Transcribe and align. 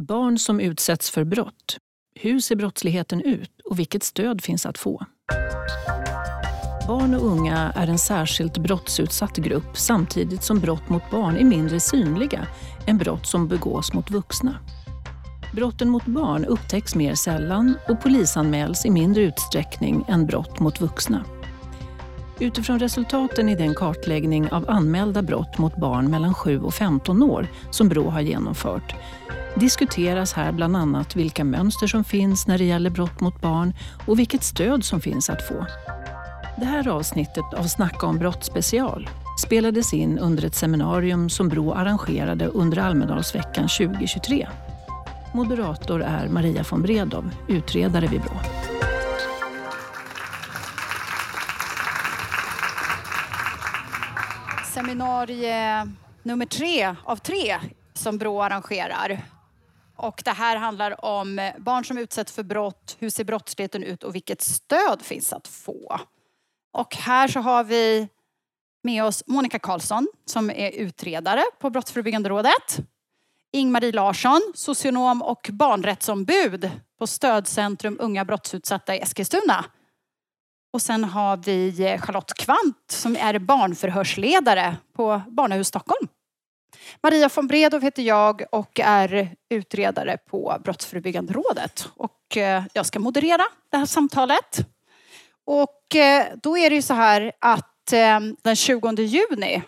Barn 0.00 0.38
som 0.38 0.60
utsätts 0.60 1.10
för 1.10 1.24
brott. 1.24 1.76
Hur 2.14 2.40
ser 2.40 2.56
brottsligheten 2.56 3.20
ut 3.20 3.60
och 3.64 3.78
vilket 3.78 4.02
stöd 4.02 4.42
finns 4.42 4.66
att 4.66 4.78
få? 4.78 5.06
Barn 6.86 7.14
och 7.14 7.26
unga 7.26 7.72
är 7.76 7.86
en 7.86 7.98
särskilt 7.98 8.58
brottsutsatt 8.58 9.36
grupp 9.36 9.76
samtidigt 9.76 10.42
som 10.42 10.60
brott 10.60 10.88
mot 10.88 11.10
barn 11.10 11.36
är 11.36 11.44
mindre 11.44 11.80
synliga 11.80 12.46
än 12.86 12.98
brott 12.98 13.26
som 13.26 13.48
begås 13.48 13.92
mot 13.92 14.10
vuxna. 14.10 14.58
Brotten 15.54 15.88
mot 15.88 16.06
barn 16.06 16.44
upptäcks 16.44 16.94
mer 16.94 17.14
sällan 17.14 17.74
och 17.88 18.00
polisanmäls 18.00 18.86
i 18.86 18.90
mindre 18.90 19.22
utsträckning 19.22 20.04
än 20.08 20.26
brott 20.26 20.60
mot 20.60 20.80
vuxna. 20.80 21.24
Utifrån 22.40 22.78
resultaten 22.78 23.48
i 23.48 23.54
den 23.54 23.74
kartläggning 23.74 24.52
av 24.52 24.70
anmälda 24.70 25.22
brott 25.22 25.58
mot 25.58 25.76
barn 25.76 26.10
mellan 26.10 26.34
7 26.34 26.60
och 26.60 26.74
15 26.74 27.22
år 27.22 27.46
som 27.70 27.88
Brå 27.88 28.10
har 28.10 28.20
genomfört 28.20 28.94
diskuteras 29.54 30.32
här 30.32 30.52
bland 30.52 30.76
annat 30.76 31.16
vilka 31.16 31.44
mönster 31.44 31.86
som 31.86 32.04
finns 32.04 32.46
när 32.46 32.58
det 32.58 32.64
gäller 32.64 32.90
brott 32.90 33.20
mot 33.20 33.40
barn 33.40 33.74
och 34.06 34.18
vilket 34.18 34.42
stöd 34.42 34.84
som 34.84 35.00
finns 35.00 35.30
att 35.30 35.48
få. 35.48 35.66
Det 36.56 36.64
här 36.64 36.88
avsnittet 36.88 37.54
av 37.56 37.64
Snacka 37.64 38.06
om 38.06 38.18
brott 38.18 38.44
special 38.44 39.08
spelades 39.46 39.94
in 39.94 40.18
under 40.18 40.44
ett 40.44 40.54
seminarium 40.54 41.28
som 41.28 41.48
Brå 41.48 41.72
arrangerade 41.74 42.46
under 42.46 42.78
Almedalsveckan 42.78 43.68
2023. 43.68 44.48
Moderator 45.32 46.02
är 46.02 46.28
Maria 46.28 46.64
von 46.70 46.82
Bredow, 46.82 47.30
utredare 47.48 48.06
vid 48.06 48.20
Brå. 48.20 48.40
Seminarie 54.80 55.88
nummer 56.22 56.46
tre 56.46 56.94
av 57.04 57.16
tre 57.16 57.58
som 57.94 58.18
Brå 58.18 58.42
arrangerar. 58.42 59.22
Och 59.96 60.22
det 60.24 60.30
här 60.30 60.56
handlar 60.56 61.04
om 61.04 61.52
barn 61.58 61.84
som 61.84 61.98
utsätts 61.98 62.32
för 62.32 62.42
brott, 62.42 62.96
hur 62.98 63.10
ser 63.10 63.24
brottsligheten 63.24 63.82
ut 63.82 64.02
och 64.02 64.14
vilket 64.14 64.42
stöd 64.42 65.02
finns 65.02 65.32
att 65.32 65.48
få? 65.48 66.00
Och 66.72 66.96
här 66.96 67.28
så 67.28 67.40
har 67.40 67.64
vi 67.64 68.08
med 68.82 69.04
oss 69.04 69.22
Monica 69.26 69.58
Karlsson 69.58 70.08
som 70.26 70.50
är 70.50 70.70
utredare 70.70 71.42
på 71.58 71.70
Brottsförebyggande 71.70 72.28
rådet. 72.28 72.78
Ingmarie 73.52 73.92
Larsson, 73.92 74.52
socionom 74.54 75.22
och 75.22 75.48
barnrättsombud 75.52 76.70
på 76.98 77.06
Stödcentrum 77.06 77.96
Unga 78.00 78.24
brottsutsatta 78.24 78.96
i 78.96 79.00
Eskilstuna. 79.00 79.64
Och 80.72 80.82
sen 80.82 81.04
har 81.04 81.36
vi 81.36 81.84
eh, 81.86 82.00
Charlotte 82.00 82.34
Kvant 82.34 82.84
som 82.90 83.16
är 83.16 83.38
barnförhörsledare 83.38 84.76
på 84.96 85.22
Barnahus 85.28 85.68
Stockholm. 85.68 86.08
Maria 87.02 87.30
von 87.34 87.46
Bredow 87.46 87.82
heter 87.82 88.02
jag 88.02 88.42
och 88.52 88.80
är 88.80 89.34
utredare 89.50 90.16
på 90.16 90.56
Brottsförebyggande 90.64 91.32
rådet. 91.32 91.88
Och 91.96 92.36
eh, 92.36 92.62
jag 92.72 92.86
ska 92.86 92.98
moderera 92.98 93.42
det 93.70 93.76
här 93.76 93.86
samtalet. 93.86 94.66
Och 95.46 95.96
eh, 95.96 96.26
då 96.42 96.58
är 96.58 96.70
det 96.70 96.76
ju 96.76 96.82
så 96.82 96.94
här 96.94 97.32
att 97.38 97.66
den 98.42 98.56
20 98.56 99.02
juni 99.02 99.62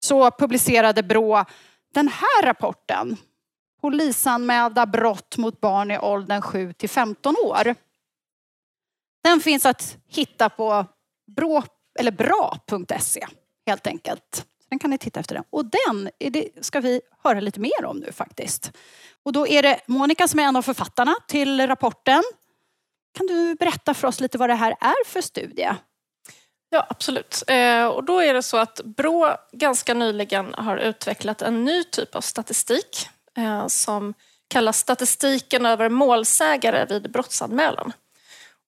så 0.00 0.30
publicerade 0.30 1.02
Brå 1.02 1.44
den 1.94 2.08
här 2.08 2.42
rapporten. 2.42 3.16
Polisanmälda 3.80 4.86
brott 4.86 5.36
mot 5.36 5.60
barn 5.60 5.90
i 5.90 5.98
åldern 5.98 6.42
7 6.42 6.72
till 6.72 6.88
15 6.88 7.34
år. 7.44 7.74
Den 9.26 9.40
finns 9.40 9.66
att 9.66 9.96
hitta 10.08 10.48
på 10.48 10.86
brå, 11.36 11.62
eller 11.98 12.10
bra.se 12.10 13.26
helt 13.66 13.86
enkelt. 13.86 14.46
Den 14.70 14.78
kan 14.78 14.90
ni 14.90 14.98
titta 14.98 15.20
efter 15.20 15.34
den. 15.34 15.44
Och 15.50 15.64
den 15.64 16.10
det, 16.32 16.48
ska 16.60 16.80
vi 16.80 17.00
höra 17.24 17.40
lite 17.40 17.60
mer 17.60 17.84
om 17.84 17.96
nu 17.98 18.12
faktiskt. 18.12 18.72
Och 19.24 19.32
då 19.32 19.46
är 19.46 19.62
det 19.62 19.80
Monica 19.86 20.28
som 20.28 20.40
är 20.40 20.44
en 20.44 20.56
av 20.56 20.62
författarna 20.62 21.14
till 21.28 21.66
rapporten. 21.66 22.22
Kan 23.18 23.26
du 23.26 23.54
berätta 23.54 23.94
för 23.94 24.08
oss 24.08 24.20
lite 24.20 24.38
vad 24.38 24.50
det 24.50 24.54
här 24.54 24.70
är 24.80 25.04
för 25.06 25.20
studie? 25.20 25.70
Ja, 26.68 26.86
absolut. 26.88 27.42
Eh, 27.46 27.86
och 27.86 28.04
då 28.04 28.20
är 28.22 28.34
det 28.34 28.42
så 28.42 28.56
att 28.56 28.80
Brå 28.84 29.36
ganska 29.52 29.94
nyligen 29.94 30.54
har 30.54 30.76
utvecklat 30.76 31.42
en 31.42 31.64
ny 31.64 31.84
typ 31.84 32.14
av 32.14 32.20
statistik 32.20 33.08
eh, 33.36 33.66
som 33.66 34.14
kallas 34.48 34.78
statistiken 34.78 35.66
över 35.66 35.88
målsägare 35.88 36.86
vid 36.86 37.12
brottsanmälan. 37.12 37.92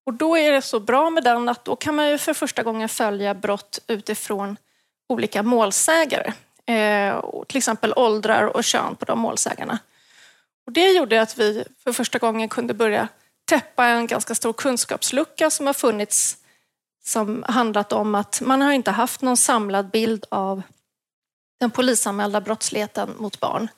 Och 0.08 0.14
då 0.14 0.36
är 0.36 0.52
det 0.52 0.62
så 0.62 0.80
bra 0.80 1.10
med 1.10 1.24
den 1.24 1.48
att 1.48 1.64
då 1.64 1.76
kan 1.76 1.94
man 1.94 2.08
ju 2.08 2.18
för 2.18 2.34
första 2.34 2.62
gången 2.62 2.88
följa 2.88 3.34
brott 3.34 3.78
utifrån 3.86 4.56
olika 5.08 5.42
målsägare. 5.42 6.32
Eh, 6.66 7.20
till 7.46 7.58
exempel 7.58 7.92
åldrar 7.96 8.44
och 8.44 8.64
kön 8.64 8.96
på 8.96 9.04
de 9.04 9.18
målsägarna. 9.18 9.78
Och 10.66 10.72
det 10.72 10.90
gjorde 10.90 11.22
att 11.22 11.38
vi 11.38 11.64
för 11.84 11.92
första 11.92 12.18
gången 12.18 12.48
kunde 12.48 12.74
börja 12.74 13.08
täppa 13.44 13.86
en 13.86 14.06
ganska 14.06 14.34
stor 14.34 14.52
kunskapslucka 14.52 15.50
som 15.50 15.66
har 15.66 15.74
funnits 15.74 16.36
som 17.04 17.44
handlat 17.48 17.92
om 17.92 18.14
att 18.14 18.40
man 18.40 18.62
har 18.62 18.72
inte 18.72 18.90
haft 18.90 19.22
någon 19.22 19.36
samlad 19.36 19.90
bild 19.90 20.24
av 20.28 20.62
den 21.60 21.70
polisanmälda 21.70 22.40
brottsligheten 22.40 23.14
mot 23.18 23.40
barn. 23.40 23.68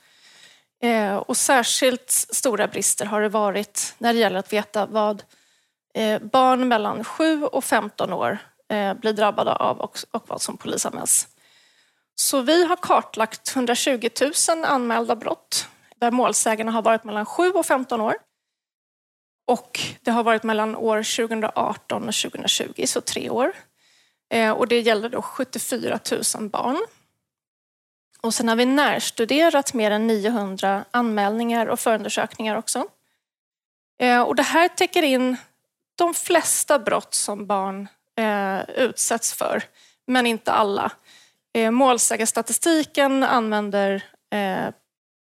Eh, 0.83 1.17
och 1.17 1.37
särskilt 1.37 2.11
stora 2.11 2.67
brister 2.67 3.07
har 3.07 3.21
det 3.21 3.29
varit 3.29 3.95
när 3.99 4.13
det 4.13 4.19
gäller 4.19 4.39
att 4.39 4.53
veta 4.53 4.87
vad 4.87 5.21
eh, 5.21 5.25
Eh, 5.95 6.23
barn 6.23 6.69
mellan 6.69 7.05
7 7.05 7.45
och 7.45 7.65
15 7.65 8.13
år 8.13 8.39
eh, 8.69 8.95
blir 8.95 9.13
drabbade 9.13 9.55
av 9.55 9.81
och, 9.81 9.99
och 10.11 10.29
vad 10.29 10.43
som 10.43 10.57
polisanmäls. 10.57 11.29
Så 12.15 12.41
vi 12.41 12.65
har 12.65 12.77
kartlagt 12.77 13.57
120 13.57 14.09
000 14.49 14.65
anmälda 14.65 15.17
brott 15.17 15.69
där 15.97 16.11
målsägarna 16.11 16.73
har 16.73 16.83
varit 16.83 17.05
mellan 17.05 17.27
7 17.27 17.51
och 17.51 17.67
15 17.67 18.01
år. 18.01 18.15
Och 19.47 19.81
det 20.01 20.11
har 20.11 20.23
varit 20.23 20.43
mellan 20.43 20.77
år 20.77 21.27
2018 21.27 22.09
och 22.09 22.15
2020, 22.15 22.87
så 22.87 23.01
tre 23.01 23.31
år. 23.31 23.53
Eh, 24.31 24.51
och 24.51 24.69
det 24.69 24.81
gäller 24.81 25.09
då 25.09 25.23
74 25.23 25.99
000 26.39 26.49
barn. 26.49 26.87
Och 28.21 28.35
sen 28.35 28.49
har 28.49 28.57
vi 28.57 28.65
närstuderat 28.65 29.75
mer 29.75 29.91
än 29.91 30.07
900 30.07 30.85
anmälningar 30.91 31.67
och 31.67 31.81
förundersökningar 31.81 32.57
också. 32.57 32.87
Och 34.27 34.35
det 34.35 34.43
här 34.43 34.69
täcker 34.69 35.03
in 35.03 35.37
de 36.01 36.15
flesta 36.15 36.79
brott 36.79 37.15
som 37.15 37.47
barn 37.47 37.89
eh, 38.19 38.71
utsätts 38.77 39.33
för, 39.33 39.63
men 40.07 40.27
inte 40.27 40.53
alla. 40.53 40.93
Eh, 41.55 41.71
Målsägarstatistiken 41.71 43.23
använder 43.23 44.05
eh, 44.35 44.75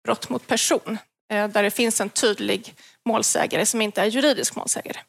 brott 0.04 0.28
mot 0.28 0.46
person, 0.46 0.98
eh, 1.32 1.48
där 1.48 1.62
det 1.62 1.70
finns 1.70 2.00
en 2.00 2.10
tydlig 2.10 2.74
målsägare 3.04 3.66
som 3.66 3.82
inte 3.82 4.00
är 4.00 4.06
juridisk 4.06 4.56
målsägare. 4.56 5.00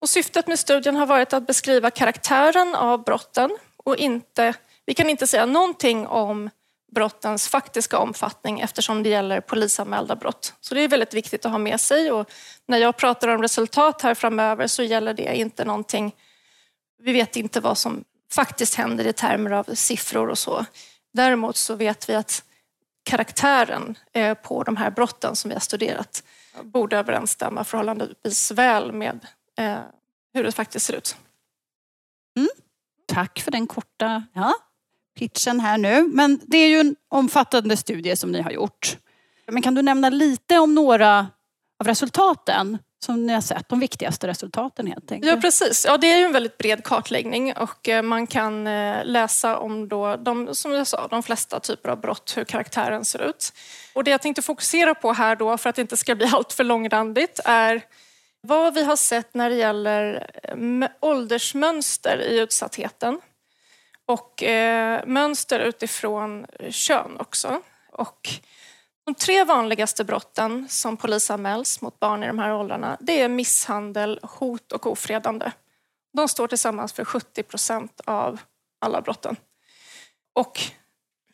Och 0.00 0.08
syftet 0.08 0.46
med 0.46 0.58
studien 0.58 0.96
har 0.96 1.06
varit 1.06 1.32
att 1.32 1.46
beskriva 1.46 1.90
karaktären 1.90 2.74
av 2.74 3.04
brotten 3.04 3.50
och 3.84 3.96
inte, 3.96 4.54
vi 4.86 4.94
kan 4.94 5.10
inte 5.10 5.26
säga 5.26 5.46
någonting 5.46 6.06
om 6.06 6.50
brottens 6.90 7.48
faktiska 7.48 7.98
omfattning 7.98 8.60
eftersom 8.60 9.02
det 9.02 9.08
gäller 9.08 9.40
polisanmälda 9.40 10.16
brott. 10.16 10.54
Så 10.60 10.74
det 10.74 10.80
är 10.80 10.88
väldigt 10.88 11.14
viktigt 11.14 11.46
att 11.46 11.52
ha 11.52 11.58
med 11.58 11.80
sig 11.80 12.12
och 12.12 12.30
när 12.66 12.78
jag 12.78 12.96
pratar 12.96 13.28
om 13.28 13.42
resultat 13.42 14.02
här 14.02 14.14
framöver 14.14 14.66
så 14.66 14.82
gäller 14.82 15.14
det 15.14 15.36
inte 15.36 15.64
någonting, 15.64 16.14
vi 17.02 17.12
vet 17.12 17.36
inte 17.36 17.60
vad 17.60 17.78
som 17.78 18.04
faktiskt 18.32 18.74
händer 18.74 19.06
i 19.06 19.12
termer 19.12 19.50
av 19.50 19.64
siffror 19.74 20.28
och 20.28 20.38
så. 20.38 20.64
Däremot 21.12 21.56
så 21.56 21.74
vet 21.74 22.08
vi 22.08 22.14
att 22.14 22.44
karaktären 23.02 23.98
eh, 24.12 24.34
på 24.34 24.62
de 24.62 24.76
här 24.76 24.90
brotten 24.90 25.36
som 25.36 25.48
vi 25.48 25.54
har 25.54 25.60
studerat 25.60 26.22
borde 26.62 26.98
överensstämma 26.98 27.64
förhållandevis 27.64 28.50
väl 28.50 28.92
med 28.92 29.26
eh, 29.58 29.78
hur 30.34 30.44
det 30.44 30.52
faktiskt 30.52 30.86
ser 30.86 30.94
ut. 30.94 31.16
Mm. 32.36 32.48
Tack 33.06 33.40
för 33.40 33.50
den 33.50 33.66
korta 33.66 34.24
ja, 34.32 34.54
pitchen 35.18 35.60
här 35.60 35.78
nu. 35.78 36.02
Men 36.02 36.40
det 36.46 36.58
är 36.58 36.68
ju 36.68 36.80
en 36.80 36.96
omfattande 37.08 37.76
studie 37.76 38.16
som 38.16 38.32
ni 38.32 38.40
har 38.40 38.50
gjort. 38.50 38.96
Men 39.46 39.62
kan 39.62 39.74
du 39.74 39.82
nämna 39.82 40.10
lite 40.10 40.58
om 40.58 40.74
några 40.74 41.18
av 41.80 41.86
resultaten? 41.86 42.78
som 43.04 43.26
ni 43.26 43.32
har 43.32 43.40
sett, 43.40 43.68
de 43.68 43.80
viktigaste 43.80 44.26
resultaten 44.26 44.86
helt 44.86 45.12
enkelt. 45.12 45.32
Ja 45.32 45.40
precis, 45.40 45.84
ja, 45.88 45.96
det 45.96 46.12
är 46.12 46.18
ju 46.18 46.24
en 46.24 46.32
väldigt 46.32 46.58
bred 46.58 46.84
kartläggning 46.84 47.52
och 47.56 47.88
eh, 47.88 48.02
man 48.02 48.26
kan 48.26 48.66
eh, 48.66 49.04
läsa 49.04 49.58
om 49.58 49.88
då 49.88 50.16
de, 50.16 50.54
som 50.54 50.72
jag 50.72 50.86
sa, 50.86 51.08
de 51.08 51.22
flesta 51.22 51.60
typer 51.60 51.88
av 51.88 52.00
brott, 52.00 52.32
hur 52.36 52.44
karaktären 52.44 53.04
ser 53.04 53.22
ut. 53.22 53.52
Och 53.94 54.04
det 54.04 54.10
jag 54.10 54.22
tänkte 54.22 54.42
fokusera 54.42 54.94
på 54.94 55.12
här 55.12 55.36
då, 55.36 55.58
för 55.58 55.70
att 55.70 55.76
det 55.76 55.82
inte 55.82 55.96
ska 55.96 56.14
bli 56.14 56.26
allt 56.32 56.52
för 56.52 56.64
långrandigt, 56.64 57.40
är 57.44 57.82
vad 58.42 58.74
vi 58.74 58.84
har 58.84 58.96
sett 58.96 59.34
när 59.34 59.50
det 59.50 59.56
gäller 59.56 60.30
eh, 60.42 60.88
åldersmönster 61.00 62.22
i 62.22 62.38
utsattheten 62.38 63.20
och 64.10 64.42
eh, 64.42 65.06
mönster 65.06 65.60
utifrån 65.60 66.46
kön 66.70 67.16
också. 67.18 67.62
Och 67.92 68.28
de 69.04 69.14
tre 69.14 69.44
vanligaste 69.44 70.04
brotten 70.04 70.68
som 70.68 70.96
polisanmäls 70.96 71.80
mot 71.80 72.00
barn 72.00 72.22
i 72.22 72.26
de 72.26 72.38
här 72.38 72.54
åldrarna 72.54 72.96
det 73.00 73.20
är 73.20 73.28
misshandel, 73.28 74.20
hot 74.22 74.72
och 74.72 74.86
ofredande. 74.86 75.52
De 76.12 76.28
står 76.28 76.46
tillsammans 76.46 76.92
för 76.92 77.04
70 77.04 77.42
procent 77.42 78.00
av 78.04 78.40
alla 78.80 79.00
brotten. 79.00 79.36
Och 80.34 80.60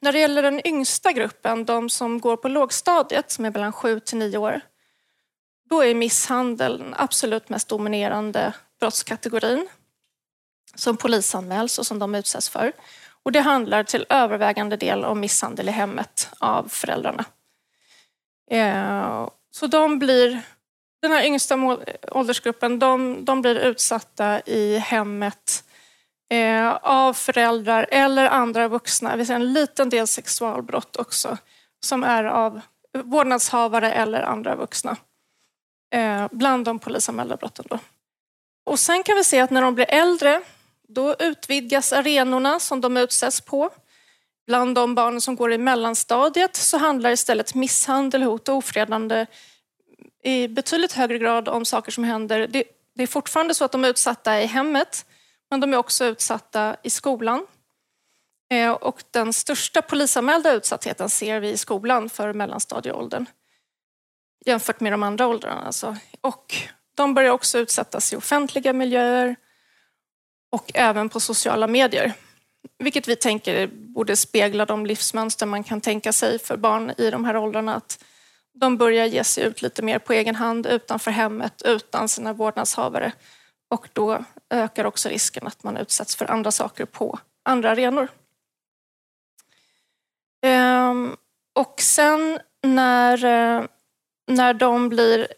när 0.00 0.12
det 0.12 0.18
gäller 0.18 0.42
den 0.42 0.66
yngsta 0.66 1.12
gruppen, 1.12 1.64
de 1.64 1.90
som 1.90 2.20
går 2.20 2.36
på 2.36 2.48
lågstadiet 2.48 3.30
som 3.30 3.44
är 3.44 3.50
mellan 3.50 3.72
7 3.72 4.00
till 4.00 4.18
9 4.18 4.38
år, 4.38 4.60
då 5.70 5.84
är 5.84 5.94
misshandel 5.94 6.78
den 6.78 6.94
absolut 6.98 7.48
mest 7.48 7.68
dominerande 7.68 8.52
brottskategorin 8.80 9.68
som 10.76 10.96
polisanmäls 10.96 11.78
och 11.78 11.86
som 11.86 11.98
de 11.98 12.14
utsätts 12.14 12.48
för. 12.48 12.72
Och 13.22 13.32
det 13.32 13.40
handlar 13.40 13.82
till 13.82 14.06
övervägande 14.08 14.76
del 14.76 15.04
om 15.04 15.20
misshandel 15.20 15.68
i 15.68 15.72
hemmet 15.72 16.28
av 16.38 16.68
föräldrarna. 16.68 17.24
Eh, 18.50 19.28
så 19.50 19.66
de 19.66 19.98
blir, 19.98 20.40
den 21.02 21.12
här 21.12 21.24
yngsta 21.24 21.78
åldersgruppen, 22.10 22.78
de, 22.78 23.24
de 23.24 23.42
blir 23.42 23.54
utsatta 23.54 24.40
i 24.40 24.78
hemmet 24.78 25.64
eh, 26.30 26.72
av 26.82 27.12
föräldrar 27.12 27.86
eller 27.90 28.26
andra 28.28 28.68
vuxna. 28.68 29.16
Vi 29.16 29.26
ser 29.26 29.34
en 29.34 29.52
liten 29.52 29.88
del 29.88 30.06
sexualbrott 30.06 30.96
också 30.96 31.38
som 31.84 32.04
är 32.04 32.24
av 32.24 32.60
vårdnadshavare 33.04 33.92
eller 33.92 34.22
andra 34.22 34.56
vuxna. 34.56 34.96
Eh, 35.94 36.28
bland 36.30 36.64
de 36.64 36.78
polisanmälda 36.78 37.36
brotten. 37.36 37.64
Då. 37.68 37.78
Och 38.66 38.78
sen 38.78 39.02
kan 39.02 39.16
vi 39.16 39.24
se 39.24 39.40
att 39.40 39.50
när 39.50 39.62
de 39.62 39.74
blir 39.74 39.86
äldre 39.88 40.42
då 40.88 41.16
utvidgas 41.18 41.92
arenorna 41.92 42.60
som 42.60 42.80
de 42.80 42.96
utsätts 42.96 43.40
på. 43.40 43.70
Bland 44.46 44.74
de 44.74 44.94
barn 44.94 45.20
som 45.20 45.36
går 45.36 45.52
i 45.52 45.58
mellanstadiet 45.58 46.56
så 46.56 46.78
handlar 46.78 47.10
istället 47.10 47.54
misshandel, 47.54 48.22
hot 48.22 48.48
och 48.48 48.56
ofredande 48.56 49.26
i 50.24 50.48
betydligt 50.48 50.92
högre 50.92 51.18
grad 51.18 51.48
om 51.48 51.64
saker 51.64 51.92
som 51.92 52.04
händer. 52.04 52.46
Det, 52.46 52.64
det 52.94 53.02
är 53.02 53.06
fortfarande 53.06 53.54
så 53.54 53.64
att 53.64 53.72
de 53.72 53.84
är 53.84 53.88
utsatta 53.88 54.40
i 54.40 54.46
hemmet, 54.46 55.06
men 55.50 55.60
de 55.60 55.72
är 55.72 55.76
också 55.76 56.04
utsatta 56.04 56.76
i 56.82 56.90
skolan. 56.90 57.46
Eh, 58.50 58.70
och 58.70 59.02
den 59.10 59.32
största 59.32 59.82
polisanmälda 59.82 60.52
utsattheten 60.52 61.10
ser 61.10 61.40
vi 61.40 61.50
i 61.50 61.56
skolan 61.56 62.08
för 62.08 62.32
mellanstadieåldern 62.32 63.26
jämfört 64.46 64.80
med 64.80 64.92
de 64.92 65.02
andra 65.02 65.26
åldrarna. 65.26 65.60
Alltså. 65.60 65.96
Och 66.20 66.54
de 66.94 67.14
börjar 67.14 67.30
också 67.30 67.58
utsättas 67.58 68.12
i 68.12 68.16
offentliga 68.16 68.72
miljöer 68.72 69.36
och 70.52 70.70
även 70.74 71.08
på 71.08 71.20
sociala 71.20 71.66
medier. 71.66 72.12
Vilket 72.78 73.08
vi 73.08 73.16
tänker 73.16 73.66
borde 73.66 74.16
spegla 74.16 74.66
de 74.66 74.86
livsmönster 74.86 75.46
man 75.46 75.64
kan 75.64 75.80
tänka 75.80 76.12
sig 76.12 76.38
för 76.38 76.56
barn 76.56 76.92
i 76.98 77.10
de 77.10 77.24
här 77.24 77.36
åldrarna. 77.36 77.74
Att 77.74 78.04
de 78.60 78.76
börjar 78.76 79.06
ge 79.06 79.24
sig 79.24 79.44
ut 79.44 79.62
lite 79.62 79.82
mer 79.82 79.98
på 79.98 80.12
egen 80.12 80.34
hand 80.34 80.66
utanför 80.66 81.10
hemmet, 81.10 81.62
utan 81.64 82.08
sina 82.08 82.32
vårdnadshavare. 82.32 83.12
Och 83.70 83.88
då 83.92 84.24
ökar 84.50 84.84
också 84.84 85.08
risken 85.08 85.46
att 85.46 85.62
man 85.62 85.76
utsätts 85.76 86.16
för 86.16 86.30
andra 86.30 86.50
saker 86.50 86.84
på 86.84 87.18
andra 87.44 87.70
arenor. 87.70 88.08
Ehm, 90.42 91.16
och 91.54 91.74
sen 91.80 92.38
när, 92.62 93.24
eh, 93.24 93.64
när 94.26 94.54
de 94.54 94.88
blir 94.88 95.28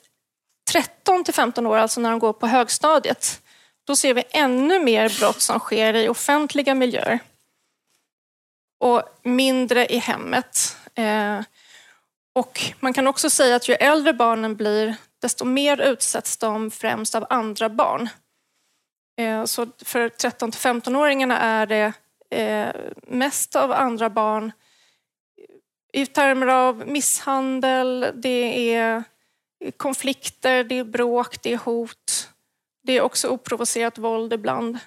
13 0.70 1.24
till 1.24 1.34
15 1.34 1.66
år, 1.66 1.76
alltså 1.76 2.00
när 2.00 2.10
de 2.10 2.18
går 2.18 2.32
på 2.32 2.46
högstadiet, 2.46 3.42
då 3.88 3.96
ser 3.96 4.14
vi 4.14 4.24
ännu 4.30 4.78
mer 4.80 5.18
brott 5.20 5.40
som 5.40 5.58
sker 5.58 5.94
i 5.94 6.08
offentliga 6.08 6.74
miljöer 6.74 7.18
och 8.78 9.02
mindre 9.22 9.86
i 9.86 9.98
hemmet. 9.98 10.76
Eh, 10.94 11.40
och 12.32 12.60
man 12.80 12.92
kan 12.92 13.06
också 13.06 13.30
säga 13.30 13.56
att 13.56 13.68
ju 13.68 13.74
äldre 13.74 14.12
barnen 14.12 14.56
blir, 14.56 14.96
desto 15.22 15.44
mer 15.44 15.80
utsätts 15.80 16.36
de 16.36 16.70
främst 16.70 17.14
av 17.14 17.26
andra 17.30 17.68
barn. 17.68 18.08
Eh, 19.16 19.44
så 19.44 19.66
för 19.84 20.08
13 20.08 20.50
till 20.50 20.60
15-åringarna 20.60 21.38
är 21.38 21.66
det 21.66 21.92
eh, 22.30 22.74
mest 23.06 23.56
av 23.56 23.72
andra 23.72 24.10
barn 24.10 24.52
i 25.92 26.06
termer 26.06 26.46
av 26.46 26.88
misshandel, 26.88 28.12
det 28.14 28.74
är 28.74 29.04
konflikter, 29.76 30.64
det 30.64 30.78
är 30.78 30.84
bråk, 30.84 31.42
det 31.42 31.52
är 31.52 31.56
hot. 31.56 32.28
Det 32.88 32.96
är 32.96 33.00
också 33.00 33.28
oprovocerat 33.28 33.98
våld 33.98 34.32
ibland. 34.32 34.78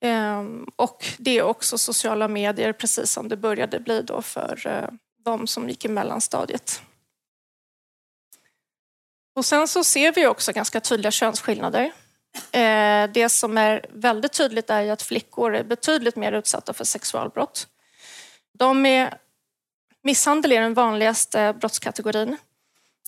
Ehm, 0.00 0.66
och 0.76 1.04
det 1.18 1.38
är 1.38 1.42
också 1.42 1.78
sociala 1.78 2.28
medier, 2.28 2.72
precis 2.72 3.10
som 3.10 3.28
det 3.28 3.36
började 3.36 3.80
bli 3.80 4.02
då 4.02 4.22
för 4.22 4.66
eh, 4.66 4.88
de 5.24 5.46
som 5.46 5.68
gick 5.68 5.84
i 5.84 5.88
mellanstadiet. 5.88 6.82
Och 9.34 9.44
sen 9.44 9.68
så 9.68 9.84
ser 9.84 10.12
vi 10.12 10.26
också 10.26 10.52
ganska 10.52 10.80
tydliga 10.80 11.10
könsskillnader. 11.10 11.92
Eh, 12.52 13.10
det 13.14 13.28
som 13.28 13.58
är 13.58 13.86
väldigt 13.90 14.32
tydligt 14.32 14.70
är 14.70 14.92
att 14.92 15.02
flickor 15.02 15.54
är 15.54 15.64
betydligt 15.64 16.16
mer 16.16 16.32
utsatta 16.32 16.72
för 16.72 16.84
sexualbrott. 16.84 17.68
De 18.58 18.86
är, 18.86 19.18
misshandel 20.02 20.52
är 20.52 20.60
den 20.60 20.74
vanligaste 20.74 21.54
brottskategorin. 21.60 22.36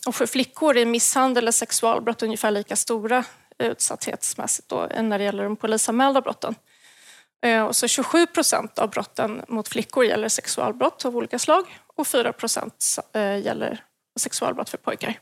Och 0.07 0.15
för 0.15 0.27
flickor 0.27 0.77
är 0.77 0.87
misshandel 0.87 1.49
och 1.49 1.55
sexualbrott 1.55 2.23
ungefär 2.23 2.51
lika 2.51 2.77
stora 2.77 3.25
utsatthetsmässigt 3.59 4.69
då, 4.69 4.89
när 5.01 5.19
det 5.19 5.25
gäller 5.25 5.45
de 5.45 5.57
polisanmälda 5.57 6.21
brotten. 6.21 6.55
Eh, 7.45 7.65
och 7.65 7.77
så 7.77 7.89
27 7.89 8.27
procent 8.27 8.79
av 8.79 8.91
brotten 8.91 9.45
mot 9.49 9.69
flickor 9.69 10.05
gäller 10.05 10.29
sexualbrott 10.29 11.05
av 11.05 11.17
olika 11.17 11.39
slag 11.39 11.79
och 11.97 12.07
4 12.07 12.33
procent 12.33 12.85
eh, 13.13 13.39
gäller 13.39 13.85
sexualbrott 14.21 14.69
för 14.69 14.79
pojkar. 14.79 15.19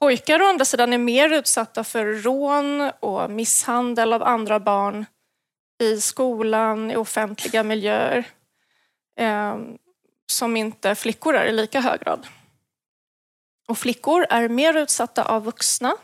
Pojkar 0.00 0.42
å 0.42 0.46
andra 0.46 0.64
sidan 0.64 0.92
är 0.92 0.98
mer 0.98 1.32
utsatta 1.32 1.84
för 1.84 2.04
rån 2.06 2.90
och 3.00 3.30
misshandel 3.30 4.12
av 4.12 4.22
andra 4.22 4.60
barn 4.60 5.06
i 5.82 6.00
skolan, 6.00 6.90
i 6.90 6.96
offentliga 6.96 7.62
miljöer, 7.62 8.24
eh, 9.18 9.58
som 10.26 10.56
inte 10.56 10.94
flickor 10.94 11.34
är 11.34 11.46
i 11.46 11.52
lika 11.52 11.80
hög 11.80 12.00
grad. 12.00 12.26
Och 13.68 13.78
flickor 13.78 14.26
är 14.30 14.48
mer 14.48 14.76
utsatta 14.76 15.24
av 15.24 15.44
vuxna 15.44 15.96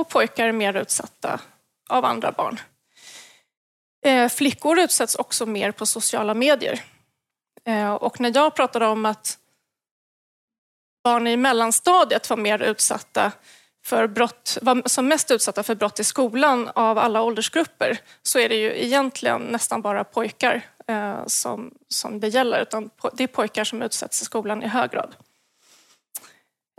och 0.00 0.08
pojkar 0.08 0.46
är 0.46 0.52
mer 0.52 0.76
utsatta 0.76 1.40
av 1.88 2.04
andra 2.04 2.32
barn. 2.32 2.60
Eh, 4.04 4.28
flickor 4.28 4.78
utsätts 4.78 5.14
också 5.14 5.46
mer 5.46 5.72
på 5.72 5.86
sociala 5.86 6.34
medier. 6.34 6.84
Eh, 7.64 7.92
och 7.92 8.20
när 8.20 8.32
jag 8.34 8.54
pratade 8.54 8.86
om 8.86 9.06
att 9.06 9.38
barn 11.04 11.26
i 11.26 11.36
mellanstadiet 11.36 12.30
var 12.30 12.36
mer 12.36 12.62
utsatta 12.62 13.32
för 13.84 14.06
brott, 14.06 14.58
var 14.62 14.88
som 14.88 15.08
mest 15.08 15.30
utsatta 15.30 15.62
för 15.62 15.74
brott 15.74 16.00
i 16.00 16.04
skolan 16.04 16.70
av 16.74 16.98
alla 16.98 17.22
åldersgrupper 17.22 17.98
så 18.22 18.38
är 18.38 18.48
det 18.48 18.54
ju 18.54 18.84
egentligen 18.84 19.42
nästan 19.42 19.82
bara 19.82 20.04
pojkar 20.04 20.66
eh, 20.86 21.26
som, 21.26 21.74
som 21.88 22.20
det 22.20 22.28
gäller. 22.28 22.62
Utan 22.62 22.90
det 23.12 23.22
är 23.22 23.28
pojkar 23.28 23.64
som 23.64 23.82
utsätts 23.82 24.22
i 24.22 24.24
skolan 24.24 24.62
i 24.62 24.66
hög 24.66 24.90
grad. 24.90 25.14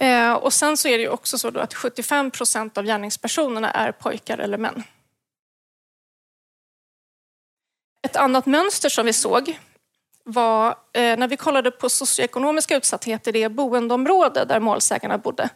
Eh, 0.01 0.33
och 0.33 0.53
sen 0.53 0.77
så 0.77 0.88
är 0.88 0.98
det 0.98 1.03
ju 1.03 1.09
också 1.09 1.37
så 1.37 1.59
att 1.59 1.73
75 1.73 2.31
procent 2.31 2.78
av 2.78 2.85
gärningspersonerna 2.85 3.71
är 3.71 3.92
pojkar 3.92 4.37
eller 4.37 4.57
män. 4.57 4.83
Ett 8.07 8.16
annat 8.16 8.45
mönster 8.45 8.90
som 8.90 9.06
vi 9.06 9.14
såg 9.14 9.59
var 10.23 10.69
eh, 10.94 11.18
när 11.18 11.28
vi 11.28 11.37
kollade 11.37 11.71
på 11.71 11.90
socioekonomiska 11.90 12.78
utsatthet 12.78 13.28
i 13.28 13.31
det 13.31 13.49
boendeområde 13.49 14.45
där 14.45 14.59
målsägarna 14.59 15.18
bodde. 15.18 15.49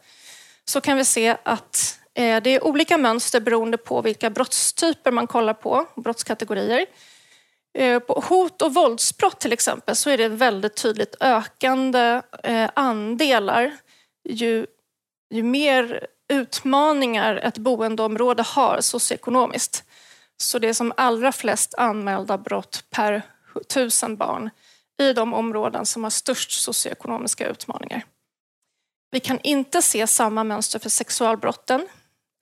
Så 0.66 0.82
kan 0.82 0.98
vi 0.98 1.06
se 1.06 1.38
att 1.44 2.00
eh, 2.14 2.44
det 2.44 2.50
är 2.50 2.64
olika 2.64 2.98
mönster 2.98 3.40
beroende 3.40 3.78
på 3.78 4.02
vilka 4.02 4.30
brottstyper 4.30 5.12
man 5.12 5.28
kollar 5.28 5.54
på, 5.54 5.86
brottskategorier. 5.96 6.86
Eh, 7.74 8.00
på 8.00 8.24
hot 8.30 8.62
och 8.62 8.74
våldsbrott 8.74 9.40
till 9.40 9.54
exempel 9.54 9.96
så 9.96 10.10
är 10.10 10.18
det 10.18 10.28
väldigt 10.28 10.76
tydligt 10.76 11.16
ökande 11.20 12.22
eh, 12.44 12.70
andelar 12.74 13.78
ju, 14.26 14.66
ju 15.30 15.44
mer 15.44 16.08
utmaningar 16.30 17.36
ett 17.36 17.58
boendeområde 17.58 18.44
har 18.44 18.82
socioekonomiskt. 18.82 19.84
Så 20.38 20.60
det 20.60 20.70
är 20.70 20.74
som 20.74 20.94
allra 20.98 21.32
flest 21.32 21.74
anmälda 21.78 22.38
brott 22.38 22.84
per 22.90 23.22
tusen 23.74 24.16
barn 24.16 24.50
i 25.00 25.14
de 25.14 25.34
områden 25.34 25.86
som 25.86 26.04
har 26.04 26.10
störst 26.10 26.52
socioekonomiska 26.52 27.48
utmaningar. 27.48 28.06
Vi 29.12 29.20
kan 29.20 29.40
inte 29.44 29.82
se 29.82 30.08
samma 30.08 30.44
mönster 30.44 30.80
för 30.80 30.90
sexualbrotten. 30.90 31.88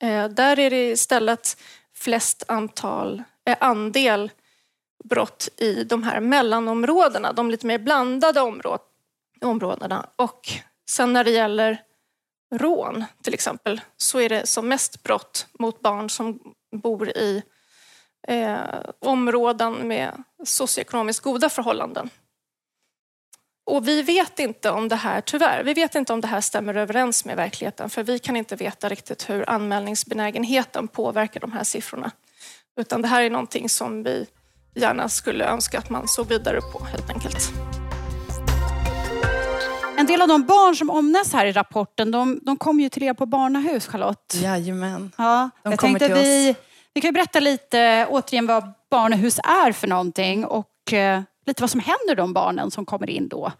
Eh, 0.02 0.28
där 0.28 0.58
är 0.58 0.70
det 0.70 0.90
istället 0.90 1.56
flest 1.94 2.42
antal, 2.48 3.22
eh, 3.46 3.56
andel 3.60 4.30
brott 5.04 5.48
i 5.56 5.84
de 5.84 6.02
här 6.02 6.20
mellanområdena, 6.20 7.32
de 7.32 7.50
lite 7.50 7.66
mer 7.66 7.78
blandade 7.78 8.40
områdena. 9.40 10.10
Och 10.16 10.52
Sen 10.90 11.12
när 11.12 11.24
det 11.24 11.30
gäller 11.30 11.82
rån 12.54 13.04
till 13.22 13.34
exempel 13.34 13.80
så 13.96 14.20
är 14.20 14.28
det 14.28 14.46
som 14.46 14.68
mest 14.68 15.02
brott 15.02 15.46
mot 15.58 15.80
barn 15.80 16.10
som 16.10 16.54
bor 16.76 17.08
i 17.08 17.42
eh, 18.28 18.58
områden 18.98 19.88
med 19.88 20.22
socioekonomiskt 20.44 21.24
goda 21.24 21.48
förhållanden. 21.48 22.10
Och 23.66 23.88
vi 23.88 24.02
vet 24.02 24.38
inte 24.38 24.70
om 24.70 24.88
det 24.88 24.96
här, 24.96 25.20
tyvärr, 25.20 25.64
vi 25.64 25.74
vet 25.74 25.94
inte 25.94 26.12
om 26.12 26.20
det 26.20 26.26
här 26.26 26.40
stämmer 26.40 26.74
överens 26.74 27.24
med 27.24 27.36
verkligheten 27.36 27.90
för 27.90 28.02
vi 28.02 28.18
kan 28.18 28.36
inte 28.36 28.56
veta 28.56 28.88
riktigt 28.88 29.30
hur 29.30 29.50
anmälningsbenägenheten 29.50 30.88
påverkar 30.88 31.40
de 31.40 31.52
här 31.52 31.64
siffrorna. 31.64 32.10
Utan 32.80 33.02
det 33.02 33.08
här 33.08 33.22
är 33.22 33.30
någonting 33.30 33.68
som 33.68 34.02
vi 34.02 34.26
gärna 34.74 35.08
skulle 35.08 35.44
önska 35.44 35.78
att 35.78 35.90
man 35.90 36.08
såg 36.08 36.28
vidare 36.28 36.60
på 36.60 36.84
helt 36.84 37.10
enkelt. 37.10 37.73
En 40.04 40.08
del 40.08 40.22
av 40.22 40.28
de 40.28 40.42
barn 40.46 40.76
som 40.76 40.90
omnämns 40.90 41.32
här 41.32 41.46
i 41.46 41.52
rapporten, 41.52 42.10
de, 42.10 42.40
de 42.42 42.56
kommer 42.56 42.82
ju 42.82 42.88
till 42.88 43.02
er 43.02 43.14
på 43.14 43.26
barnahus, 43.26 43.86
Charlotte. 43.86 44.34
Jajamän. 44.42 45.12
Ja, 45.18 45.50
De 45.62 45.70
jag 45.70 45.78
kommer 45.78 45.98
tänkte 45.98 46.06
till 46.06 46.24
vi, 46.24 46.54
vi 46.94 47.00
kan 47.00 47.08
ju 47.08 47.12
berätta 47.12 47.40
lite 47.40 48.06
återigen 48.10 48.46
vad 48.46 48.72
barnahus 48.90 49.38
är 49.38 49.72
för 49.72 49.88
någonting 49.88 50.44
och 50.44 50.92
eh, 50.92 51.22
lite 51.46 51.62
vad 51.62 51.70
som 51.70 51.80
händer 51.80 52.14
de 52.16 52.32
barnen 52.32 52.70
som 52.70 52.86
kommer 52.86 53.10
in 53.10 53.28
då. 53.28 53.52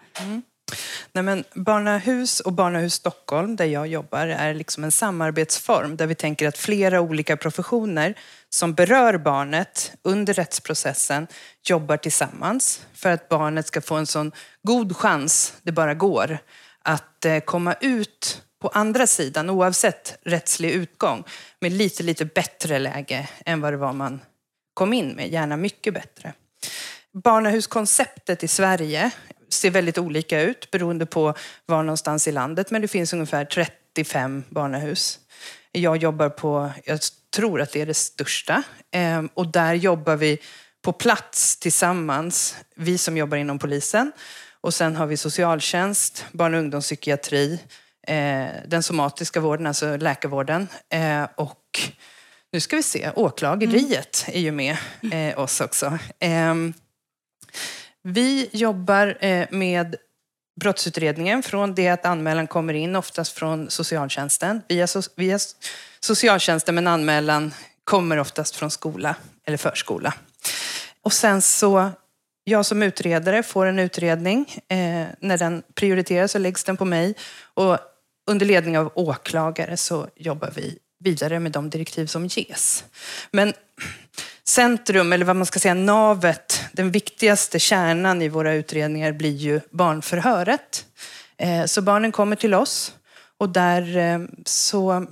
Nej, 1.14 1.25
men 1.25 1.44
Barnahus 1.54 2.40
och 2.40 2.52
Barnahus 2.52 2.94
Stockholm, 2.94 3.56
där 3.56 3.64
jag 3.64 3.87
jobbar, 3.87 4.26
är 4.26 4.54
liksom 4.54 4.85
en 4.85 4.92
samarbetsform 4.92 5.97
där 5.97 6.06
vi 6.06 6.14
tänker 6.14 6.49
att 6.49 6.59
flera 6.59 7.00
olika 7.00 7.37
professioner 7.37 8.14
som 8.49 8.75
berör 8.75 9.18
barnet 9.18 9.92
under 10.02 10.35
rättsprocessen 10.35 11.26
jobbar 11.62 11.97
tillsammans 11.97 12.87
för 12.94 13.11
att 13.11 13.28
barnet 13.28 13.66
ska 13.66 13.80
få 13.80 13.94
en 13.94 14.06
sån 14.06 14.33
god 14.62 14.97
chans 14.97 15.54
det 15.62 15.73
bara 15.73 15.94
går 15.94 16.38
att 16.83 17.25
eh, 17.25 17.38
komma 17.38 17.75
ut 17.80 18.42
på 18.62 18.68
andra 18.68 19.06
sidan, 19.06 19.50
oavsett 19.50 20.18
rättslig 20.25 20.71
utgång, 20.71 21.25
med 21.61 21.73
lite, 21.73 22.02
lite 22.02 22.25
bättre 22.25 22.78
läge 22.78 23.28
än 23.44 23.61
vad 23.61 23.73
det 23.73 23.76
var 23.76 23.92
man 23.92 24.21
kom 24.75 24.92
in 24.92 25.09
med, 25.09 25.28
gärna 25.28 25.56
mycket 25.56 25.94
bättre. 25.94 26.33
Barnahuskonceptet 27.12 28.42
i 28.42 28.49
Sverige 28.49 29.11
ser 29.54 29.70
väldigt 29.70 29.99
olika 29.99 30.40
ut 30.40 30.70
beroende 30.70 31.06
på 31.06 31.34
var 31.66 31.82
någonstans 31.82 32.28
i 32.28 32.32
landet, 32.32 32.70
men 32.70 32.82
det 32.82 32.88
finns 32.88 33.12
ungefär 33.12 33.44
35 33.44 34.44
barnahus. 34.49 35.18
Jag 35.73 35.96
jobbar 35.96 36.28
på, 36.28 36.70
jag 36.84 37.00
tror 37.37 37.61
att 37.61 37.73
det 37.73 37.80
är 37.80 37.87
det 37.87 37.94
största, 37.94 38.62
Ehm, 38.94 39.28
och 39.34 39.46
där 39.49 39.75
jobbar 39.75 40.16
vi 40.16 40.38
på 40.82 40.92
plats 40.92 41.56
tillsammans, 41.56 42.56
vi 42.76 42.99
som 42.99 43.16
jobbar 43.16 43.37
inom 43.37 43.58
polisen. 43.58 44.12
Och 44.61 44.75
sen 44.75 44.96
har 44.96 45.06
vi 45.06 45.16
socialtjänst, 45.16 46.25
barn 46.32 46.54
och 46.54 46.61
ungdomspsykiatri, 46.61 47.61
eh, 48.06 48.46
den 48.66 48.82
somatiska 48.82 49.40
vården, 49.40 49.66
alltså 49.66 49.96
läkarvården, 49.96 50.68
eh, 50.90 51.25
och 51.37 51.80
nu 52.52 52.61
ska 52.61 52.76
vi 52.76 52.82
se, 52.82 53.11
åklageriet 53.16 54.25
är 54.28 54.40
ju 54.40 54.52
med 54.52 54.76
eh, 55.12 55.38
oss 55.38 55.61
också. 55.61 55.99
Ehm, 56.20 56.75
vi 58.04 58.50
jobbar 58.52 59.18
eh, 59.20 59.46
med 59.50 59.96
brottsutredningen 60.61 61.42
från 61.42 61.75
det 61.75 61.88
att 61.88 62.06
anmälan 62.06 62.46
kommer 62.46 62.75
in, 62.75 62.96
oftast 62.96 63.32
från 63.32 63.70
socialtjänsten. 63.70 64.62
Via, 64.68 64.87
so 64.87 65.02
via 65.16 65.38
socialtjänsten, 66.00 66.75
men 66.75 66.87
anmälan 66.87 67.54
kommer 67.84 68.18
oftast 68.18 68.56
från 68.56 68.70
skola 68.70 69.16
eller 69.46 69.58
förskola. 69.58 70.14
Och 71.02 71.12
sen 71.12 71.42
så, 71.42 71.90
jag 72.44 72.66
som 72.66 72.82
utredare 72.82 73.42
får 73.42 73.66
en 73.66 73.78
utredning. 73.78 74.46
Eh, 74.68 75.06
när 75.20 75.38
den 75.38 75.62
prioriteras 75.75 76.32
så 76.32 76.38
läggs 76.38 76.64
den 76.64 76.76
på 76.76 76.84
mig. 76.84 77.14
Och 77.54 77.78
under 78.30 78.46
ledning 78.46 78.78
av 78.78 78.92
åklagare 78.94 79.76
så 79.76 80.08
jobbar 80.16 80.50
vi 80.54 80.78
vidare 80.99 81.40
med 81.40 81.52
de 81.52 81.70
direktiv 81.70 82.06
som 82.06 82.26
ges. 82.26 82.84
Men 83.30 83.52
centrum, 84.49 85.13
eller 85.13 85.25
vad 85.25 85.37
man 85.37 85.47
ska 85.47 85.59
säga, 85.61 85.75
navet, 85.75 86.61
den 86.73 86.91
viktigaste 86.91 87.59
kärnan 87.59 88.23
i 88.23 88.29
våra 88.29 88.53
utredningar 88.53 89.13
blir 89.13 89.37
ju 89.37 89.61
barnförhöret. 89.71 90.87
Eh, 91.37 91.65
så 91.65 91.83
barnen 91.83 92.13
kommer 92.13 92.37
till 92.37 92.55
oss 92.55 92.93
och 93.39 93.49
där 93.49 93.97
eh, 93.97 94.21
så 94.45 95.07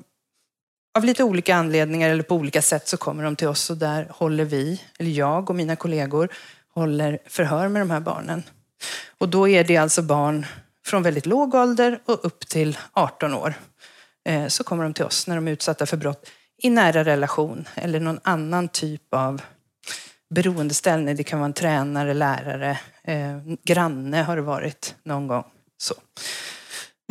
av 0.94 1.04
lite 1.04 1.24
olika 1.24 1.56
anledningar 1.56 2.10
eller 2.10 2.22
på 2.22 2.34
olika 2.34 2.62
sätt 2.62 2.88
så 2.88 2.96
kommer 2.96 3.24
de 3.24 3.36
till 3.36 3.48
oss 3.48 3.70
och 3.70 3.76
där 3.76 4.06
håller 4.10 4.44
vi, 4.44 4.80
eller 4.98 5.10
jag 5.10 5.50
och 5.50 5.56
mina 5.56 5.76
kollegor, 5.76 6.28
håller 6.74 7.18
förhör 7.26 7.68
med 7.68 7.82
de 7.82 7.90
här 7.90 8.00
barnen. 8.00 8.42
Och 9.18 9.28
då 9.28 9.48
är 9.48 9.64
det 9.64 9.76
alltså 9.76 10.02
barn 10.02 10.46
från 10.86 11.02
väldigt 11.02 11.26
låg 11.26 11.54
ålder 11.54 12.00
och 12.04 12.24
upp 12.24 12.48
till 12.48 12.78
18 12.92 13.34
år. 13.34 13.54
Eh, 14.24 14.46
så 14.46 14.64
kommer 14.64 14.82
de 14.84 14.94
till 14.94 15.04
oss 15.04 15.26
när 15.26 15.34
de 15.34 15.48
är 15.48 15.52
utsatta 15.52 15.86
för 15.86 15.96
brott 15.96 16.30
i 16.62 16.70
nära 16.70 17.04
relation 17.04 17.68
eller 17.74 18.00
någon 18.00 18.20
annan 18.22 18.68
typ 18.68 19.14
av 19.14 19.42
beroendeställning. 20.34 21.16
Det 21.16 21.24
kan 21.24 21.38
vara 21.38 21.46
en 21.46 21.52
tränare, 21.52 22.14
lärare, 22.14 22.78
eh, 23.04 23.38
granne 23.64 24.22
har 24.22 24.36
det 24.36 24.42
varit 24.42 24.94
någon 25.04 25.26
gång. 25.26 25.44
Så, 25.78 25.94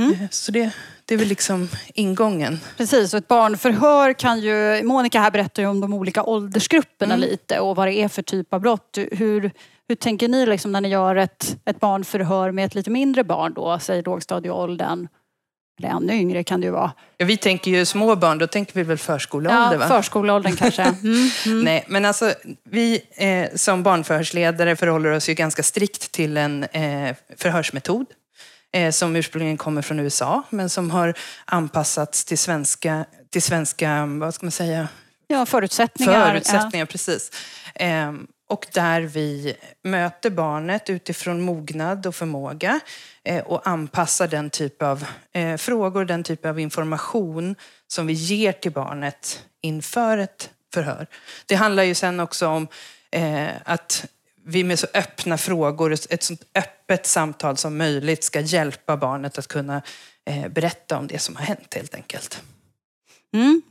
Eh, 0.01 0.29
så 0.29 0.51
det, 0.51 0.71
det 1.05 1.13
är 1.13 1.17
väl 1.17 1.27
liksom 1.27 1.69
ingången. 1.93 2.59
Precis, 2.77 3.13
och 3.13 3.17
ett 3.17 3.27
barnförhör 3.27 4.13
kan 4.13 4.39
ju... 4.39 4.83
Monica 4.83 5.19
här 5.19 5.31
berättar 5.31 5.63
ju 5.63 5.69
om 5.69 5.81
de 5.81 5.93
olika 5.93 6.23
åldersgrupperna 6.23 7.13
Mm. 7.13 7.29
lite 7.29 7.59
och 7.59 7.75
vad 7.75 7.87
det 7.87 7.93
är 7.93 8.07
för 8.07 8.21
typ 8.21 8.53
av 8.53 8.61
brott. 8.61 8.97
Hur, 9.11 9.51
hur 9.87 9.95
tänker 9.95 10.27
ni 10.27 10.45
liksom 10.45 10.71
när 10.71 10.81
ni 10.81 10.89
gör 10.89 11.15
ett, 11.15 11.57
ett 11.65 11.79
barnförhör 11.79 12.51
med 12.51 12.65
ett 12.65 12.75
lite 12.75 12.89
mindre 12.89 13.23
barn 13.23 13.53
då, 13.53 13.79
säg 13.79 14.01
lågstadieåldern? 14.01 15.07
Eller 15.85 15.95
ännu 15.95 16.13
yngre 16.13 16.43
kan 16.43 16.61
det 16.61 16.65
ju 16.65 16.71
vara. 16.71 16.91
Ja, 17.17 17.25
vi 17.25 17.37
tänker 17.37 17.71
ju 17.71 17.85
små 17.85 18.15
barn, 18.15 18.37
då 18.37 18.47
tänker 18.47 18.73
vi 18.73 18.83
väl 18.83 18.97
förskoleålder? 18.97 19.71
Ja, 19.71 19.77
va? 19.77 19.87
förskoleåldern 19.87 20.55
kanske. 20.55 20.83
Mm. 21.45 21.61
Nej, 21.63 21.85
men 21.87 22.05
alltså 22.05 22.33
vi 22.63 23.01
eh, 23.15 23.55
som 23.55 23.83
barnförhörsledare 23.83 24.75
förhåller 24.75 25.11
oss 25.11 25.29
ju 25.29 25.33
ganska 25.33 25.63
strikt 25.63 26.11
till 26.11 26.37
en 26.37 26.63
eh, 26.63 27.15
förhörsmetod 27.37 28.05
eh, 28.73 28.91
som 28.91 29.15
ursprungligen 29.15 29.57
kommer 29.57 29.81
från 29.81 29.99
USA 29.99 30.43
men 30.49 30.69
som 30.69 30.91
har 30.91 31.13
anpassats 31.45 32.25
till 32.25 32.37
svenska, 32.37 33.05
till 33.29 33.41
svenska 33.41 34.05
vad 34.05 34.33
ska 34.33 34.45
man 34.45 34.51
säga, 34.51 34.87
Ja, 35.27 35.45
förutsättningar. 35.45 36.29
förutsättningar. 36.29 36.85
Precis. 36.85 37.31
Och 38.51 38.67
där 38.73 39.01
vi 39.01 39.55
möter 39.83 40.29
barnet 40.29 40.89
utifrån 40.89 41.41
mognad 41.41 42.05
och 42.05 42.15
förmåga 42.15 42.79
eh, 43.23 43.43
och 43.43 43.67
anpassar 43.67 44.27
den 44.27 44.49
typ 44.49 44.81
av 44.81 45.05
eh, 45.33 45.57
frågor, 45.57 46.05
den 46.05 46.23
typ 46.23 46.45
av 46.45 46.59
information 46.59 47.55
som 47.87 48.07
vi 48.07 48.13
ger 48.13 48.51
till 48.51 48.71
barnet 48.71 49.43
inför 49.61 50.17
ett 50.17 50.49
förhör. 50.73 51.07
Det 51.45 51.55
handlar 51.55 51.83
ju 51.83 51.95
sen 51.95 52.19
också 52.19 52.47
om 52.47 52.67
eh, 53.11 53.49
att 53.65 54.05
vi 54.45 54.63
med 54.63 54.79
så 54.79 54.87
öppna 54.93 55.37
frågor, 55.37 55.93
ett 55.93 56.23
sånt 56.23 56.43
öppet 56.55 57.05
samtal 57.05 57.57
som 57.57 57.77
möjligt 57.77 58.23
ska 58.23 58.39
hjälpa 58.39 58.97
barnet 58.97 59.37
att 59.37 59.47
kunna 59.47 59.81
berätta 60.49 60.97
om 60.97 61.07
det 61.07 61.19
som 61.19 61.35
har 61.35 61.43
hänt 61.43 61.73
helt 61.73 61.95
enkelt. 61.95 62.41
Mm. 63.33 63.61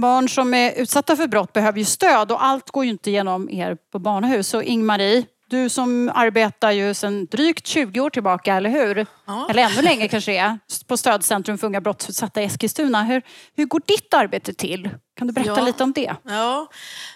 Barn 0.00 0.28
som 0.28 0.54
är 0.54 0.72
utsatta 0.72 1.16
för 1.16 1.26
brott 1.26 1.52
behöver 1.52 1.78
ju 1.78 1.84
stöd 1.84 2.32
och 2.32 2.44
allt 2.44 2.70
går 2.70 2.84
ju 2.84 2.90
inte 2.90 3.10
genom 3.10 3.50
er 3.50 3.76
på 3.92 3.98
barnahus. 3.98 4.48
Så 4.48 4.62
Ingmarie, 4.62 5.24
du 5.50 5.68
som 5.68 6.10
arbetar 6.14 6.70
ju 6.70 6.94
sedan 6.94 7.26
drygt 7.26 7.66
20 7.66 8.00
år 8.00 8.10
tillbaka, 8.10 8.54
eller 8.54 8.70
hur? 8.70 9.06
Ja. 9.26 9.46
Eller 9.50 9.62
ännu 9.62 9.82
längre 9.82 10.08
kanske 10.08 10.32
är, 10.38 10.58
på 10.86 10.96
Stödcentrum 10.96 11.58
för 11.58 11.66
unga 11.66 11.80
brottsutsatta 11.80 12.42
i 12.42 12.44
Eskilstuna. 12.44 13.02
Hur, 13.04 13.22
hur 13.56 13.64
går 13.66 13.82
ditt 13.86 14.14
arbete 14.14 14.52
till? 14.54 14.90
Kan 15.16 15.26
du 15.26 15.32
berätta 15.32 15.50
Ja. 15.56 15.64
lite 15.64 15.82
om 15.84 15.92
det? 15.92 16.14
Ja, 16.24 16.68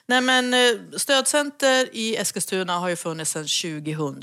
nej 0.06 0.20
men 0.20 0.54
eh, 0.54 0.60
stödcenter 0.96 1.88
i 1.96 2.16
Eskilstuna 2.16 2.78
har 2.78 2.88
ju 2.88 2.96
funnits 2.96 3.30
sedan 3.30 3.46
2000 3.86 4.22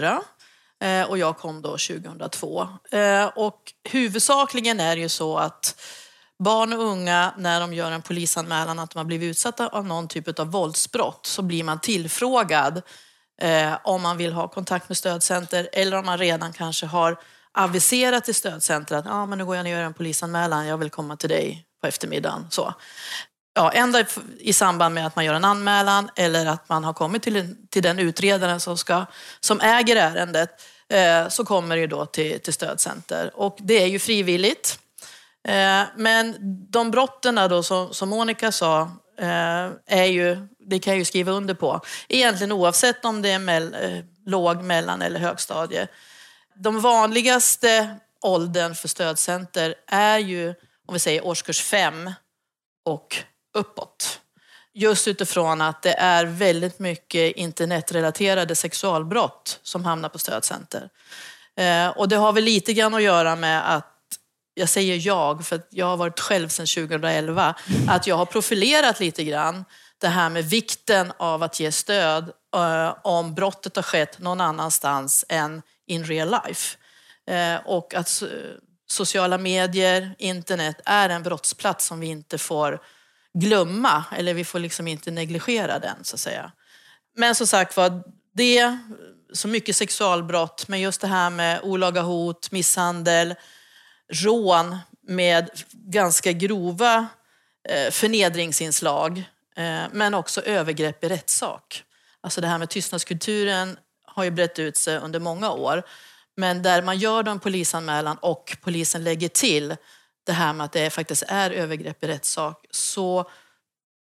eh, 0.84 1.10
och 1.10 1.18
jag 1.18 1.38
kom 1.38 1.62
då 1.62 1.70
2002. 1.70 2.68
Eh, 2.92 3.26
Och 3.36 3.60
huvudsakligen 3.90 4.80
är 4.80 4.96
det 4.96 5.02
ju 5.02 5.10
så 5.10 5.38
att 5.38 5.82
barn 6.40 6.74
och 6.74 6.84
unga, 6.84 7.34
när 7.38 7.60
de 7.60 7.74
gör 7.74 7.92
en 7.92 8.02
polisanmälan 8.02 8.80
att 8.80 8.92
de 8.92 8.98
har 8.98 9.06
blivit 9.06 9.30
utsatta 9.32 9.68
av 9.68 9.86
någon 9.86 10.08
typ 10.08 10.40
av 10.40 10.52
våldsbrott, 10.52 11.26
så 11.26 11.42
blir 11.42 11.64
man 11.64 11.80
tillfrågad 11.80 12.82
eh, 13.42 13.74
om 13.84 14.02
man 14.02 14.18
vill 14.18 14.34
ha 14.34 14.48
kontakt 14.48 14.90
med 14.90 14.98
stödcenter 14.98 15.70
eller 15.74 15.98
om 15.98 16.06
man 16.06 16.18
redan 16.18 16.54
kanske 16.54 16.86
har 16.86 17.20
aviserat 17.52 18.26
till 18.26 18.36
stödcenter 18.36 18.96
att 18.96 19.08
ah, 19.08 19.26
men 19.26 19.38
nu 19.38 19.46
går 19.46 19.56
jag 19.56 19.64
ner 19.64 19.74
och 19.74 19.80
gör 19.80 19.86
en 19.86 19.94
polisanmälan, 19.94 20.68
jag 20.68 20.78
vill 20.78 20.90
komma 20.90 21.18
till 21.18 21.30
dig 21.30 21.66
på 21.82 21.88
eftermiddagen. 21.88 22.48
Så 22.50 22.74
ja, 23.54 23.72
ända 23.72 24.06
i 24.40 24.54
samband 24.54 24.96
med 24.96 25.08
att 25.08 25.16
man 25.16 25.26
gör 25.26 25.34
en 25.34 25.46
anmälan 25.46 26.10
eller 26.16 26.46
att 26.46 26.70
man 26.70 26.84
har 26.84 26.94
kommit 26.94 27.24
till, 27.24 27.36
en, 27.36 27.68
till 27.70 27.84
den 27.84 28.00
utredaren 28.00 28.60
som, 28.60 28.78
ska, 28.78 29.06
som 29.40 29.62
äger 29.62 29.96
ärendet 29.96 30.50
eh, 30.90 31.28
så 31.30 31.46
kommer 31.46 31.78
det 31.78 31.88
då 31.88 32.06
till, 32.06 32.40
till 32.40 32.54
stödcenter. 32.54 33.32
Och 33.34 33.58
det 33.60 33.84
är 33.84 33.88
ju 33.88 34.00
frivilligt. 34.00 34.80
Eh, 35.48 35.84
men 35.96 36.36
de 36.70 36.92
brotten 36.92 37.36
då 37.36 37.64
som, 37.64 37.94
som 37.94 38.10
Monica 38.10 38.52
sa 38.52 38.82
eh, 39.18 39.70
är 39.86 40.06
ju, 40.06 40.48
det 40.60 40.80
kan 40.80 40.94
jag 40.94 41.00
ju 41.00 41.06
skriva 41.06 41.32
under 41.32 41.54
på, 41.54 41.82
egentligen 42.08 42.52
oavsett 42.52 43.06
om 43.06 43.22
det 43.22 43.30
är 43.30 43.40
mell, 43.40 43.74
eh, 43.74 44.06
låg, 44.26 44.64
mellan 44.64 45.02
eller 45.02 45.20
högstadie. 45.20 45.88
De 46.56 46.82
vanligaste 46.82 47.96
åldern 48.22 48.76
för 48.76 48.88
stödcenter 48.88 49.76
är 49.88 50.18
ju, 50.18 50.54
om 50.88 50.94
vi 50.94 51.00
säger 51.00 51.26
årskurs 51.26 51.62
fem 51.62 52.12
och 52.86 53.18
uppåt. 53.54 54.20
Just 54.74 55.08
utifrån 55.08 55.62
att 55.62 55.82
det 55.82 55.94
är 55.94 56.26
väldigt 56.26 56.80
mycket 56.80 57.36
internetrelaterade 57.36 58.56
sexualbrott 58.56 59.60
som 59.64 59.86
hamnar 59.86 60.10
på 60.10 60.20
stödcenter. 60.20 60.90
Och 61.96 62.10
det 62.10 62.16
har 62.16 62.34
väl 62.34 62.44
lite 62.44 62.74
grann 62.74 62.94
att 62.94 63.02
göra 63.02 63.36
med 63.36 63.76
att, 63.76 63.99
jag 64.60 64.70
säger 64.70 65.08
jag, 65.08 65.46
för 65.46 65.62
jag 65.70 65.86
har 65.86 65.98
varit 65.98 66.20
själv 66.20 66.50
sedan 66.50 66.66
2011, 66.66 67.56
att 67.88 68.08
jag 68.08 68.16
har 68.16 68.26
profilerat 68.26 69.00
lite 69.00 69.24
grann 69.24 69.66
det 69.98 70.08
här 70.08 70.30
med 70.30 70.46
vikten 70.46 71.14
av 71.18 71.44
att 71.44 71.60
ge 71.60 71.72
stöd 71.72 72.32
eh, 72.56 72.96
om 73.04 73.36
brottet 73.36 73.76
har 73.76 73.84
skett 73.84 74.20
någon 74.20 74.42
annanstans 74.42 75.26
än 75.30 75.62
in 75.88 76.06
real 76.06 76.36
life. 76.46 76.78
Eh, 77.28 77.56
och 77.66 77.94
att 77.94 78.24
sociala 78.88 79.38
medier, 79.38 80.16
internet 80.18 80.82
är 80.86 81.10
en 81.10 81.24
brottsplats 81.24 81.86
som 81.86 82.00
vi 82.00 82.08
inte 82.08 82.38
får 82.38 82.82
glömma 83.34 84.04
eller 84.18 84.34
vi 84.34 84.46
får 84.46 84.60
liksom 84.60 84.88
inte 84.88 85.12
negligera 85.12 85.80
den 85.80 86.04
så 86.04 86.16
att 86.16 86.20
säga. 86.20 86.52
Men 87.16 87.36
som 87.36 87.48
sagt 87.48 87.78
var, 87.78 88.04
det, 88.34 88.78
så 89.34 89.48
mycket 89.48 89.76
sexualbrott, 89.76 90.68
men 90.68 90.82
just 90.82 91.02
det 91.02 91.08
här 91.08 91.30
med 91.30 91.62
olaga 91.64 92.02
hot, 92.02 92.52
misshandel, 92.52 93.36
rån 94.10 94.78
med 95.08 95.50
ganska 95.72 96.32
grova 96.32 97.08
eh, 97.70 97.92
förnedringsinslag, 97.92 99.18
eh, 99.56 99.84
men 99.92 100.14
också 100.14 100.42
övergrepp 100.42 101.04
i 101.04 101.10
rättssak. 101.10 101.84
Alltså 102.22 102.42
det 102.42 102.48
här 102.48 102.58
med 102.58 102.70
tystnadskulturen 102.70 103.78
har 104.06 104.24
ju 104.24 104.32
brett 104.32 104.60
ut 104.60 104.78
sig 104.78 104.98
under 104.98 105.20
många 105.20 105.52
år. 105.52 105.84
Men 106.38 106.64
där 106.64 106.82
man 106.82 106.98
gör 106.98 107.28
en 107.28 107.40
polisanmälan 107.40 108.18
och 108.18 108.58
polisen 108.62 109.04
lägger 109.04 109.30
till 109.30 109.76
det 110.26 110.34
här 110.34 110.54
med 110.54 110.66
att 110.66 110.72
det 110.72 110.90
faktiskt 110.90 111.24
är 111.28 111.52
övergrepp 111.52 112.04
i 112.04 112.08
rättssak 112.08 112.66
så 112.72 113.30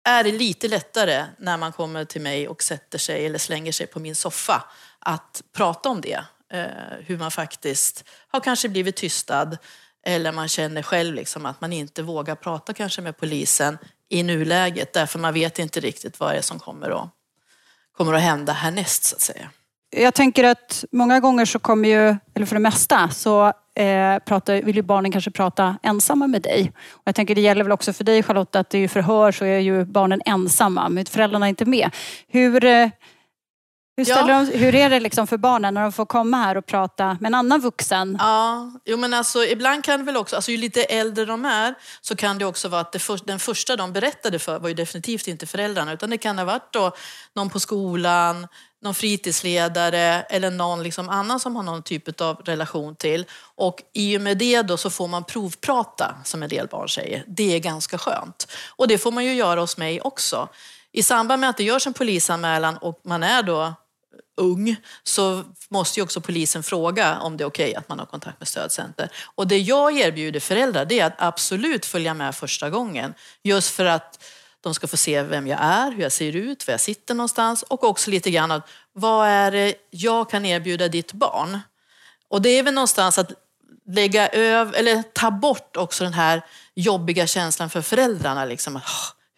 är 0.04 0.24
det 0.24 0.32
lite 0.32 0.68
lättare 0.68 1.26
när 1.38 1.58
man 1.58 1.72
kommer 1.72 2.06
till 2.06 2.22
mig 2.22 2.48
och 2.48 2.64
sätter 2.64 2.98
sig 2.98 3.26
eller 3.26 3.40
slänger 3.40 3.72
sig 3.72 3.88
på 3.88 4.00
min 4.00 4.16
soffa 4.16 4.64
att 5.00 5.44
prata 5.54 5.90
om 5.90 6.02
det. 6.02 6.24
Eh, 6.54 6.66
hur 7.00 7.18
man 7.18 7.32
faktiskt 7.32 8.04
har 8.28 8.40
kanske 8.40 8.70
blivit 8.70 8.96
tystad 8.96 9.58
eller 10.06 10.32
man 10.32 10.48
känner 10.48 10.82
själv 10.82 11.16
liksom 11.16 11.46
att 11.46 11.62
man 11.62 11.74
inte 11.74 12.04
vågar 12.04 12.36
prata 12.36 12.74
kanske 12.74 13.02
med 13.02 13.18
polisen 13.18 13.78
i 14.10 14.24
nuläget 14.24 14.94
därför 14.94 15.20
man 15.20 15.34
vet 15.34 15.60
inte 15.60 15.80
riktigt 15.80 16.20
vad 16.20 16.34
det 16.34 16.38
är 16.38 16.42
som 16.42 16.60
kommer 16.60 16.90
att, 17.04 17.10
kommer 17.98 18.14
att 18.14 18.22
hända 18.22 18.54
härnäst 18.54 19.04
så 19.04 19.16
att 19.16 19.22
säga. 19.22 19.50
Jag 19.96 20.14
tänker 20.14 20.44
att 20.44 20.86
många 20.92 21.20
gånger 21.20 21.46
så 21.46 21.60
kommer 21.60 21.90
ju, 21.90 22.16
eller 22.34 22.46
för 22.46 22.56
det 22.56 22.60
mesta, 22.60 23.10
så 23.10 23.48
eh, 23.76 24.20
pratar, 24.26 24.62
vill 24.62 24.76
ju 24.76 24.82
barnen 24.82 25.12
kanske 25.12 25.32
prata 25.32 25.78
ensamma 25.84 26.28
med 26.28 26.42
dig. 26.42 26.72
Och 26.92 27.02
jag 27.06 27.16
tänker 27.16 27.36
det 27.36 27.42
gäller 27.42 27.64
väl 27.64 27.72
också 27.72 27.94
för 27.94 28.04
dig 28.04 28.24
Charlotte 28.24 28.56
att 28.56 28.74
i 28.76 28.88
förhör 28.88 29.32
så 29.32 29.46
är 29.46 29.60
ju 29.60 29.86
barnen 29.86 30.22
ensamma, 30.26 30.90
men 30.90 31.06
föräldrarna 31.06 31.46
är 31.46 31.50
inte 31.50 31.66
med. 31.66 31.90
Hur, 32.28 32.66
eh, 32.66 32.90
hur, 33.96 34.10
ja. 34.10 34.24
de, 34.24 34.58
hur 34.58 34.76
är 34.76 34.90
det 34.90 35.00
liksom 35.00 35.28
för 35.28 35.38
barnen 35.38 35.74
när 35.74 35.82
de 35.82 35.92
får 35.92 36.06
komma 36.06 36.38
här 36.38 36.58
och 36.58 36.66
prata 36.66 37.18
med 37.20 37.28
en 37.28 37.36
annan 37.36 37.62
vuxen? 37.62 38.18
Ja, 38.20 38.72
jo 38.86 38.98
men 38.98 39.14
alltså 39.14 39.46
ibland 39.46 39.84
kan 39.84 40.00
det 40.00 40.06
väl 40.06 40.18
också, 40.18 40.36
alltså 40.36 40.52
ju 40.52 40.58
lite 40.58 40.84
äldre 40.84 41.26
de 41.26 41.46
är 41.46 41.76
så 42.02 42.16
kan 42.16 42.38
det 42.38 42.46
också 42.46 42.68
vara 42.68 42.82
att 42.82 43.02
för, 43.02 43.20
den 43.26 43.40
första 43.40 43.76
de 43.76 43.94
berättade 43.94 44.40
för 44.40 44.60
var 44.60 44.70
ju 44.70 44.74
definitivt 44.76 45.28
inte 45.28 45.46
föräldrarna 45.46 45.94
utan 45.94 46.10
det 46.10 46.18
kan 46.18 46.38
ha 46.38 46.46
varit 46.46 46.74
då 46.74 46.92
någon 47.36 47.50
på 47.50 47.60
skolan, 47.60 48.48
någon 48.84 48.96
fritidsledare 48.96 50.22
eller 50.30 50.52
någon 50.52 50.84
liksom 50.84 51.10
annan 51.10 51.40
som 51.40 51.56
har 51.56 51.64
någon 51.64 51.84
typ 51.84 52.22
av 52.22 52.36
relation 52.36 52.96
till. 52.96 53.26
Och 53.56 53.82
i 53.94 54.18
och 54.18 54.22
med 54.22 54.38
det 54.38 54.62
då 54.62 54.78
så 54.78 54.90
får 54.90 55.08
man 55.08 55.24
provprata, 55.24 56.16
som 56.24 56.44
en 56.44 56.50
del 56.50 56.68
barn 56.68 56.90
säger. 56.90 57.24
Det 57.28 57.56
är 57.56 57.60
ganska 57.60 57.98
skönt. 57.98 58.48
Och 58.76 58.88
det 58.88 58.98
får 58.98 59.12
man 59.12 59.26
ju 59.26 59.34
göra 59.34 59.60
hos 59.60 59.78
mig 59.78 60.02
också. 60.02 60.50
I 60.92 61.04
samband 61.04 61.40
med 61.40 61.50
att 61.50 61.58
det 61.58 61.64
görs 61.64 61.88
en 61.88 61.94
polisanmälan 61.94 62.78
och 62.78 63.02
man 63.04 63.24
är 63.24 63.44
då 63.44 63.74
ung 64.38 64.75
så 65.04 65.44
måste 65.70 66.00
ju 66.00 66.04
också 66.04 66.22
polisen 66.22 66.63
fråga 66.63 67.20
om 67.20 67.38
det 67.38 67.44
är 67.44 67.46
okej 67.46 67.70
okay 67.70 67.75
att 67.75 67.90
man 67.90 68.00
har 68.00 68.06
kontakt 68.06 68.40
med 68.40 68.48
stödcenter. 68.48 69.10
Och 69.36 69.48
det 69.48 69.58
jag 69.58 69.98
erbjuder 69.98 70.40
föräldrar 70.40 70.86
det 70.86 71.00
är 71.00 71.06
att 71.06 71.22
absolut 71.22 71.86
följa 71.86 72.13
med 72.13 72.36
första 72.36 72.70
gången. 72.70 73.13
Just 73.44 73.70
för 73.70 73.86
att 73.86 74.24
de 74.62 74.74
ska 74.74 74.88
få 74.88 74.98
se 74.98 75.22
vem 75.22 75.48
jag 75.48 75.60
är, 75.62 75.92
hur 75.92 76.04
jag 76.04 76.12
ser 76.12 76.36
ut, 76.36 76.68
var 76.68 76.72
jag 76.72 76.82
sitter 76.82 77.13
någonstans 77.13 77.63
och 77.63 77.84
också 77.84 78.12
lite 78.12 78.32
grann 78.32 78.52
av 78.52 78.62
vad 78.94 79.28
är 79.28 79.52
det 79.52 79.75
jag 79.90 80.30
kan 80.30 80.46
erbjuda 80.46 80.88
ditt 80.88 81.13
barn? 81.13 81.60
Och 82.28 82.42
det 82.42 82.50
är 82.50 82.63
väl 82.63 82.74
någonstans 82.74 83.18
att 83.18 83.32
lägga 83.86 84.28
över, 84.28 84.74
eller 84.74 85.04
ta 85.04 85.32
bort 85.32 85.78
också 85.78 86.04
den 86.04 86.13
här 86.13 86.42
jobbiga 86.75 87.28
känslan 87.28 87.70
för 87.70 87.82
föräldrarna. 87.82 88.46
Liksom. 88.46 88.80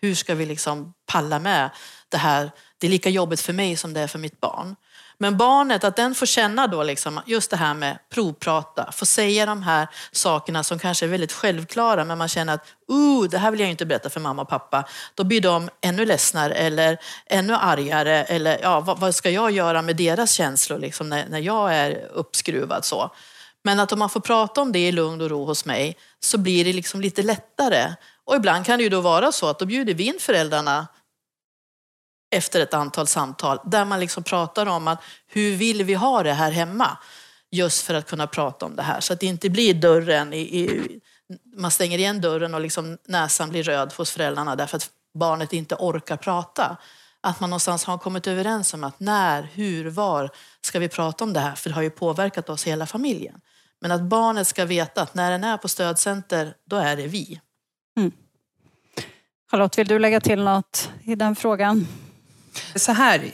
Hur 0.02 0.16
ska 0.16 0.36
vi 0.36 0.46
liksom 0.46 0.94
palla 1.06 1.40
med 1.40 1.70
det 2.10 2.18
här? 2.18 2.52
Det 2.78 2.88
är 2.88 2.92
lika 2.92 3.10
jobbigt 3.10 3.42
för 3.42 3.54
mig 3.54 3.78
som 3.78 3.94
det 3.94 4.02
är 4.02 4.08
för 4.08 4.20
mitt 4.20 4.40
barn. 4.40 4.76
Men 5.18 5.38
barnet, 5.38 5.84
att 5.84 5.96
den 5.96 6.16
får 6.16 6.26
känna 6.26 6.68
då 6.68 6.84
liksom 6.84 7.22
just 7.26 7.52
det 7.52 7.58
här 7.58 7.74
med 7.74 7.98
provprata, 8.14 8.92
få 8.92 9.06
säga 9.06 9.46
de 9.46 9.64
här 9.64 9.88
sakerna 10.12 10.64
som 10.64 10.80
kanske 10.80 11.06
är 11.06 11.10
väldigt 11.10 11.34
självklara 11.34 12.06
men 12.06 12.18
man 12.18 12.28
känner 12.28 12.54
att 12.54 12.66
oh, 12.88 13.30
det 13.30 13.38
här 13.38 13.52
vill 13.52 13.60
jag 13.60 13.70
inte 13.70 13.86
berätta 13.86 14.10
för 14.10 14.20
mamma 14.20 14.42
och 14.42 14.50
pappa. 14.50 14.84
Då 15.16 15.24
blir 15.24 15.42
de 15.42 15.70
ännu 15.82 16.06
ledsnare 16.06 16.54
eller 16.54 16.98
ännu 17.26 17.56
argare 17.56 18.24
eller 18.24 18.60
ja, 18.62 18.80
vad, 18.80 19.00
vad 19.00 19.16
ska 19.16 19.30
jag 19.30 19.52
göra 19.52 19.82
med 19.82 19.96
deras 19.96 20.32
känslor 20.32 20.80
liksom, 20.80 21.10
när, 21.10 21.30
när 21.30 21.40
jag 21.40 21.76
är 21.76 22.08
uppskruvad 22.14 22.86
så. 22.86 23.12
Men 23.64 23.80
att 23.80 23.92
om 23.92 24.00
man 24.00 24.10
får 24.10 24.20
prata 24.20 24.62
om 24.62 24.72
det 24.72 24.88
i 24.88 24.92
lugn 24.92 25.22
och 25.22 25.30
ro 25.30 25.46
hos 25.46 25.66
mig 25.66 25.98
så 26.20 26.38
blir 26.38 26.66
det 26.66 26.74
liksom 26.74 27.02
lite 27.02 27.24
lättare. 27.24 27.94
Och 28.26 28.36
ibland 28.36 28.66
kan 28.66 28.78
det 28.78 28.84
ju 28.84 28.90
då 28.90 29.02
vara 29.02 29.32
så 29.32 29.48
att 29.48 29.60
då 29.60 29.66
bjuder 29.66 29.94
vi 29.94 30.04
in 30.04 30.18
föräldrarna 30.20 30.88
efter 32.36 32.62
ett 32.62 32.74
antal 32.74 33.08
samtal 33.08 33.60
där 33.66 33.86
man 33.86 34.00
liksom 34.00 34.24
pratar 34.24 34.66
om 34.66 34.88
att 34.88 35.02
hur 35.28 35.56
vill 35.56 35.84
vi 35.84 35.94
ha 35.94 36.24
det 36.24 36.34
här 36.34 36.52
hemma? 36.52 36.98
Just 37.52 37.86
för 37.86 37.94
att 37.94 38.08
kunna 38.10 38.28
prata 38.28 38.66
om 38.66 38.76
det 38.76 38.84
här 38.84 39.00
så 39.00 39.14
att 39.14 39.20
det 39.20 39.26
inte 39.26 39.50
blir 39.50 39.74
dörren 39.74 40.34
i, 40.34 40.40
i 40.40 41.00
man 41.56 41.72
stänger 41.72 41.98
igen 41.98 42.22
dörren 42.22 42.54
och 42.54 42.62
liksom 42.62 42.98
näsan 43.08 43.50
blir 43.50 43.64
röd 43.64 43.94
hos 43.94 44.12
föräldrarna 44.12 44.56
därför 44.56 44.78
att 44.78 44.90
barnet 45.14 45.54
inte 45.54 45.76
orkar 45.76 46.18
prata. 46.18 46.78
Att 47.22 47.40
man 47.40 47.50
någonstans 47.50 47.84
har 47.84 47.98
kommit 47.98 48.28
överens 48.28 48.74
om 48.74 48.84
att 48.84 49.00
när, 49.00 49.44
hur, 49.54 49.90
var 49.90 50.30
ska 50.62 50.80
vi 50.80 50.90
prata 50.90 51.24
om 51.24 51.34
det 51.34 51.40
här? 51.40 51.56
För 51.56 51.70
det 51.70 51.76
har 51.76 51.82
ju 51.82 51.90
påverkat 51.90 52.50
oss 52.50 52.68
hela 52.68 52.86
familjen. 52.86 53.42
Men 53.82 53.92
att 53.92 54.02
barnet 54.02 54.48
ska 54.48 54.66
veta 54.66 55.02
att 55.02 55.14
när 55.14 55.32
den 55.32 55.44
är 55.44 55.58
på 55.58 55.68
stödcenter, 55.68 56.54
då 56.66 56.76
är 56.76 56.96
det 56.96 57.08
vi. 57.08 57.42
Mm. 57.98 58.12
Charlotte, 59.52 59.78
vill 59.78 59.88
du 59.88 60.00
lägga 60.00 60.22
till 60.22 60.44
något 60.44 60.90
i 61.04 61.16
den 61.16 61.36
frågan? 61.36 61.88
Så 62.76 62.92
här, 62.92 63.32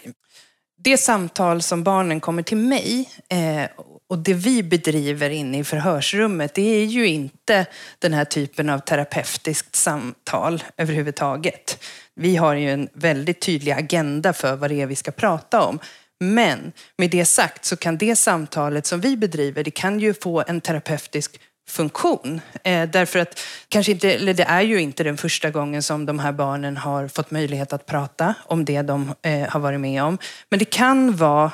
det 0.83 0.97
samtal 0.97 1.61
som 1.61 1.83
barnen 1.83 2.19
kommer 2.19 2.43
till 2.43 2.57
mig 2.57 3.09
eh, 3.29 3.69
och 4.09 4.17
det 4.17 4.33
vi 4.33 4.63
bedriver 4.63 5.29
inne 5.29 5.59
i 5.59 5.63
förhörsrummet, 5.63 6.53
det 6.53 6.61
är 6.61 6.85
ju 6.85 7.07
inte 7.07 7.65
den 7.99 8.13
här 8.13 8.25
typen 8.25 8.69
av 8.69 8.79
terapeutiskt 8.79 9.75
samtal 9.75 10.63
överhuvudtaget. 10.77 11.83
Vi 12.15 12.35
har 12.35 12.55
ju 12.55 12.71
en 12.71 12.89
väldigt 12.93 13.41
tydlig 13.41 13.71
agenda 13.71 14.33
för 14.33 14.55
vad 14.55 14.69
det 14.69 14.81
är 14.81 14.85
vi 14.85 14.95
ska 14.95 15.11
prata 15.11 15.61
om. 15.61 15.79
Men 16.19 16.71
med 16.97 17.09
det 17.09 17.25
sagt 17.25 17.65
så 17.65 17.75
kan 17.75 17.97
det 17.97 18.15
samtalet 18.15 18.85
som 18.85 19.01
vi 19.01 19.17
bedriver, 19.17 19.63
det 19.63 19.71
kan 19.71 19.99
ju 19.99 20.13
få 20.13 20.43
en 20.47 20.61
terapeutisk 20.61 21.39
funktion. 21.71 22.41
Eh, 22.63 22.89
därför 22.89 23.19
att 23.19 23.39
kanske 23.67 23.91
inte, 23.91 24.13
eller 24.13 24.33
det 24.33 24.43
är 24.43 24.61
ju 24.61 24.81
inte 24.81 25.03
den 25.03 25.17
första 25.17 25.49
gången 25.49 25.83
som 25.83 26.05
de 26.05 26.19
här 26.19 26.31
barnen 26.31 26.77
har 26.77 27.07
fått 27.07 27.31
möjlighet 27.31 27.73
att 27.73 27.85
prata 27.85 28.33
om 28.45 28.65
det 28.65 28.81
de 28.81 29.13
eh, 29.21 29.49
har 29.49 29.59
varit 29.59 29.79
med 29.79 30.03
om. 30.03 30.17
Men 30.49 30.59
det 30.59 30.65
kan 30.65 31.15
vara, 31.15 31.51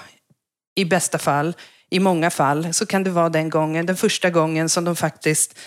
i 0.75 0.85
bästa 0.85 1.17
fall, 1.17 1.53
i 1.89 1.99
många 1.99 2.29
fall, 2.29 2.73
så 2.73 2.85
kan 2.85 3.03
det 3.03 3.09
vara 3.09 3.29
den 3.29 3.49
gången, 3.49 3.85
den 3.85 3.97
första 3.97 4.29
gången 4.29 4.69
som 4.69 4.85
de 4.85 4.95
faktiskt 4.95 5.59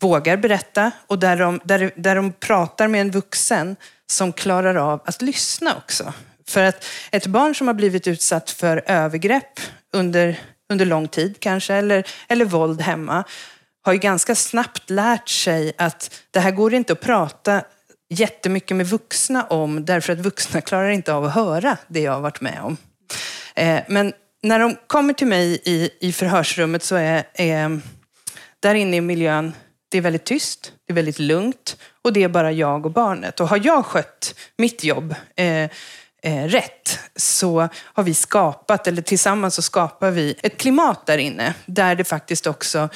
vågar 0.00 0.36
berätta 0.36 0.90
och 1.06 1.18
där 1.18 1.36
de, 1.36 1.60
där, 1.64 1.90
där 1.96 2.14
de 2.14 2.32
pratar 2.32 2.88
med 2.88 3.00
en 3.00 3.10
vuxen 3.10 3.76
som 4.06 4.32
klarar 4.32 4.74
av 4.74 5.00
att 5.04 5.22
lyssna 5.22 5.76
också. 5.76 6.12
För 6.48 6.62
att 6.62 6.84
ett 7.10 7.26
barn 7.26 7.54
som 7.54 7.66
har 7.66 7.74
blivit 7.74 8.06
utsatt 8.06 8.50
för 8.50 8.82
övergrepp 8.86 9.60
under, 9.92 10.40
under 10.72 10.86
lång 10.86 11.08
tid 11.08 11.40
kanske, 11.40 11.74
eller, 11.74 12.06
eller 12.28 12.44
våld 12.44 12.80
hemma, 12.80 13.24
har 13.88 13.92
ju 13.92 13.98
ganska 13.98 14.34
snabbt 14.34 14.90
lärt 14.90 15.28
sig 15.28 15.72
att 15.78 16.22
det 16.30 16.40
här 16.40 16.50
går 16.50 16.74
inte 16.74 16.92
att 16.92 17.00
prata 17.00 17.62
jättemycket 18.10 18.76
med 18.76 18.86
vuxna 18.86 19.44
om 19.44 19.84
därför 19.84 20.12
att 20.12 20.18
vuxna 20.18 20.60
klarar 20.66 20.88
inte 20.88 21.12
av 21.12 21.24
att 21.24 21.34
höra 21.34 21.76
det 21.86 22.00
jag 22.00 22.12
har 22.12 22.20
varit 22.20 22.40
med 22.40 22.60
om. 22.62 22.76
Eh, 23.54 23.80
men 23.88 24.12
när 24.42 24.58
de 24.58 24.76
kommer 24.86 25.12
till 25.12 25.26
mig 25.26 25.60
i, 25.64 25.90
i 26.00 26.12
förhörsrummet 26.12 26.82
så 26.82 26.96
är, 26.96 27.24
är 27.34 27.80
där 28.60 28.74
inne 28.74 28.96
i 28.96 29.00
miljön, 29.00 29.52
det 29.88 29.98
är 29.98 30.02
väldigt 30.02 30.24
tyst, 30.24 30.72
det 30.86 30.92
är 30.92 30.94
väldigt 30.94 31.18
lugnt 31.18 31.76
och 32.02 32.12
det 32.12 32.22
är 32.22 32.28
bara 32.28 32.52
jag 32.52 32.86
och 32.86 32.92
barnet. 32.92 33.40
Och 33.40 33.48
har 33.48 33.60
jag 33.64 33.84
skött 33.86 34.34
mitt 34.58 34.84
jobb 34.84 35.14
eh, 35.36 35.70
eh, 36.22 36.44
rätt 36.44 36.98
så 37.16 37.68
har 37.74 38.02
vi 38.02 38.14
skapat, 38.14 38.86
eller 38.86 39.02
tillsammans 39.02 39.54
så 39.54 39.62
skapar 39.62 40.10
vi 40.10 40.34
ett 40.42 40.58
klimat 40.58 41.06
där 41.06 41.18
inne 41.18 41.54
där 41.66 41.94
det 41.94 42.04
faktiskt 42.04 42.46
också 42.46 42.88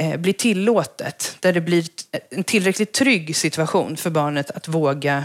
Eh, 0.00 0.16
blir 0.16 0.32
tillåtet. 0.32 1.36
Där 1.40 1.52
det 1.52 1.60
blir 1.60 1.84
en 2.30 2.44
tillräckligt 2.44 2.92
trygg 2.92 3.36
situation 3.36 3.96
för 3.96 4.10
barnet 4.10 4.50
att 4.50 4.68
våga, 4.68 5.24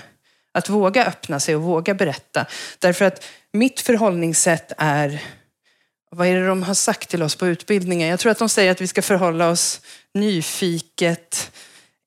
att 0.52 0.70
våga 0.70 1.06
öppna 1.06 1.40
sig 1.40 1.56
och 1.56 1.62
våga 1.62 1.94
berätta. 1.94 2.46
Därför 2.80 3.06
att 3.06 3.26
mitt 3.54 3.82
förhållningssätt 3.82 4.72
är 4.78 5.24
vad 6.12 6.28
är 6.28 6.36
det 6.36 6.48
de 6.48 6.64
har 6.64 6.74
sagt 6.74 7.10
till 7.10 7.24
oss 7.24 7.36
på 7.36 7.48
utbildningen? 7.48 8.10
Jag 8.10 8.20
tror 8.20 8.32
att 8.32 8.40
de 8.40 8.50
säger 8.50 8.72
att 8.72 8.82
vi 8.82 8.88
ska 8.88 9.02
förhålla 9.02 9.50
oss 9.50 9.82
nyfiket, 10.14 11.52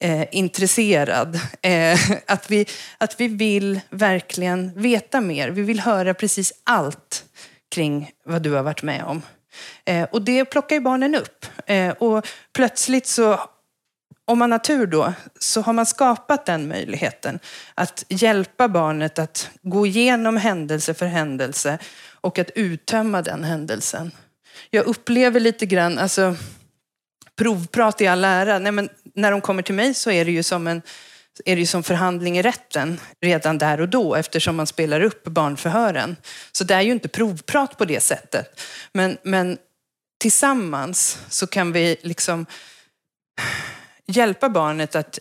eh, 0.00 0.24
intresserad. 0.32 1.40
Eh, 1.62 1.98
att, 2.26 2.50
vi, 2.50 2.66
att 2.98 3.20
vi 3.20 3.28
vill 3.28 3.80
verkligen 3.90 4.80
veta 4.80 5.20
mer. 5.20 5.50
Vi 5.50 5.62
vill 5.62 5.80
höra 5.80 6.14
precis 6.14 6.52
allt 6.64 7.24
kring 7.68 8.10
vad 8.24 8.42
du 8.42 8.52
har 8.52 8.62
varit 8.62 8.82
med 8.82 9.04
om. 9.04 9.22
Eh, 9.84 10.08
och 10.12 10.22
det 10.22 10.44
plockar 10.44 10.76
ju 10.76 10.80
barnen 10.80 11.14
upp. 11.14 11.46
Eh, 11.66 11.90
och 11.90 12.26
plötsligt 12.52 13.06
så, 13.06 13.40
om 14.24 14.38
man 14.38 14.52
har 14.52 14.58
tur 14.58 14.86
då, 14.86 15.12
så 15.38 15.60
har 15.60 15.72
man 15.72 15.86
skapat 15.86 16.46
den 16.46 16.68
möjligheten 16.68 17.38
att 17.74 18.04
hjälpa 18.08 18.68
barnet 18.68 19.18
att 19.18 19.50
gå 19.62 19.86
igenom 19.86 20.36
händelse 20.36 20.94
för 20.94 21.06
händelse 21.06 21.78
och 22.20 22.38
att 22.38 22.50
uttömma 22.54 23.22
den 23.22 23.44
händelsen. 23.44 24.10
Jag 24.70 24.86
upplever 24.86 25.40
lite 25.40 25.66
grann, 25.66 25.98
alltså 25.98 26.36
provprat 27.36 28.00
i 28.00 28.06
all 28.06 28.24
ära, 28.24 28.58
Nej, 28.58 28.72
men 28.72 28.88
när 29.14 29.30
de 29.30 29.40
kommer 29.40 29.62
till 29.62 29.74
mig 29.74 29.94
så 29.94 30.10
är 30.10 30.24
det 30.24 30.30
ju 30.30 30.42
som 30.42 30.66
en 30.66 30.82
är 31.44 31.56
det 31.56 31.60
ju 31.60 31.66
som 31.66 31.82
förhandling 31.82 32.38
i 32.38 32.42
rätten 32.42 33.00
redan 33.20 33.58
där 33.58 33.80
och 33.80 33.88
då 33.88 34.14
eftersom 34.14 34.56
man 34.56 34.66
spelar 34.66 35.00
upp 35.00 35.24
barnförhören. 35.24 36.16
Så 36.52 36.64
det 36.64 36.74
är 36.74 36.82
ju 36.82 36.92
inte 36.92 37.08
provprat 37.08 37.78
på 37.78 37.84
det 37.84 38.00
sättet. 38.00 38.60
Men, 38.92 39.18
men 39.22 39.58
tillsammans 40.20 41.18
så 41.28 41.46
kan 41.46 41.72
vi 41.72 41.96
liksom 42.02 42.46
hjälpa 44.06 44.48
barnet 44.48 44.94
att, 44.94 45.18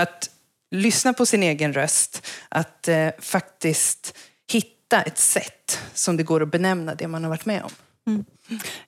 att 0.00 0.30
lyssna 0.70 1.12
på 1.12 1.26
sin 1.26 1.42
egen 1.42 1.72
röst, 1.72 2.26
att 2.48 2.88
eh, 2.88 3.08
faktiskt 3.18 4.18
hitta 4.52 5.02
ett 5.02 5.18
sätt 5.18 5.80
som 5.94 6.16
det 6.16 6.22
går 6.22 6.42
att 6.42 6.50
benämna 6.50 6.94
det 6.94 7.08
man 7.08 7.22
har 7.22 7.30
varit 7.30 7.46
med 7.46 7.62
om. 7.62 7.70
Mm. 8.06 8.24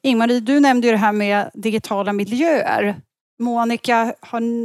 Ingmarie, 0.03 0.41
du 0.41 0.61
nämnde 0.61 0.87
ju 0.87 0.93
det 0.93 0.99
här 0.99 1.13
med 1.13 1.51
digitala 1.55 2.13
miljöer. 2.13 2.97
Monica, 3.39 4.15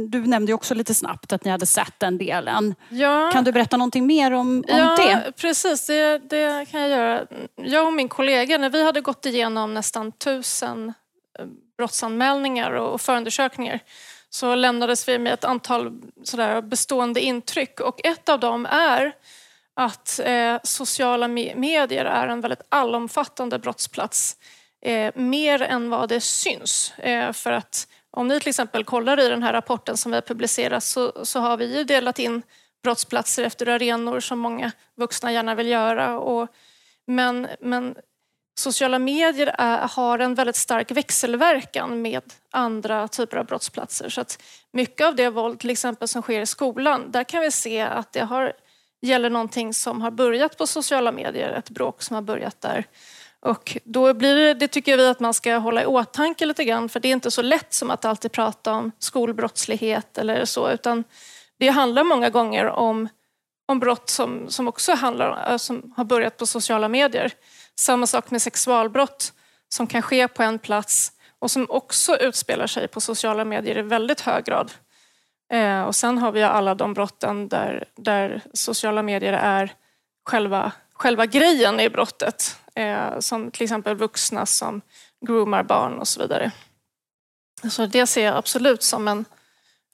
du 0.08 0.26
nämnde 0.26 0.50
ju 0.50 0.54
också 0.54 0.74
lite 0.74 0.94
snabbt 0.94 1.32
att 1.32 1.44
ni 1.44 1.50
hade 1.50 1.66
sett 1.66 2.00
den 2.00 2.18
delen. 2.18 2.74
Ja. 2.88 3.30
Kan 3.32 3.44
du 3.44 3.52
berätta 3.52 3.76
någonting 3.76 4.06
mer 4.06 4.32
om, 4.32 4.64
om 4.68 4.78
ja, 4.78 4.96
det? 4.96 5.32
Precis, 5.36 5.86
det, 5.86 6.18
det, 6.18 6.66
kan 6.70 6.80
jag 6.80 6.90
göra. 6.90 7.26
Jag 7.56 7.86
och 7.86 7.92
min 7.92 8.08
kollega, 8.08 8.58
när 8.58 8.70
vi 8.70 8.84
hade 8.84 9.00
gått 9.00 9.26
igenom 9.26 9.74
nästan 9.74 10.12
tusen 10.12 10.94
eh, 11.38 11.46
brottsanmälningar 11.78 12.70
och 12.70 13.00
förundersökningar 13.00 13.80
så 14.30 14.54
lämnades 14.54 15.08
vi 15.08 15.18
med 15.18 15.32
ett 15.34 15.44
antal 15.44 15.92
sådär 16.22 16.62
bestående 16.62 17.20
intryck 17.20 17.80
och 17.80 18.04
ett 18.04 18.28
av 18.28 18.40
dem 18.40 18.66
är 18.66 19.12
att 19.74 20.20
eh, 20.24 20.56
sociala 20.62 21.28
medier 21.28 22.04
är 22.04 22.28
en 22.28 22.40
väldigt 22.40 22.62
allomfattande 22.68 23.58
brottsplats. 23.58 24.36
Eh, 24.82 25.12
mer 25.14 25.62
än 25.62 25.90
vad 25.90 26.08
det 26.08 26.20
syns. 26.20 26.92
Eh, 26.98 27.32
för 27.32 27.52
att 27.52 27.88
om 28.16 28.28
ni 28.28 28.40
till 28.40 28.48
exempel 28.48 28.84
kollar 28.84 29.20
i 29.20 29.28
den 29.28 29.42
här 29.42 29.52
rapporten 29.52 29.96
som 29.96 30.12
vi 30.12 30.16
har 30.16 30.22
publicerat 30.22 30.84
så, 30.84 31.24
så 31.24 31.40
har 31.40 31.56
vi 31.56 31.76
ju 31.78 31.84
delat 31.84 32.18
in 32.18 32.42
brottsplatser 32.82 33.44
efter 33.44 33.68
arenor 33.68 34.20
som 34.20 34.38
många 34.38 34.72
vuxna 34.96 35.32
gärna 35.32 35.54
vill 35.54 35.68
göra. 35.68 36.18
Och, 36.18 36.48
men, 37.06 37.48
men 37.60 37.94
sociala 38.58 38.98
medier 38.98 39.54
är, 39.58 39.88
har 39.88 40.18
en 40.18 40.34
väldigt 40.34 40.56
stark 40.56 40.90
växelverkan 40.90 42.02
med 42.02 42.22
andra 42.50 43.08
typer 43.08 43.36
av 43.36 43.46
brottsplatser. 43.46 44.08
Så 44.08 44.20
att 44.20 44.42
mycket 44.72 45.06
av 45.06 45.16
det 45.16 45.30
våld 45.30 45.58
till 45.58 45.70
exempel 45.70 46.08
som 46.08 46.22
sker 46.22 46.40
i 46.40 46.46
skolan, 46.46 47.10
där 47.10 47.24
kan 47.24 47.40
vi 47.40 47.50
se 47.50 47.80
att 47.80 48.12
det 48.12 48.24
har, 48.24 48.52
gäller 49.02 49.30
någonting 49.30 49.74
som 49.74 50.00
har 50.00 50.10
börjat 50.10 50.58
på 50.58 50.66
sociala 50.66 51.12
medier, 51.12 51.50
ett 51.50 51.70
bråk 51.70 52.02
som 52.02 52.14
har 52.14 52.22
börjat 52.22 52.60
där. 52.60 52.84
Och 53.44 53.78
då 53.84 54.14
blir 54.14 54.36
det, 54.36 54.54
det 54.54 54.68
tycker 54.68 54.96
vi 54.96 55.06
att 55.06 55.20
man 55.20 55.34
ska 55.34 55.56
hålla 55.56 55.82
i 55.82 55.86
åtanke 55.86 56.46
lite 56.46 56.64
grann 56.64 56.88
för 56.88 57.00
det 57.00 57.08
är 57.08 57.12
inte 57.12 57.30
så 57.30 57.42
lätt 57.42 57.74
som 57.74 57.90
att 57.90 58.04
alltid 58.04 58.32
prata 58.32 58.72
om 58.72 58.92
skolbrottslighet 58.98 60.18
eller 60.18 60.44
så 60.44 60.70
utan 60.70 61.04
det 61.58 61.68
handlar 61.68 62.04
många 62.04 62.30
gånger 62.30 62.66
om, 62.66 63.08
om 63.66 63.78
brott 63.78 64.10
som, 64.10 64.48
som 64.48 64.68
också 64.68 64.92
handlar, 64.92 65.50
eh, 65.50 65.56
som 65.56 65.92
har 65.96 66.04
börjat 66.04 66.36
på 66.36 66.46
sociala 66.46 66.88
medier. 66.88 67.32
Samma 67.80 68.06
sak 68.06 68.30
med 68.30 68.42
sexualbrott 68.42 69.32
som 69.68 69.86
kan 69.86 70.02
ske 70.02 70.28
på 70.28 70.42
en 70.42 70.58
plats 70.58 71.12
och 71.38 71.50
som 71.50 71.66
också 71.68 72.16
utspelar 72.16 72.66
sig 72.66 72.88
på 72.88 73.00
sociala 73.00 73.44
medier 73.44 73.78
i 73.78 73.82
väldigt 73.82 74.20
hög 74.20 74.44
grad. 74.44 74.72
Eh, 75.52 75.82
och 75.82 75.96
sen 75.96 76.18
har 76.18 76.32
vi 76.32 76.42
alla 76.42 76.74
de 76.74 76.94
brotten 76.94 77.48
där, 77.48 77.84
där 77.96 78.40
sociala 78.52 79.02
medier 79.02 79.32
är 79.32 79.72
själva, 80.24 80.72
själva 81.04 81.26
grejen 81.26 81.80
i 81.80 81.88
brottet 81.88 82.56
eh, 82.74 83.18
som 83.18 83.50
till 83.50 83.62
exempel 83.62 83.96
vuxna 83.96 84.46
som 84.46 84.80
groomar 85.26 85.62
barn 85.62 85.98
och 85.98 86.08
så 86.08 86.20
vidare. 86.20 86.50
Så 87.70 87.86
det 87.86 88.06
ser 88.06 88.24
jag 88.24 88.36
absolut 88.36 88.82
som 88.82 89.08
en, 89.08 89.24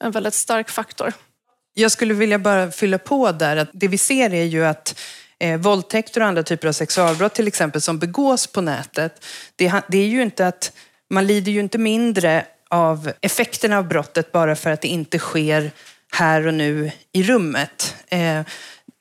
en 0.04 0.10
väldigt 0.10 0.34
stark 0.34 0.70
faktor. 0.70 1.12
Jag 1.74 1.90
skulle 1.90 2.14
vilja 2.14 2.38
bara 2.38 2.70
fylla 2.70 2.98
på 2.98 3.32
där 3.32 3.56
att 3.56 3.68
det 3.72 3.88
vi 3.88 3.98
ser 3.98 4.34
är 4.34 4.44
ju 4.44 4.66
att 4.66 5.00
eh, 5.38 5.60
våldtäkter 5.60 6.20
och 6.20 6.26
andra 6.26 6.42
typer 6.42 6.68
av 6.68 6.72
sexualbrott 6.72 7.34
till 7.34 7.48
exempel 7.48 7.80
som 7.80 7.98
begås 7.98 8.46
på 8.46 8.60
nätet, 8.60 9.24
det, 9.56 9.82
det 9.88 9.98
är 9.98 10.08
ju 10.08 10.22
inte 10.22 10.46
att 10.46 10.72
man 11.10 11.26
lider 11.26 11.52
ju 11.52 11.60
inte 11.60 11.78
mindre 11.78 12.46
av 12.68 13.12
effekterna 13.20 13.78
av 13.78 13.88
brottet 13.88 14.32
bara 14.32 14.56
för 14.56 14.70
att 14.70 14.80
det 14.80 14.88
inte 14.88 15.18
sker 15.18 15.70
här 16.12 16.46
och 16.46 16.54
nu 16.54 16.90
i 17.12 17.22
rummet. 17.22 17.96
Eh, 18.08 18.40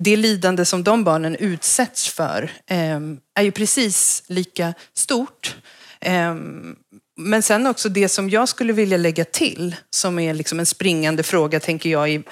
det 0.03 0.15
lidande 0.15 0.65
som 0.65 0.83
de 0.83 1.03
barnen 1.03 1.35
utsätts 1.35 2.09
för 2.09 2.51
ehm, 2.67 3.19
är 3.39 3.43
ju 3.43 3.51
precis 3.51 4.23
lika 4.27 4.73
stort. 4.93 5.55
Ehm, 6.01 6.75
men 7.17 7.41
sen 7.41 7.67
också 7.67 7.89
det 7.89 8.09
som 8.09 8.29
jag 8.29 8.49
skulle 8.49 8.73
vilja 8.73 8.97
lägga 8.97 9.25
till, 9.25 9.75
som 9.89 10.19
är 10.19 10.33
liksom 10.33 10.59
en 10.59 10.65
springande 10.65 11.23
fråga, 11.23 11.59
tänker 11.59 11.89
jag, 11.89 12.09
i 12.09 12.23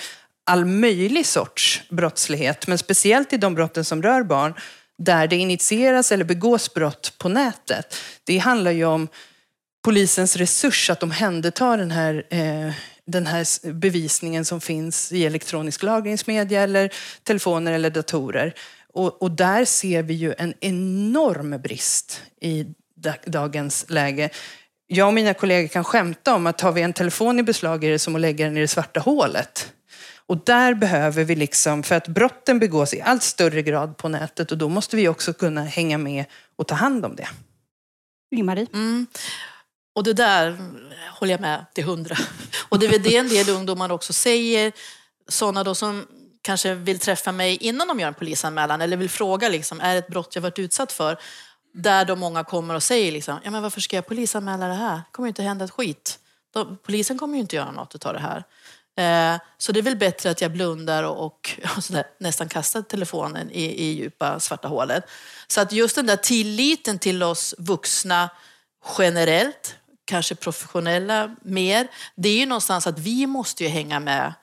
all 0.45 0.65
möjlig 0.65 1.25
sorts 1.25 1.81
brottslighet, 1.89 2.67
men 2.67 2.77
speciellt 2.77 3.33
i 3.33 3.37
de 3.37 3.55
brotten 3.55 3.85
som 3.85 4.03
rör 4.03 4.23
barn, 4.23 4.53
där 4.97 5.27
det 5.27 5.35
initieras 5.35 6.11
eller 6.11 6.25
begås 6.25 6.73
brott 6.73 7.13
på 7.17 7.29
nätet. 7.29 7.95
Det 8.23 8.37
handlar 8.37 8.71
ju 8.71 8.85
om 8.85 9.07
polisens 9.85 10.35
resurs 10.35 10.89
att 10.89 11.03
omhänderta 11.03 11.77
den 11.77 11.91
här 11.91 12.25
eh, 12.29 12.73
den 13.07 13.27
här 13.27 13.73
bevisningen 13.73 14.45
som 14.45 14.61
finns 14.61 15.11
i 15.11 15.25
elektronisk 15.25 15.83
lagringsmedia 15.83 16.61
eller 16.61 16.93
telefoner 17.23 17.71
eller 17.71 17.89
datorer. 17.89 18.53
Och, 18.93 19.21
och 19.21 19.31
där 19.31 19.65
ser 19.65 20.03
vi 20.03 20.13
ju 20.13 20.33
en 20.37 20.53
enorm 20.59 21.61
brist 21.61 22.21
i 22.41 22.65
dagens 23.25 23.85
läge. 23.89 24.29
Jag 24.87 25.07
och 25.07 25.13
mina 25.13 25.33
kollegor 25.33 25.67
kan 25.67 25.83
skämta 25.83 26.35
om 26.35 26.47
att 26.47 26.57
tar 26.57 26.71
vi 26.71 26.81
en 26.81 26.93
telefon 26.93 27.39
i 27.39 27.43
beslag 27.43 27.83
är 27.83 27.91
det 27.91 27.99
som 27.99 28.15
att 28.15 28.21
lägga 28.21 28.45
den 28.45 28.57
i 28.57 28.61
det 28.61 28.67
svarta 28.67 28.99
hålet. 28.99 29.73
Och 30.27 30.37
där 30.45 30.73
behöver 30.73 31.23
vi 31.23 31.35
liksom, 31.35 31.83
för 31.83 31.95
att 31.95 32.07
brotten 32.07 32.59
begås 32.59 32.93
i 32.93 33.01
allt 33.01 33.23
större 33.23 33.61
grad 33.61 33.97
på 33.97 34.09
nätet 34.09 34.51
och 34.51 34.57
då 34.57 34.69
måste 34.69 34.95
vi 34.95 35.07
också 35.07 35.33
kunna 35.33 35.63
hänga 35.63 35.97
med 35.97 36.25
och 36.55 36.67
ta 36.67 36.75
hand 36.75 37.05
om 37.05 37.15
det. 37.15 37.27
Marie? 38.43 38.67
Mm. 38.73 39.07
Och 39.97 40.03
det 40.03 40.13
där 40.13 40.57
håller 41.09 41.33
jag 41.33 41.41
med 41.41 41.65
till 41.73 41.83
hundra. 41.83 42.17
Och 42.69 42.79
det 42.79 42.85
är 42.85 42.89
väl 42.89 43.03
det 43.03 43.17
en 43.17 43.29
del 43.29 43.49
ungdomar 43.49 43.91
också 43.91 44.13
säger, 44.13 44.71
sådana 45.27 45.63
då 45.63 45.75
som 45.75 46.07
kanske 46.41 46.73
vill 46.73 46.99
träffa 46.99 47.31
mig 47.31 47.55
innan 47.55 47.87
de 47.87 47.99
gör 47.99 48.07
en 48.07 48.13
polisanmälan 48.13 48.81
eller 48.81 48.97
vill 48.97 49.09
fråga 49.09 49.49
liksom, 49.49 49.81
är 49.81 49.93
det 49.93 49.99
ett 49.99 50.07
brott 50.07 50.35
jag 50.35 50.41
varit 50.41 50.59
utsatt 50.59 50.91
för? 50.91 51.17
Där 51.73 52.05
då 52.05 52.15
många 52.15 52.43
kommer 52.43 52.75
och 52.75 52.83
säger 52.83 53.11
liksom, 53.11 53.39
ja 53.43 53.51
men 53.51 53.61
varför 53.61 53.81
ska 53.81 53.95
jag 53.95 54.07
polisanmäla 54.07 54.67
det 54.67 54.73
här? 54.73 54.95
Det 54.95 55.03
kommer 55.11 55.27
ju 55.27 55.29
inte 55.29 55.43
hända 55.43 55.65
ett 55.65 55.71
skit. 55.71 56.19
Då, 56.53 56.75
polisen 56.83 57.17
kommer 57.17 57.33
ju 57.35 57.41
inte 57.41 57.55
göra 57.55 57.71
något 57.71 58.05
av 58.05 58.13
det 58.13 58.19
här. 58.19 58.43
Eh, 58.97 59.39
så 59.57 59.71
det 59.71 59.79
är 59.79 59.83
väl 59.83 59.97
bättre 59.97 60.29
att 60.29 60.41
jag 60.41 60.51
blundar 60.51 61.03
och, 61.03 61.25
och, 61.25 61.59
och 61.77 61.83
sådär, 61.83 62.03
nästan 62.19 62.49
kastar 62.49 62.81
telefonen 62.81 63.51
i, 63.51 63.63
i 63.63 63.93
djupa 63.93 64.39
svarta 64.39 64.67
hålet. 64.67 65.03
Så 65.47 65.61
att 65.61 65.71
just 65.71 65.95
den 65.95 66.05
där 66.05 66.17
tilliten 66.17 66.99
till 66.99 67.23
oss 67.23 67.55
vuxna 67.57 68.29
generellt, 68.97 69.76
kanske 70.07 70.35
professionella 70.35 71.35
mer, 71.41 71.87
det 72.15 72.29
är 72.29 72.37
ju 72.37 72.45
någonstans 72.45 72.87
att 72.87 72.99
vi 72.99 73.27
måste 73.27 73.63
ju 73.63 73.69
hänga 73.69 73.99
med 73.99 74.33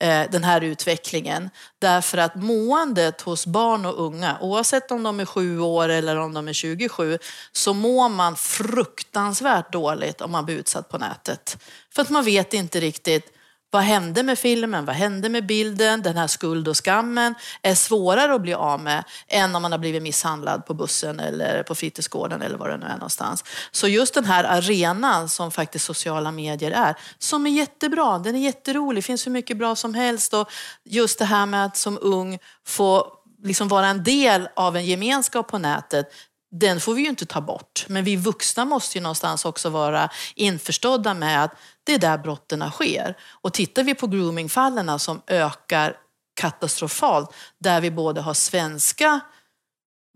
eh, 0.00 0.30
den 0.30 0.44
här 0.44 0.60
utvecklingen. 0.60 1.50
Därför 1.78 2.18
att 2.18 2.34
måendet 2.34 3.20
hos 3.20 3.46
barn 3.46 3.86
och 3.86 4.04
unga, 4.04 4.38
oavsett 4.40 4.90
om 4.90 5.02
de 5.02 5.20
är 5.20 5.24
sju 5.24 5.60
år 5.60 5.88
eller 5.88 6.16
om 6.16 6.34
de 6.34 6.48
är 6.48 6.52
27, 6.52 7.18
så 7.52 7.74
mår 7.74 8.08
man 8.08 8.36
fruktansvärt 8.36 9.72
dåligt 9.72 10.20
om 10.20 10.30
man 10.30 10.44
blir 10.44 10.56
utsatt 10.56 10.88
på 10.88 10.98
nätet. 10.98 11.58
För 11.94 12.02
att 12.02 12.10
man 12.10 12.24
vet 12.24 12.54
inte 12.54 12.80
riktigt 12.80 13.37
vad 13.70 13.82
hände 13.82 14.22
med 14.22 14.38
filmen? 14.38 14.84
Vad 14.84 14.96
hände 14.96 15.28
med 15.28 15.46
bilden? 15.46 16.02
Den 16.02 16.16
här 16.16 16.26
skuld 16.26 16.68
och 16.68 16.76
skammen 16.76 17.34
är 17.62 17.74
svårare 17.74 18.34
att 18.34 18.42
bli 18.42 18.54
av 18.54 18.80
med 18.80 19.04
än 19.28 19.54
om 19.54 19.62
man 19.62 19.72
har 19.72 19.78
blivit 19.78 20.02
misshandlad 20.02 20.66
på 20.66 20.74
bussen 20.74 21.20
eller 21.20 21.62
på 21.62 21.74
fritidsgården 21.74 22.42
eller 22.42 22.58
var 22.58 22.68
det 22.68 22.76
nu 22.76 22.86
är 22.86 22.92
någonstans. 22.92 23.44
Så 23.70 23.88
just 23.88 24.14
den 24.14 24.24
här 24.24 24.44
arenan 24.44 25.28
som 25.28 25.50
faktiskt 25.50 25.84
sociala 25.84 26.32
medier 26.32 26.70
är, 26.70 26.96
som 27.18 27.46
är 27.46 27.50
jättebra, 27.50 28.18
den 28.18 28.36
är 28.36 28.40
jätterolig, 28.40 29.02
det 29.02 29.06
finns 29.06 29.26
hur 29.26 29.32
mycket 29.32 29.56
bra 29.56 29.76
som 29.76 29.94
helst 29.94 30.34
och 30.34 30.50
just 30.84 31.18
det 31.18 31.24
här 31.24 31.46
med 31.46 31.64
att 31.64 31.76
som 31.76 31.98
ung 32.02 32.38
få 32.66 33.18
liksom 33.42 33.68
vara 33.68 33.86
en 33.86 34.04
del 34.04 34.48
av 34.56 34.76
en 34.76 34.86
gemenskap 34.86 35.48
på 35.48 35.58
nätet, 35.58 36.12
den 36.50 36.80
får 36.80 36.94
vi 36.94 37.02
ju 37.02 37.08
inte 37.08 37.26
ta 37.26 37.40
bort. 37.40 37.84
Men 37.88 38.04
vi 38.04 38.16
vuxna 38.16 38.64
måste 38.64 38.98
ju 38.98 39.02
någonstans 39.02 39.44
också 39.44 39.68
vara 39.68 40.10
införstådda 40.34 41.14
med 41.14 41.44
att 41.44 41.52
det 41.84 41.94
är 41.94 41.98
där 41.98 42.18
brotten 42.18 42.70
sker. 42.70 43.16
Och 43.40 43.52
tittar 43.52 43.82
vi 43.82 43.94
på 43.94 44.06
groomingfallen 44.06 44.98
som 44.98 45.22
ökar 45.26 45.96
katastrofalt, 46.40 47.34
där 47.58 47.80
vi 47.80 47.90
både 47.90 48.20
har 48.20 48.34
svenska 48.34 49.20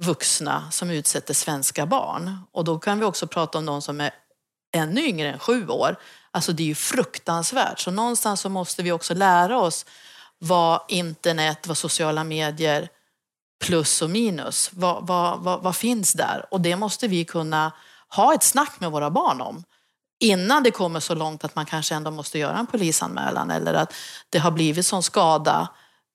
vuxna 0.03 0.71
som 0.71 0.91
utsätter 0.91 1.35
svenska 1.35 1.87
barn. 1.87 2.39
Och 2.53 2.65
då 2.65 2.79
kan 2.79 2.99
vi 2.99 3.05
också 3.05 3.27
prata 3.27 3.59
om 3.59 3.67
de 3.67 3.83
som 3.83 4.01
är 4.01 4.11
ännu 4.75 5.01
yngre 5.01 5.33
än 5.33 5.39
sju 5.39 5.69
år. 5.69 5.97
Alltså 6.31 6.53
det 6.53 6.63
är 6.63 6.67
ju 6.67 6.75
fruktansvärt. 6.75 7.81
Så 7.81 7.91
någonstans 7.91 8.41
så 8.41 8.49
måste 8.49 8.83
vi 8.83 8.93
också 8.93 9.15
lära 9.15 9.59
oss 9.59 9.87
vad 10.39 10.81
internet, 10.89 11.67
vad 11.67 11.77
sociala 11.77 12.25
medier 12.25 12.89
plus 13.63 14.03
och 14.03 14.11
minus, 14.11 14.71
vad, 14.73 15.07
vad, 15.07 15.41
vad, 15.41 15.63
vad 15.63 15.77
finns 15.77 16.13
där? 16.13 16.47
Och 16.51 16.61
det 16.61 16.77
måste 16.77 17.09
vi 17.09 17.25
kunna 17.25 17.73
ha 18.09 18.35
ett 18.35 18.43
snack 18.43 18.81
med 18.81 18.91
våra 18.91 19.11
barn 19.11 19.41
om 19.41 19.65
innan 20.23 20.63
det 20.63 20.71
kommer 20.71 21.01
så 21.01 21.15
långt 21.15 21.45
att 21.45 21.57
man 21.57 21.67
kanske 21.67 21.95
ändå 21.95 22.11
måste 22.11 22.39
göra 22.39 22.59
en 22.59 22.67
polisanmälan 22.67 23.51
eller 23.51 23.75
att 23.75 23.95
det 24.31 24.39
har 24.39 24.51
blivit 24.51 24.87
sån 24.87 25.03
skada 25.03 25.69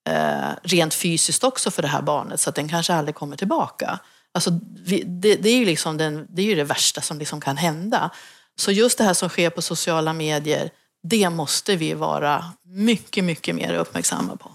eh, 0.10 0.50
rent 0.64 0.94
fysiskt 0.94 1.44
också 1.44 1.72
för 1.72 1.82
det 1.82 1.88
här 1.88 2.02
barnet 2.02 2.40
så 2.40 2.50
att 2.50 2.56
den 2.56 2.70
kanske 2.70 2.94
aldrig 2.94 3.16
kommer 3.16 3.38
tillbaka. 3.38 4.00
Alltså, 4.32 4.60
vi, 4.86 5.04
det, 5.04 5.36
det, 5.36 5.50
är 5.50 5.58
ju 5.58 5.66
liksom 5.66 5.98
den, 5.98 6.28
det 6.30 6.42
är 6.42 6.46
ju 6.46 6.56
det 6.56 6.64
värsta 6.64 7.02
som 7.02 7.20
liksom 7.20 7.42
kan 7.42 7.58
hända. 7.58 8.10
Så 8.56 8.72
just 8.72 8.98
det 8.98 9.04
här 9.04 9.14
som 9.14 9.30
sker 9.30 9.50
på 9.50 9.62
sociala 9.62 10.14
medier, 10.14 10.70
det 11.04 11.30
måste 11.30 11.76
vi 11.76 11.94
vara 11.94 12.46
mycket, 12.66 13.24
mycket 13.24 13.56
mer 13.56 13.74
uppmärksamma 13.74 14.36
på. 14.36 14.52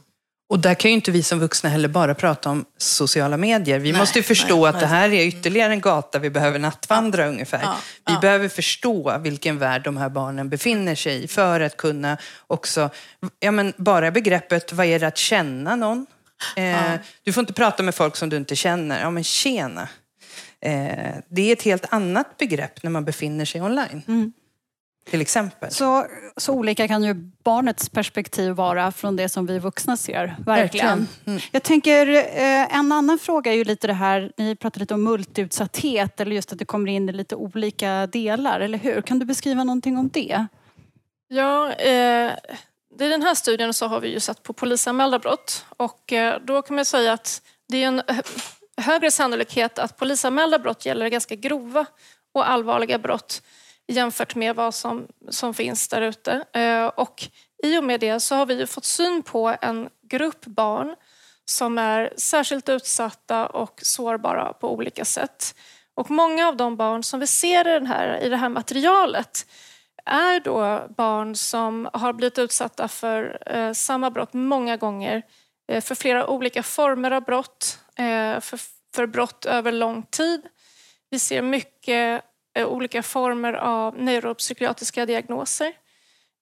Och 0.52 0.58
där 0.58 0.74
kan 0.74 0.90
ju 0.90 0.94
inte 0.94 1.10
vi 1.10 1.22
som 1.22 1.38
vuxna 1.38 1.70
heller 1.70 1.88
bara 1.88 2.14
prata 2.14 2.50
om 2.50 2.64
sociala 2.78 3.36
medier. 3.36 3.78
Vi 3.78 3.92
nej, 3.92 4.00
måste 4.00 4.18
ju 4.18 4.22
förstå 4.22 4.60
nej, 4.60 4.68
att 4.68 4.80
det 4.80 4.86
här 4.86 5.12
är 5.12 5.26
ytterligare 5.26 5.72
en 5.72 5.80
gata 5.80 6.18
vi 6.18 6.30
behöver 6.30 6.58
nattvandra 6.58 7.22
ja, 7.22 7.28
ungefär. 7.28 7.60
Ja, 7.62 7.76
vi 8.06 8.12
ja. 8.12 8.20
behöver 8.20 8.48
förstå 8.48 9.18
vilken 9.18 9.58
värld 9.58 9.84
de 9.84 9.96
här 9.96 10.08
barnen 10.08 10.48
befinner 10.48 10.94
sig 10.94 11.24
i 11.24 11.28
för 11.28 11.60
att 11.60 11.76
kunna 11.76 12.16
också, 12.46 12.90
ja 13.40 13.50
men 13.50 13.72
bara 13.76 14.10
begreppet, 14.10 14.72
vad 14.72 14.86
är 14.86 14.98
det 14.98 15.06
att 15.06 15.18
känna 15.18 15.76
någon? 15.76 16.06
Eh, 16.56 16.92
du 17.24 17.32
får 17.32 17.40
inte 17.40 17.52
prata 17.52 17.82
med 17.82 17.94
folk 17.94 18.16
som 18.16 18.28
du 18.28 18.36
inte 18.36 18.56
känner. 18.56 19.00
Ja 19.00 19.10
men 19.10 19.24
tjena. 19.24 19.88
Eh, 20.60 21.14
det 21.28 21.42
är 21.42 21.52
ett 21.52 21.62
helt 21.62 21.92
annat 21.92 22.38
begrepp 22.38 22.82
när 22.82 22.90
man 22.90 23.04
befinner 23.04 23.44
sig 23.44 23.62
online. 23.62 24.02
Mm 24.08 24.32
till 25.10 25.20
exempel. 25.20 25.70
Så, 25.70 26.06
så 26.36 26.52
olika 26.52 26.88
kan 26.88 27.04
ju 27.04 27.14
barnets 27.44 27.88
perspektiv 27.88 28.52
vara 28.52 28.92
från 28.92 29.16
det 29.16 29.28
som 29.28 29.46
vi 29.46 29.58
vuxna 29.58 29.96
ser. 29.96 30.36
Verkligen. 30.46 31.08
Mm. 31.26 31.40
Jag 31.52 31.62
tänker, 31.62 32.06
eh, 32.06 32.76
en 32.76 32.92
annan 32.92 33.18
fråga 33.18 33.52
är 33.52 33.56
ju 33.56 33.64
lite 33.64 33.86
det 33.86 33.92
här, 33.92 34.32
ni 34.36 34.56
pratade 34.56 34.80
lite 34.80 34.94
om 34.94 35.04
multiutsatthet 35.04 36.20
eller 36.20 36.32
just 36.32 36.52
att 36.52 36.58
det 36.58 36.64
kommer 36.64 36.90
in 36.90 37.08
i 37.08 37.12
lite 37.12 37.36
olika 37.36 38.06
delar, 38.06 38.60
eller 38.60 38.78
hur? 38.78 39.02
Kan 39.02 39.18
du 39.18 39.26
beskriva 39.26 39.64
någonting 39.64 39.98
om 39.98 40.08
det? 40.08 40.46
Ja, 41.28 41.72
eh, 41.72 42.32
i 43.00 43.08
den 43.08 43.22
här 43.22 43.34
studien 43.34 43.74
så 43.74 43.86
har 43.86 44.00
vi 44.00 44.08
ju 44.08 44.20
sett 44.20 44.42
på 44.42 44.52
polisanmälda 44.52 45.18
brott 45.18 45.64
och 45.68 46.12
eh, 46.12 46.40
då 46.44 46.62
kan 46.62 46.76
man 46.76 46.84
säga 46.84 47.12
att 47.12 47.42
det 47.68 47.84
är 47.84 47.88
en 47.88 48.02
högre 48.76 49.10
sannolikhet 49.10 49.78
att 49.78 49.96
polisanmälda 49.96 50.58
brott 50.58 50.86
gäller 50.86 51.08
ganska 51.08 51.34
grova 51.34 51.86
och 52.34 52.48
allvarliga 52.50 52.98
brott 52.98 53.42
jämfört 53.88 54.34
med 54.34 54.56
vad 54.56 54.74
som, 54.74 55.06
som 55.28 55.54
finns 55.54 55.88
där 55.88 56.02
ute. 56.02 56.44
Eh, 56.52 56.86
och 56.86 57.28
i 57.62 57.78
och 57.78 57.84
med 57.84 58.00
det 58.00 58.20
så 58.20 58.34
har 58.34 58.46
vi 58.46 58.66
fått 58.66 58.84
syn 58.84 59.22
på 59.22 59.56
en 59.60 59.88
grupp 60.02 60.46
barn 60.46 60.96
som 61.44 61.78
är 61.78 62.12
särskilt 62.16 62.68
utsatta 62.68 63.46
och 63.46 63.80
sårbara 63.82 64.52
på 64.52 64.72
olika 64.72 65.04
sätt. 65.04 65.54
Och 65.94 66.10
många 66.10 66.48
av 66.48 66.56
de 66.56 66.76
barn 66.76 67.02
som 67.02 67.20
vi 67.20 67.26
ser 67.26 67.68
i, 67.68 67.72
den 67.72 67.86
här, 67.86 68.18
i 68.22 68.28
det 68.28 68.36
här 68.36 68.48
materialet 68.48 69.46
är 70.04 70.40
då 70.40 70.86
barn 70.96 71.36
som 71.36 71.88
har 71.92 72.12
blivit 72.12 72.38
utsatta 72.38 72.88
för 72.88 73.38
eh, 73.46 73.72
samma 73.72 74.10
brott 74.10 74.32
många 74.32 74.76
gånger, 74.76 75.22
eh, 75.68 75.80
för 75.80 75.94
flera 75.94 76.26
olika 76.26 76.62
former 76.62 77.10
av 77.10 77.22
brott, 77.22 77.78
eh, 77.96 78.40
för, 78.40 78.60
för 78.94 79.06
brott 79.06 79.44
över 79.44 79.72
lång 79.72 80.02
tid. 80.02 80.42
Vi 81.10 81.18
ser 81.18 81.42
mycket 81.42 82.24
Eh, 82.54 82.66
olika 82.66 83.02
former 83.02 83.52
av 83.52 83.98
neuropsykiatriska 83.98 85.06
diagnoser, 85.06 85.72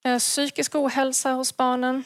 eh, 0.05 0.19
psykisk 0.19 0.75
ohälsa 0.75 1.31
hos 1.31 1.57
barnen. 1.57 2.03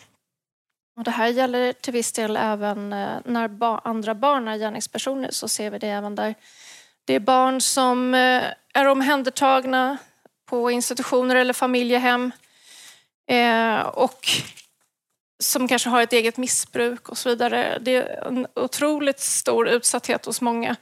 Och 0.98 1.04
det 1.04 1.12
här 1.12 1.28
gäller 1.28 1.74
till 1.74 1.94
viss 1.94 2.12
del 2.12 2.38
även 2.38 2.94
eh, 2.94 3.18
när 3.26 3.88
andra 3.88 4.16
barn 4.16 4.48
är 4.48 4.58
gärningspersoner, 4.58 5.32
så 5.32 5.48
ser 5.48 5.70
vi 5.70 5.80
det 5.80 5.88
även 5.88 6.16
där. 6.16 6.36
Det 7.06 7.14
är 7.14 7.20
barn 7.20 7.62
som 7.62 8.14
är 8.74 8.88
omhändertagna 8.88 9.98
på 10.46 10.72
institutioner 10.72 11.36
eller 11.36 11.54
familjehem 11.54 12.32
och 13.94 14.28
som 15.40 15.68
kanske 15.68 15.90
har 15.90 16.02
ett 16.02 16.14
eget 16.14 16.38
missbruk 16.38 17.10
och 17.10 17.18
så 17.18 17.30
vidare. 17.30 17.78
Det 17.82 17.96
är 17.96 18.28
en 18.28 18.48
otroligt 18.56 19.20
stor 19.20 19.68
utsatthet 19.68 20.26
hos 20.26 20.42
många. 20.42 20.76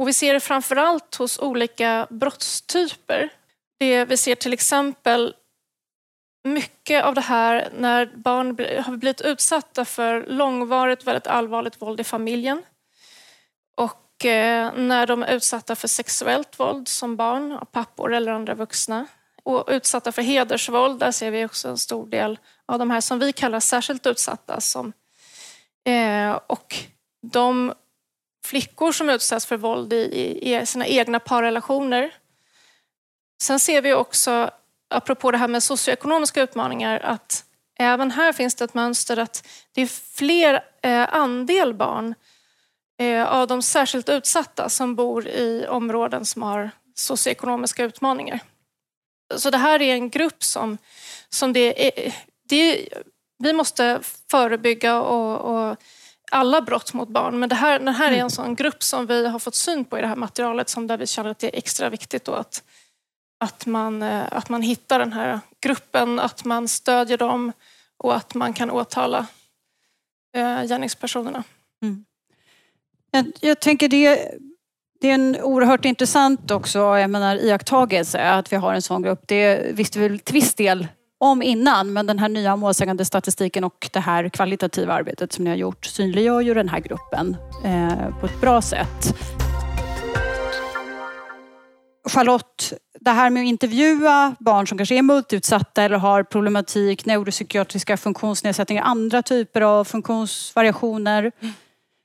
Och 0.00 0.08
vi 0.08 0.12
ser 0.12 0.34
det 0.34 0.40
framförallt 0.40 1.14
hos 1.14 1.38
olika 1.38 2.06
brottstyper. 2.10 3.28
Det 3.78 4.04
vi 4.04 4.16
ser 4.16 4.34
till 4.34 4.52
exempel 4.52 5.34
mycket 6.44 7.04
av 7.04 7.14
det 7.14 7.20
här 7.20 7.68
när 7.76 8.06
barn 8.06 8.46
har 8.84 8.96
blivit 8.96 9.20
utsatta 9.20 9.84
för 9.84 10.26
långvarigt, 10.26 11.04
väldigt 11.04 11.26
allvarligt 11.26 11.82
våld 11.82 12.00
i 12.00 12.04
familjen. 12.04 12.62
Och 13.76 14.24
eh, 14.24 14.72
när 14.74 15.06
de 15.06 15.22
är 15.22 15.34
utsatta 15.34 15.76
för 15.76 15.88
sexuellt 15.88 16.60
våld 16.60 16.88
som 16.88 17.16
barn 17.16 17.52
av 17.52 17.64
pappor 17.64 18.14
eller 18.14 18.32
andra 18.32 18.54
vuxna. 18.54 19.06
Och 19.42 19.64
utsatta 19.68 20.12
för 20.12 20.22
hedersvåld, 20.22 21.00
där 21.00 21.12
ser 21.12 21.30
vi 21.30 21.44
också 21.44 21.68
en 21.68 21.78
stor 21.78 22.06
del 22.06 22.38
av 22.66 22.78
de 22.78 22.90
här 22.90 23.00
som 23.00 23.18
vi 23.18 23.32
kallar 23.32 23.60
särskilt 23.60 24.06
utsatta. 24.06 24.60
Som, 24.60 24.92
eh, 25.84 26.38
och 26.46 26.74
de 27.22 27.74
flickor 28.44 28.92
som 28.92 29.10
utsätts 29.10 29.46
för 29.46 29.56
våld 29.56 29.92
i, 29.92 30.54
i 30.54 30.66
sina 30.66 30.86
egna 30.86 31.20
parrelationer. 31.20 32.14
Sen 33.42 33.60
ser 33.60 33.82
vi 33.82 33.94
också, 33.94 34.50
apropå 34.90 35.30
det 35.30 35.38
här 35.38 35.48
med 35.48 35.62
socioekonomiska 35.62 36.42
utmaningar, 36.42 37.00
att 37.00 37.44
även 37.78 38.10
här 38.10 38.32
finns 38.32 38.54
det 38.54 38.64
ett 38.64 38.74
mönster 38.74 39.16
att 39.16 39.46
det 39.72 39.82
är 39.82 39.86
fler 40.16 40.64
eh, 40.82 41.14
andel 41.14 41.74
barn 41.74 42.14
eh, 42.98 43.24
av 43.24 43.46
de 43.46 43.62
särskilt 43.62 44.08
utsatta 44.08 44.68
som 44.68 44.94
bor 44.94 45.28
i 45.28 45.66
områden 45.68 46.24
som 46.24 46.42
har 46.42 46.70
socioekonomiska 46.94 47.84
utmaningar. 47.84 48.40
Så 49.36 49.50
det 49.50 49.58
här 49.58 49.82
är 49.82 49.94
en 49.94 50.10
grupp 50.10 50.44
som, 50.44 50.78
som 51.28 51.52
det 51.52 51.86
är, 51.86 52.14
det, 52.48 52.88
vi 53.38 53.52
måste 53.52 54.00
förebygga 54.30 55.00
och, 55.00 55.54
och 55.54 55.76
alla 56.30 56.60
brott 56.60 56.92
mot 56.92 57.08
barn. 57.08 57.38
Men 57.38 57.48
det 57.48 57.54
här, 57.54 57.78
det 57.78 57.90
här 57.90 58.06
är 58.06 58.12
mm. 58.12 58.24
en 58.24 58.30
sån 58.30 58.54
grupp 58.54 58.82
som 58.82 59.06
vi 59.06 59.28
har 59.28 59.38
fått 59.38 59.54
syn 59.54 59.84
på 59.84 59.98
i 59.98 60.00
det 60.00 60.06
här 60.06 60.16
materialet 60.16 60.68
som 60.68 60.86
där 60.86 60.96
vi 60.96 61.06
känner 61.06 61.30
att 61.30 61.38
det 61.38 61.54
är 61.54 61.58
extra 61.58 61.90
viktigt 61.90 62.28
att, 62.28 62.62
att, 63.40 63.66
man, 63.66 64.02
eh, 64.02 64.24
att 64.30 64.48
man 64.48 64.62
hittar 64.62 64.98
den 64.98 65.12
här 65.12 65.40
gruppen, 65.60 66.20
att 66.20 66.44
man 66.44 66.68
stödjer 66.68 67.18
dem 67.18 67.52
och 67.96 68.16
att 68.16 68.34
man 68.34 68.52
kan 68.52 68.70
åtala 68.70 69.26
eh, 70.36 70.62
gärningspersonerna. 70.62 71.44
Mm. 71.82 72.04
Jag, 73.10 73.32
jag 73.40 73.60
tänker 73.60 73.88
det, 73.88 74.34
det 75.00 75.10
är 75.10 75.14
en 75.14 75.40
oerhört 75.42 75.84
intressant 75.84 76.50
också, 76.50 76.78
jag 76.78 77.10
menar, 77.10 77.36
iakttagelse 77.36 78.30
att 78.30 78.52
vi 78.52 78.56
har 78.56 78.74
en 78.74 78.82
sån 78.82 79.02
grupp. 79.02 79.22
Det 79.26 79.74
visste 79.74 79.98
vi 79.98 80.18
till 80.18 80.34
viss 80.34 80.54
del 80.54 80.88
om 81.20 81.42
innan, 81.42 81.92
men 81.92 82.06
den 82.06 82.18
här 82.18 82.28
nya 82.28 82.56
målsägande 82.56 83.04
statistiken 83.04 83.64
och 83.64 83.88
det 83.92 84.00
här 84.00 84.28
kvalitativa 84.28 84.92
arbetet 84.92 85.32
som 85.32 85.44
ni 85.44 85.50
har 85.50 85.56
gjort 85.56 85.84
synliggör 85.84 86.40
ju 86.40 86.54
den 86.54 86.68
här 86.68 86.80
gruppen 86.80 87.36
eh, 87.64 88.18
på 88.20 88.26
ett 88.26 88.40
bra 88.40 88.62
sätt. 88.62 89.14
Charlotte, 92.08 92.72
det 93.00 93.10
här 93.10 93.30
med 93.30 93.40
att 93.40 93.46
intervjua 93.46 94.34
barn 94.38 94.66
som 94.66 94.78
kanske 94.78 94.98
är 94.98 95.02
multiutsatta 95.02 95.82
eller 95.82 95.96
har 95.96 96.22
problematik, 96.22 97.06
neuropsykiatriska 97.06 97.96
funktionsnedsättningar, 97.96 98.82
andra 98.82 99.22
typer 99.22 99.60
av 99.60 99.84
funktionsvariationer. 99.84 101.32
Mm. 101.40 101.54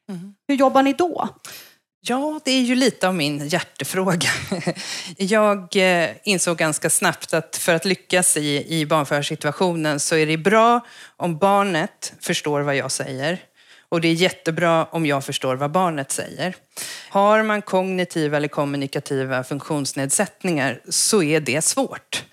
Mm. 0.09 0.35
Hur 0.47 0.55
jobbar 0.55 0.83
ni 0.83 0.93
då? 0.93 1.29
Ja, 2.07 2.39
det 2.43 2.51
är 2.51 2.61
ju 2.61 2.75
lite 2.75 3.07
av 3.07 3.15
min 3.15 3.47
hjärtefråga. 3.47 4.29
Jag 5.17 5.75
eh, 5.75 6.09
insåg 6.23 6.57
ganska 6.57 6.89
snabbt 6.89 7.33
att 7.33 7.55
för 7.55 7.73
att 7.73 7.85
lyckas 7.85 8.37
i, 8.37 8.79
i 8.79 8.85
barnförhörssituationen 8.85 9.99
så 9.99 10.15
är 10.15 10.25
det 10.25 10.37
bra 10.37 10.85
om 11.17 11.37
barnet 11.37 12.13
förstår 12.19 12.61
vad 12.61 12.75
jag 12.75 12.91
säger. 12.91 13.39
Och 13.89 14.01
det 14.01 14.07
är 14.07 14.13
jättebra 14.13 14.85
om 14.85 15.05
jag 15.05 15.23
förstår 15.25 15.55
vad 15.55 15.71
barnet 15.71 16.11
säger. 16.11 16.55
Har 17.09 17.43
man 17.43 17.61
kognitiva 17.61 18.37
eller 18.37 18.47
kommunikativa 18.47 19.43
funktionsnedsättningar 19.43 20.81
så 20.89 21.23
är 21.23 21.39
det 21.39 21.61
svårt. 21.61 22.23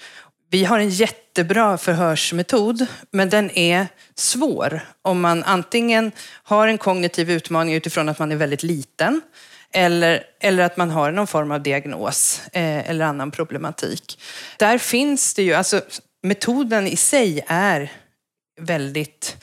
Vi 0.50 0.64
har 0.64 0.78
en 0.78 0.90
jättebra 0.90 1.78
förhörsmetod, 1.78 2.86
men 3.10 3.30
den 3.30 3.50
är 3.50 3.86
svår 4.14 4.80
om 5.02 5.20
man 5.20 5.44
antingen 5.44 6.12
har 6.42 6.68
en 6.68 6.78
kognitiv 6.78 7.30
utmaning 7.30 7.74
utifrån 7.74 8.08
att 8.08 8.18
man 8.18 8.32
är 8.32 8.36
väldigt 8.36 8.62
liten 8.62 9.20
eller, 9.72 10.24
eller 10.40 10.62
att 10.62 10.76
man 10.76 10.90
har 10.90 11.12
någon 11.12 11.26
form 11.26 11.50
av 11.50 11.62
diagnos 11.62 12.40
eh, 12.52 12.90
eller 12.90 13.04
annan 13.04 13.30
problematik. 13.30 14.18
Där 14.58 14.78
finns 14.78 15.34
det 15.34 15.42
ju, 15.42 15.54
alltså 15.54 15.80
metoden 16.22 16.86
i 16.86 16.96
sig 16.96 17.44
är 17.46 17.92
väldigt 18.60 19.36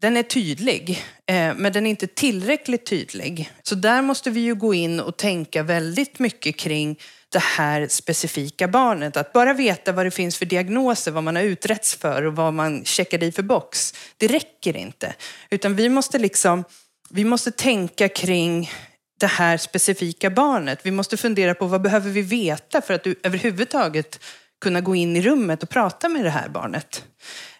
den 0.00 0.16
är 0.16 0.22
tydlig, 0.22 1.04
eh, 1.26 1.54
men 1.56 1.72
den 1.72 1.86
är 1.86 1.90
inte 1.90 2.06
tillräckligt 2.06 2.86
tydlig. 2.86 3.50
Så 3.62 3.74
där 3.74 4.02
måste 4.02 4.30
vi 4.30 4.40
ju 4.40 4.54
gå 4.54 4.74
in 4.74 5.00
och 5.00 5.16
tänka 5.16 5.62
väldigt 5.62 6.18
mycket 6.18 6.56
kring 6.56 6.98
det 7.28 7.42
här 7.42 7.88
specifika 7.88 8.68
barnet. 8.68 9.16
Att 9.16 9.32
bara 9.32 9.52
veta 9.52 9.92
vad 9.92 10.06
det 10.06 10.10
finns 10.10 10.36
för 10.36 10.46
diagnoser, 10.46 11.10
vad 11.10 11.24
man 11.24 11.36
har 11.36 11.42
utretts 11.42 11.94
för 11.94 12.22
och 12.22 12.36
vad 12.36 12.54
man 12.54 12.84
checkar 12.84 13.22
i 13.22 13.32
för 13.32 13.42
box, 13.42 13.94
det 14.16 14.26
räcker 14.26 14.76
inte. 14.76 15.14
Utan 15.50 15.76
vi 15.76 15.88
måste 15.88 16.18
liksom, 16.18 16.64
vi 17.10 17.24
måste 17.24 17.50
tänka 17.50 18.08
kring 18.08 18.70
det 19.18 19.26
här 19.26 19.56
specifika 19.56 20.30
barnet. 20.30 20.78
Vi 20.82 20.90
måste 20.90 21.16
fundera 21.16 21.54
på 21.54 21.66
vad 21.66 21.82
behöver 21.82 22.10
vi 22.10 22.22
veta 22.22 22.80
för 22.80 22.94
att 22.94 23.06
överhuvudtaget 23.22 24.20
kunna 24.60 24.80
gå 24.80 24.94
in 24.94 25.16
i 25.16 25.22
rummet 25.22 25.62
och 25.62 25.68
prata 25.68 26.08
med 26.08 26.24
det 26.24 26.30
här 26.30 26.48
barnet. 26.48 27.04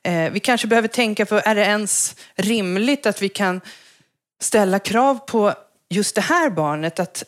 Eh, 0.03 0.31
vi 0.31 0.41
kanske 0.41 0.67
behöver 0.67 0.89
tänka 0.89 1.27
på, 1.27 1.41
är 1.45 1.55
det 1.55 1.65
ens 1.65 2.17
rimligt 2.35 3.07
att 3.07 3.23
vi 3.23 3.29
kan 3.29 3.61
ställa 4.41 4.79
krav 4.79 5.19
på 5.19 5.55
just 5.91 6.15
det 6.15 6.21
här 6.21 6.51
barnet 6.51 7.01
att 7.01 7.25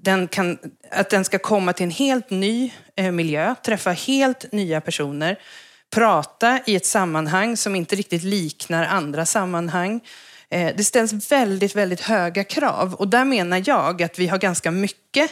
den, 0.00 0.28
kan, 0.28 0.58
att 0.90 1.10
den 1.10 1.24
ska 1.24 1.38
komma 1.38 1.72
till 1.72 1.84
en 1.84 1.90
helt 1.90 2.30
ny 2.30 2.72
eh, 2.96 3.12
miljö, 3.12 3.54
träffa 3.64 3.90
helt 3.90 4.52
nya 4.52 4.80
personer, 4.80 5.38
prata 5.90 6.60
i 6.66 6.76
ett 6.76 6.86
sammanhang 6.86 7.56
som 7.56 7.76
inte 7.76 7.96
riktigt 7.96 8.22
liknar 8.22 8.84
andra 8.84 9.26
sammanhang. 9.26 10.00
Eh, 10.52 10.76
det 10.76 10.84
ställs 10.84 11.32
väldigt, 11.32 11.76
väldigt 11.76 12.00
höga 12.00 12.44
krav 12.44 12.94
och 12.94 13.08
där 13.08 13.24
menar 13.24 13.62
jag 13.66 14.02
att 14.02 14.18
vi 14.18 14.26
har 14.26 14.38
ganska 14.38 14.70
mycket 14.70 15.30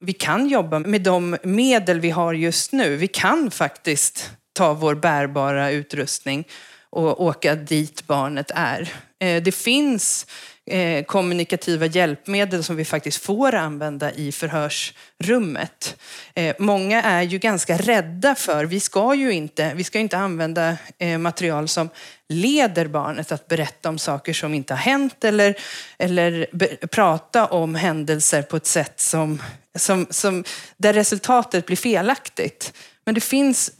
vi 0.00 0.12
kan 0.12 0.48
jobba 0.48 0.78
med 0.78 1.02
de 1.02 1.36
medel 1.42 2.00
vi 2.00 2.10
har 2.10 2.34
just 2.34 2.72
nu. 2.72 2.96
Vi 2.96 3.08
kan 3.08 3.50
faktiskt 3.50 4.30
ta 4.52 4.74
vår 4.74 4.94
bärbara 4.94 5.70
utrustning 5.70 6.48
och 6.90 7.22
åka 7.22 7.54
dit 7.54 8.06
barnet 8.06 8.50
är. 8.54 8.92
Eh, 9.20 9.42
det 9.42 9.52
finns 9.52 10.26
eh, 10.66 11.04
kommunikativa 11.04 11.86
hjälpmedel 11.86 12.64
som 12.64 12.76
vi 12.76 12.84
faktiskt 12.84 13.22
får 13.22 13.54
använda 13.54 14.12
i 14.12 14.32
förhörsrummet. 14.32 15.96
Eh, 16.34 16.56
många 16.58 17.02
är 17.02 17.22
ju 17.22 17.38
ganska 17.38 17.76
rädda 17.76 18.34
för, 18.34 18.64
vi 18.64 18.80
ska 18.80 19.14
ju 19.14 19.32
inte, 19.32 19.74
vi 19.74 19.84
ska 19.84 19.98
inte 19.98 20.18
använda 20.18 20.76
eh, 20.98 21.18
material 21.18 21.68
som 21.68 21.88
leder 22.28 22.86
barnet 22.86 23.32
att 23.32 23.48
berätta 23.48 23.88
om 23.88 23.98
saker 23.98 24.32
som 24.32 24.54
inte 24.54 24.74
har 24.74 24.78
hänt 24.78 25.24
eller, 25.24 25.54
eller 25.98 26.46
prata 26.86 27.46
om 27.46 27.74
händelser 27.74 28.42
på 28.42 28.56
ett 28.56 28.66
sätt 28.66 29.00
som, 29.00 29.42
som, 29.74 30.06
som, 30.10 30.44
där 30.76 30.92
resultatet 30.92 31.66
blir 31.66 31.76
felaktigt. 31.76 32.72
Men 33.04 33.14
det 33.14 33.20
finns 33.20 33.70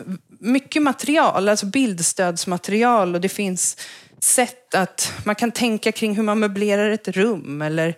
mycket 0.40 0.82
material, 0.82 1.48
alltså 1.48 1.66
bildstödsmaterial 1.66 3.14
och 3.14 3.20
det 3.20 3.28
finns 3.28 3.76
sätt 4.20 4.74
att 4.74 5.12
man 5.24 5.34
kan 5.34 5.52
tänka 5.52 5.92
kring 5.92 6.16
hur 6.16 6.22
man 6.22 6.38
möblerar 6.38 6.90
ett 6.90 7.08
rum 7.08 7.62
eller 7.62 7.94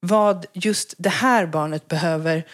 vad 0.00 0.46
just 0.52 0.94
det 0.98 1.08
här 1.08 1.46
barnet 1.46 1.88
behöver 1.88 2.44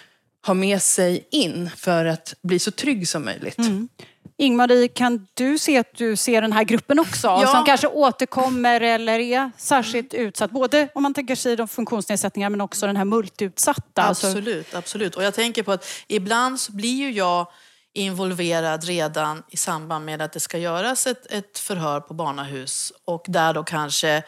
ha 0.46 0.54
med 0.54 0.82
sig 0.82 1.28
in 1.30 1.70
för 1.76 2.04
att 2.04 2.34
bli 2.42 2.58
så 2.58 2.70
trygg 2.70 3.08
som 3.08 3.24
möjligt. 3.24 3.58
Mm. 3.58 3.88
Ingmarie, 4.36 4.88
kan 4.88 5.26
du 5.34 5.58
se 5.58 5.78
att 5.78 5.94
du 5.94 6.16
ser 6.16 6.42
den 6.42 6.52
här 6.52 6.64
gruppen 6.64 6.98
också? 6.98 7.26
Ja. 7.26 7.46
Som 7.46 7.64
kanske 7.64 7.86
återkommer 7.86 8.80
eller 8.80 9.18
är 9.18 9.50
särskilt 9.58 10.14
utsatt? 10.14 10.50
Både 10.50 10.88
om 10.94 11.02
man 11.02 11.14
tänker 11.14 11.34
sig 11.34 11.56
de 11.56 11.68
funktionsnedsättningar 11.68 12.50
men 12.50 12.60
också 12.60 12.86
den 12.86 12.96
här 12.96 13.04
multiutsatta. 13.04 14.08
Absolut, 14.08 14.56
alltså... 14.56 14.76
absolut. 14.76 15.14
Och 15.14 15.24
jag 15.24 15.34
tänker 15.34 15.62
på 15.62 15.72
att 15.72 15.88
ibland 16.08 16.60
så 16.60 16.72
blir 16.72 16.96
ju 16.96 17.10
jag 17.10 17.46
involverad 17.94 18.84
redan 18.84 19.42
i 19.48 19.56
samband 19.56 20.04
med 20.04 20.22
att 20.22 20.32
det 20.32 20.40
ska 20.40 20.58
göras 20.58 21.06
ett, 21.06 21.32
ett 21.32 21.58
förhör 21.58 22.00
på 22.00 22.14
barnahus. 22.14 22.92
Och 23.04 23.24
där 23.28 23.54
då 23.54 23.64
kanske 23.64 24.22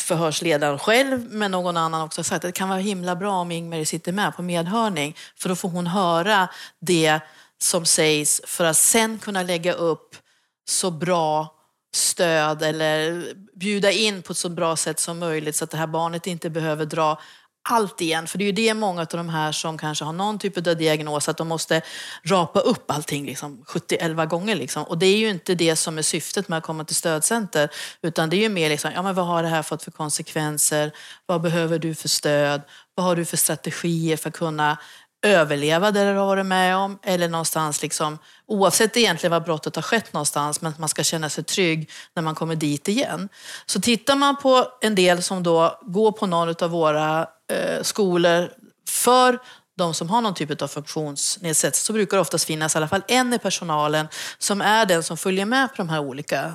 förhörsledaren 0.00 0.78
själv 0.78 1.26
men 1.30 1.50
någon 1.50 1.76
annan 1.76 2.02
också 2.02 2.24
sagt 2.24 2.44
att 2.44 2.48
det 2.48 2.58
kan 2.58 2.68
vara 2.68 2.78
himla 2.78 3.16
bra 3.16 3.32
om 3.32 3.50
Ingmar 3.50 3.84
sitter 3.84 4.12
med 4.12 4.36
på 4.36 4.42
medhörning. 4.42 5.16
För 5.36 5.48
då 5.48 5.56
får 5.56 5.68
hon 5.68 5.86
höra 5.86 6.48
det 6.80 7.20
som 7.58 7.84
sägs 7.84 8.40
för 8.44 8.64
att 8.64 8.76
sen 8.76 9.18
kunna 9.18 9.42
lägga 9.42 9.72
upp 9.72 10.16
så 10.68 10.90
bra 10.90 11.56
stöd 11.94 12.62
eller 12.62 13.24
bjuda 13.58 13.92
in 13.92 14.22
på 14.22 14.32
ett 14.32 14.38
så 14.38 14.48
bra 14.48 14.76
sätt 14.76 15.00
som 15.00 15.18
möjligt 15.18 15.56
så 15.56 15.64
att 15.64 15.70
det 15.70 15.76
här 15.76 15.86
barnet 15.86 16.26
inte 16.26 16.50
behöver 16.50 16.84
dra 16.84 17.20
allt 17.68 18.00
igen. 18.00 18.26
För 18.26 18.38
det 18.38 18.44
är 18.44 18.46
ju 18.46 18.52
det 18.52 18.74
många 18.74 19.00
av 19.00 19.06
de 19.06 19.28
här 19.28 19.52
som 19.52 19.78
kanske 19.78 20.04
har 20.04 20.12
någon 20.12 20.38
typ 20.38 20.56
av 20.56 20.62
diagnos, 20.76 21.28
att 21.28 21.36
de 21.36 21.48
måste 21.48 21.82
rapa 22.24 22.60
upp 22.60 22.90
allting 22.90 23.26
liksom, 23.26 23.64
70-11 23.66 24.26
gånger. 24.26 24.56
Liksom. 24.56 24.82
Och 24.84 24.98
det 24.98 25.06
är 25.06 25.16
ju 25.16 25.30
inte 25.30 25.54
det 25.54 25.76
som 25.76 25.98
är 25.98 26.02
syftet 26.02 26.48
med 26.48 26.58
att 26.58 26.64
komma 26.64 26.84
till 26.84 26.96
stödcenter. 26.96 27.68
Utan 28.02 28.30
det 28.30 28.36
är 28.36 28.40
ju 28.40 28.48
mer 28.48 28.68
liksom, 28.68 28.90
ja 28.94 29.02
men 29.02 29.14
vad 29.14 29.26
har 29.26 29.42
det 29.42 29.48
här 29.48 29.62
fått 29.62 29.82
för 29.82 29.90
konsekvenser? 29.90 30.92
Vad 31.26 31.40
behöver 31.40 31.78
du 31.78 31.94
för 31.94 32.08
stöd? 32.08 32.62
Vad 32.94 33.06
har 33.06 33.16
du 33.16 33.24
för 33.24 33.36
strategier 33.36 34.16
för 34.16 34.28
att 34.28 34.36
kunna 34.36 34.78
överleva 35.22 35.90
det 35.90 36.12
du 36.12 36.18
har 36.18 36.26
varit 36.26 36.46
med 36.46 36.76
om 36.76 36.98
eller 37.02 37.28
någonstans 37.28 37.82
liksom, 37.82 38.18
oavsett 38.46 38.96
egentligen 38.96 39.30
var 39.30 39.40
brottet 39.40 39.76
har 39.76 39.82
skett 39.82 40.12
någonstans, 40.12 40.60
men 40.60 40.72
att 40.72 40.78
man 40.78 40.88
ska 40.88 41.02
känna 41.02 41.28
sig 41.28 41.44
trygg 41.44 41.90
när 42.14 42.22
man 42.22 42.34
kommer 42.34 42.56
dit 42.56 42.88
igen. 42.88 43.28
Så 43.66 43.80
tittar 43.80 44.16
man 44.16 44.36
på 44.36 44.66
en 44.80 44.94
del 44.94 45.22
som 45.22 45.42
då 45.42 45.80
går 45.82 46.12
på 46.12 46.26
någon 46.26 46.54
av 46.60 46.70
våra 46.70 47.26
Eh, 47.50 47.82
skolor 47.82 48.50
för 48.88 49.38
de 49.76 49.94
som 49.94 50.10
har 50.10 50.20
någon 50.20 50.34
typ 50.34 50.62
av 50.62 50.68
funktionsnedsättning 50.68 51.80
så 51.80 51.92
brukar 51.92 52.16
det 52.16 52.20
oftast 52.20 52.44
finnas 52.44 52.74
i 52.74 52.78
alla 52.78 52.88
fall 52.88 53.02
en 53.08 53.34
i 53.34 53.38
personalen 53.38 54.08
som 54.38 54.60
är 54.60 54.86
den 54.86 55.02
som 55.02 55.16
följer 55.16 55.44
med 55.44 55.68
på 55.68 55.74
de 55.76 55.88
här 55.88 56.00
olika 56.00 56.52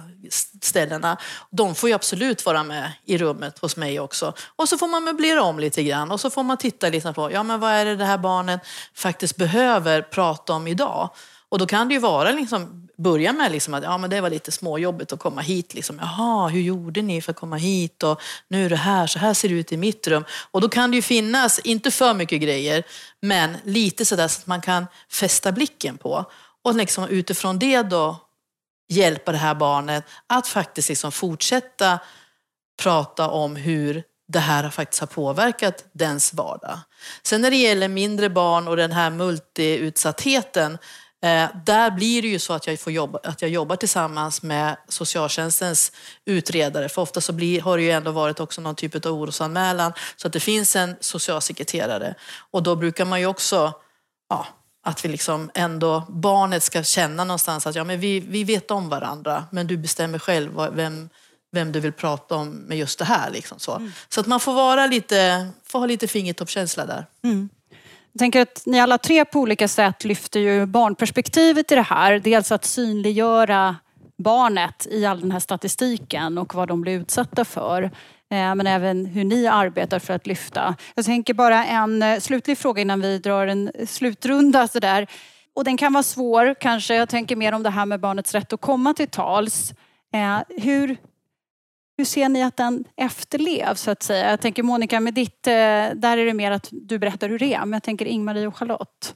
ställena. 0.61 1.17
De 1.51 1.75
får 1.75 1.89
ju 1.89 1.95
absolut 1.95 2.45
vara 2.45 2.63
med 2.63 2.91
i 3.05 3.17
rummet 3.17 3.59
hos 3.59 3.77
mig 3.77 3.99
också. 3.99 4.33
Och 4.55 4.69
så 4.69 4.77
får 4.77 4.87
man 4.87 5.03
möblera 5.03 5.43
om 5.43 5.59
lite 5.59 5.83
grann 5.83 6.11
och 6.11 6.19
så 6.19 6.29
får 6.29 6.43
man 6.43 6.57
titta 6.57 6.89
lite 6.89 7.13
på 7.13 7.31
ja, 7.31 7.43
men 7.43 7.59
vad 7.59 7.71
är 7.71 7.85
det 7.85 7.95
det 7.95 8.05
här 8.05 8.17
barnet 8.17 8.61
faktiskt 8.93 9.35
behöver 9.35 10.01
prata 10.01 10.53
om 10.53 10.67
idag. 10.67 11.09
Och 11.49 11.59
då 11.59 11.65
kan 11.65 11.87
det 11.87 11.93
ju 11.93 11.99
vara 11.99 12.31
liksom, 12.31 12.84
börja 12.97 13.33
med 13.33 13.51
liksom 13.51 13.73
att 13.73 13.83
ja, 13.83 13.97
men 13.97 14.09
det 14.09 14.21
var 14.21 14.29
lite 14.29 14.51
småjobbigt 14.51 15.13
att 15.13 15.19
komma 15.19 15.41
hit. 15.41 15.73
Liksom. 15.73 15.99
Jaha, 16.01 16.47
hur 16.47 16.61
gjorde 16.61 17.01
ni 17.01 17.21
för 17.21 17.31
att 17.31 17.39
komma 17.39 17.55
hit? 17.55 18.03
Och 18.03 18.21
nu 18.47 18.65
är 18.65 18.69
det 18.69 18.75
här, 18.75 19.07
så 19.07 19.19
här 19.19 19.33
ser 19.33 19.49
det 19.49 19.55
ut 19.55 19.71
i 19.71 19.77
mitt 19.77 20.07
rum. 20.07 20.25
Och 20.51 20.61
då 20.61 20.69
kan 20.69 20.91
det 20.91 20.95
ju 20.95 21.01
finnas, 21.01 21.59
inte 21.59 21.91
för 21.91 22.13
mycket 22.13 22.41
grejer, 22.41 22.83
men 23.21 23.57
lite 23.63 24.05
sådär 24.05 24.27
så 24.27 24.39
att 24.39 24.47
man 24.47 24.61
kan 24.61 24.85
fästa 25.11 25.51
blicken 25.51 25.97
på. 25.97 26.25
Och 26.63 26.75
liksom 26.75 27.07
utifrån 27.07 27.59
det 27.59 27.81
då 27.81 28.17
hjälpa 28.89 29.31
det 29.31 29.37
här 29.37 29.55
barnet 29.55 30.03
att 30.27 30.47
faktiskt 30.47 30.89
liksom 30.89 31.11
fortsätta 31.11 31.99
prata 32.81 33.29
om 33.29 33.55
hur 33.55 34.03
det 34.27 34.39
här 34.39 34.69
faktiskt 34.69 34.99
har 34.99 35.07
påverkat 35.07 35.85
dens 35.91 36.33
vardag. 36.33 36.79
Sen 37.23 37.41
när 37.41 37.51
det 37.51 37.57
gäller 37.57 37.87
mindre 37.87 38.29
barn 38.29 38.67
och 38.67 38.77
den 38.77 38.91
här 38.91 39.09
multiutsattheten 39.09 40.77
Eh, 41.25 41.49
där 41.65 41.91
blir 41.91 42.21
det 42.21 42.27
ju 42.27 42.39
så 42.39 42.53
att 42.53 42.67
jag, 42.67 42.79
får 42.79 42.93
jobba, 42.93 43.19
att 43.23 43.41
jag 43.41 43.51
jobbar 43.51 43.75
tillsammans 43.75 44.43
med 44.43 44.77
socialtjänstens 44.87 45.91
utredare. 46.25 46.89
För 46.89 47.01
ofta 47.01 47.21
så 47.21 47.33
blir, 47.33 47.61
har 47.61 47.77
det 47.77 47.83
ju 47.83 47.91
ändå 47.91 48.11
varit 48.11 48.39
också 48.39 48.61
någon 48.61 48.75
typ 48.75 49.05
av 49.05 49.13
orosanmälan 49.13 49.93
så 50.15 50.27
att 50.27 50.33
det 50.33 50.39
finns 50.39 50.75
en 50.75 50.95
socialsekreterare. 50.99 52.15
Och 52.51 52.63
då 52.63 52.75
brukar 52.75 53.05
man 53.05 53.19
ju 53.19 53.25
också, 53.25 53.73
ja, 54.29 54.47
att 54.83 55.05
vi 55.05 55.09
liksom 55.09 55.51
ändå, 55.53 56.03
barnet 56.09 56.63
ska 56.63 56.83
känna 56.83 57.23
någonstans 57.23 57.67
att 57.67 57.75
ja, 57.75 57.83
men 57.83 57.99
vi, 57.99 58.19
vi 58.19 58.43
vet 58.43 58.71
om 58.71 58.89
varandra 58.89 59.45
men 59.51 59.67
du 59.67 59.77
bestämmer 59.77 60.19
själv 60.19 60.51
vem, 60.73 61.09
vem 61.51 61.71
du 61.71 61.79
vill 61.79 61.93
prata 61.93 62.35
om 62.35 62.49
med 62.49 62.77
just 62.77 62.99
det 62.99 63.05
här. 63.05 63.31
Liksom 63.31 63.59
så. 63.59 63.75
Mm. 63.75 63.91
så 64.09 64.19
att 64.19 64.27
man 64.27 64.39
får, 64.39 64.53
vara 64.53 64.87
lite, 64.87 65.47
får 65.63 65.79
ha 65.79 65.85
lite 65.85 66.07
fingertoppskänsla 66.07 66.85
där. 66.85 67.05
Mm. 67.23 67.49
Jag 68.15 68.19
tänker 68.19 68.41
att 68.41 68.63
ni 68.65 68.79
alla 68.79 68.97
tre 68.97 69.25
på 69.25 69.39
olika 69.39 69.67
sätt 69.67 70.05
lyfter 70.05 70.39
ju 70.39 70.65
barnperspektivet 70.65 71.71
i 71.71 71.75
det 71.75 71.81
här. 71.81 72.19
Dels 72.19 72.51
att 72.51 72.65
synliggöra 72.65 73.75
barnet 74.17 74.87
i 74.91 75.05
all 75.05 75.21
den 75.21 75.31
här 75.31 75.39
statistiken 75.39 76.37
och 76.37 76.55
vad 76.55 76.67
de 76.67 76.81
blir 76.81 76.99
utsatta 76.99 77.45
för. 77.45 77.83
Eh, 77.83 78.55
men 78.55 78.67
även 78.67 79.05
hur 79.05 79.23
ni 79.23 79.47
arbetar 79.47 79.99
för 79.99 80.13
att 80.13 80.27
lyfta. 80.27 80.75
Jag 80.95 81.05
tänker 81.05 81.33
bara 81.33 81.65
en 81.65 82.03
eh, 82.03 82.19
slutlig 82.19 82.57
fråga 82.57 82.81
innan 82.81 83.01
vi 83.01 83.17
drar 83.17 83.47
en 83.47 83.71
slutrunda. 83.87 84.67
Sådär. 84.67 85.07
Och 85.55 85.63
den 85.63 85.77
kan 85.77 85.93
vara 85.93 86.03
svår 86.03 86.55
kanske. 86.59 86.95
Jag 86.95 87.09
tänker 87.09 87.35
mer 87.35 87.53
om 87.53 87.63
det 87.63 87.69
här 87.69 87.85
med 87.85 87.99
barnets 87.99 88.33
rätt 88.33 88.53
att 88.53 88.61
komma 88.61 88.93
till 88.93 89.07
tals. 89.07 89.73
Eh, 90.13 90.39
hur, 90.63 90.97
hur 91.97 92.05
ser 92.05 92.29
ni 92.29 92.43
att 92.43 92.57
den 92.57 92.85
efterlevs 92.95 93.81
så 93.81 93.91
att 93.91 94.03
säga? 94.03 94.29
Jag 94.29 94.41
tänker 94.41 94.63
Monica, 94.63 94.99
med 94.99 95.13
ditt, 95.13 95.47
eh, 95.47 95.53
där 95.95 96.17
är 96.17 96.25
det 96.25 96.33
mer 96.33 96.51
att 96.51 96.69
du 96.71 96.99
berättar 96.99 97.29
hur 97.29 97.39
det 97.39 97.53
är. 97.53 97.59
Men 97.59 97.73
jag 97.73 97.83
tänker 97.83 98.05
Ingmarie 98.05 98.47
och 98.47 98.57
Charlotte. 98.57 99.15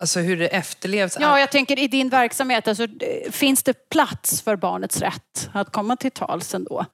Alltså 0.00 0.20
hur 0.20 0.36
det 0.36 0.48
efterlevs? 0.48 1.16
Ja, 1.20 1.40
jag 1.40 1.50
tänker 1.50 1.78
i 1.78 1.88
din 1.88 2.08
verksamhet, 2.08 2.68
alltså, 2.68 2.86
finns 3.30 3.62
det 3.62 3.88
plats 3.88 4.42
för 4.42 4.56
barnets 4.56 5.00
rätt 5.00 5.50
att 5.52 5.72
komma 5.72 5.96
till 5.96 6.10
tals 6.10 6.54
ändå? 6.54 6.86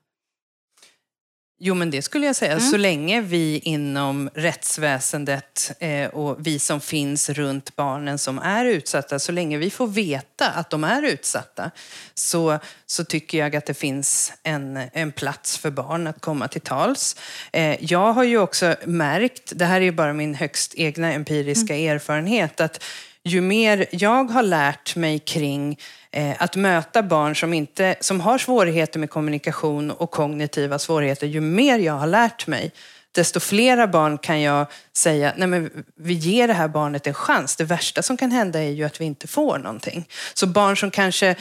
Jo, 1.62 1.74
men 1.74 1.90
det 1.90 2.02
skulle 2.02 2.26
jag 2.26 2.36
säga. 2.36 2.52
Mm. 2.52 2.64
Så 2.64 2.76
länge 2.76 3.20
vi 3.20 3.58
inom 3.58 4.30
rättsväsendet 4.34 5.72
eh, 5.78 6.08
och 6.08 6.46
vi 6.46 6.58
som 6.58 6.80
finns 6.80 7.30
runt 7.30 7.76
barnen 7.76 8.18
som 8.18 8.38
är 8.38 8.64
utsatta, 8.64 9.18
så 9.18 9.32
länge 9.32 9.58
vi 9.58 9.70
får 9.70 9.86
veta 9.86 10.50
att 10.50 10.70
de 10.70 10.84
är 10.84 11.02
utsatta, 11.02 11.70
så, 12.14 12.58
så 12.86 13.04
tycker 13.04 13.38
jag 13.38 13.56
att 13.56 13.66
det 13.66 13.74
finns 13.74 14.32
en, 14.42 14.80
en 14.92 15.12
plats 15.12 15.58
för 15.58 15.70
barn 15.70 16.06
att 16.06 16.20
komma 16.20 16.48
till 16.48 16.60
tals. 16.60 17.16
Eh, 17.52 17.84
jag 17.84 18.12
har 18.12 18.24
ju 18.24 18.38
också 18.38 18.76
märkt, 18.84 19.52
det 19.56 19.64
här 19.64 19.76
är 19.76 19.84
ju 19.84 19.92
bara 19.92 20.12
min 20.12 20.34
högst 20.34 20.74
egna 20.74 21.12
empiriska 21.12 21.76
mm. 21.76 21.96
erfarenhet, 21.96 22.60
att 22.60 22.84
ju 23.24 23.40
mer 23.40 23.86
jag 23.90 24.24
har 24.24 24.42
lärt 24.42 24.96
mig 24.96 25.18
kring 25.18 25.78
eh, 26.10 26.42
att 26.42 26.56
möta 26.56 27.02
barn 27.02 27.36
som, 27.36 27.54
inte, 27.54 27.96
som 28.00 28.20
har 28.20 28.38
svårigheter 28.38 28.98
med 28.98 29.10
kommunikation 29.10 29.90
och 29.90 30.10
kognitiva 30.10 30.78
svårigheter, 30.78 31.26
ju 31.26 31.40
mer 31.40 31.78
jag 31.78 31.92
har 31.92 32.06
lärt 32.06 32.46
mig, 32.46 32.72
desto 33.12 33.40
flera 33.40 33.86
barn 33.86 34.18
kan 34.18 34.40
jag 34.40 34.66
säga, 34.96 35.34
nej 35.36 35.48
men 35.48 35.84
vi 35.96 36.14
ger 36.14 36.48
det 36.48 36.54
här 36.54 36.68
barnet 36.68 37.06
en 37.06 37.14
chans. 37.14 37.56
Det 37.56 37.64
värsta 37.64 38.02
som 38.02 38.16
kan 38.16 38.30
hända 38.30 38.58
är 38.62 38.70
ju 38.70 38.84
att 38.84 39.00
vi 39.00 39.04
inte 39.04 39.26
får 39.26 39.58
någonting. 39.58 40.08
Så 40.34 40.46
barn 40.46 40.76
som 40.76 40.90
kanske 40.90 41.36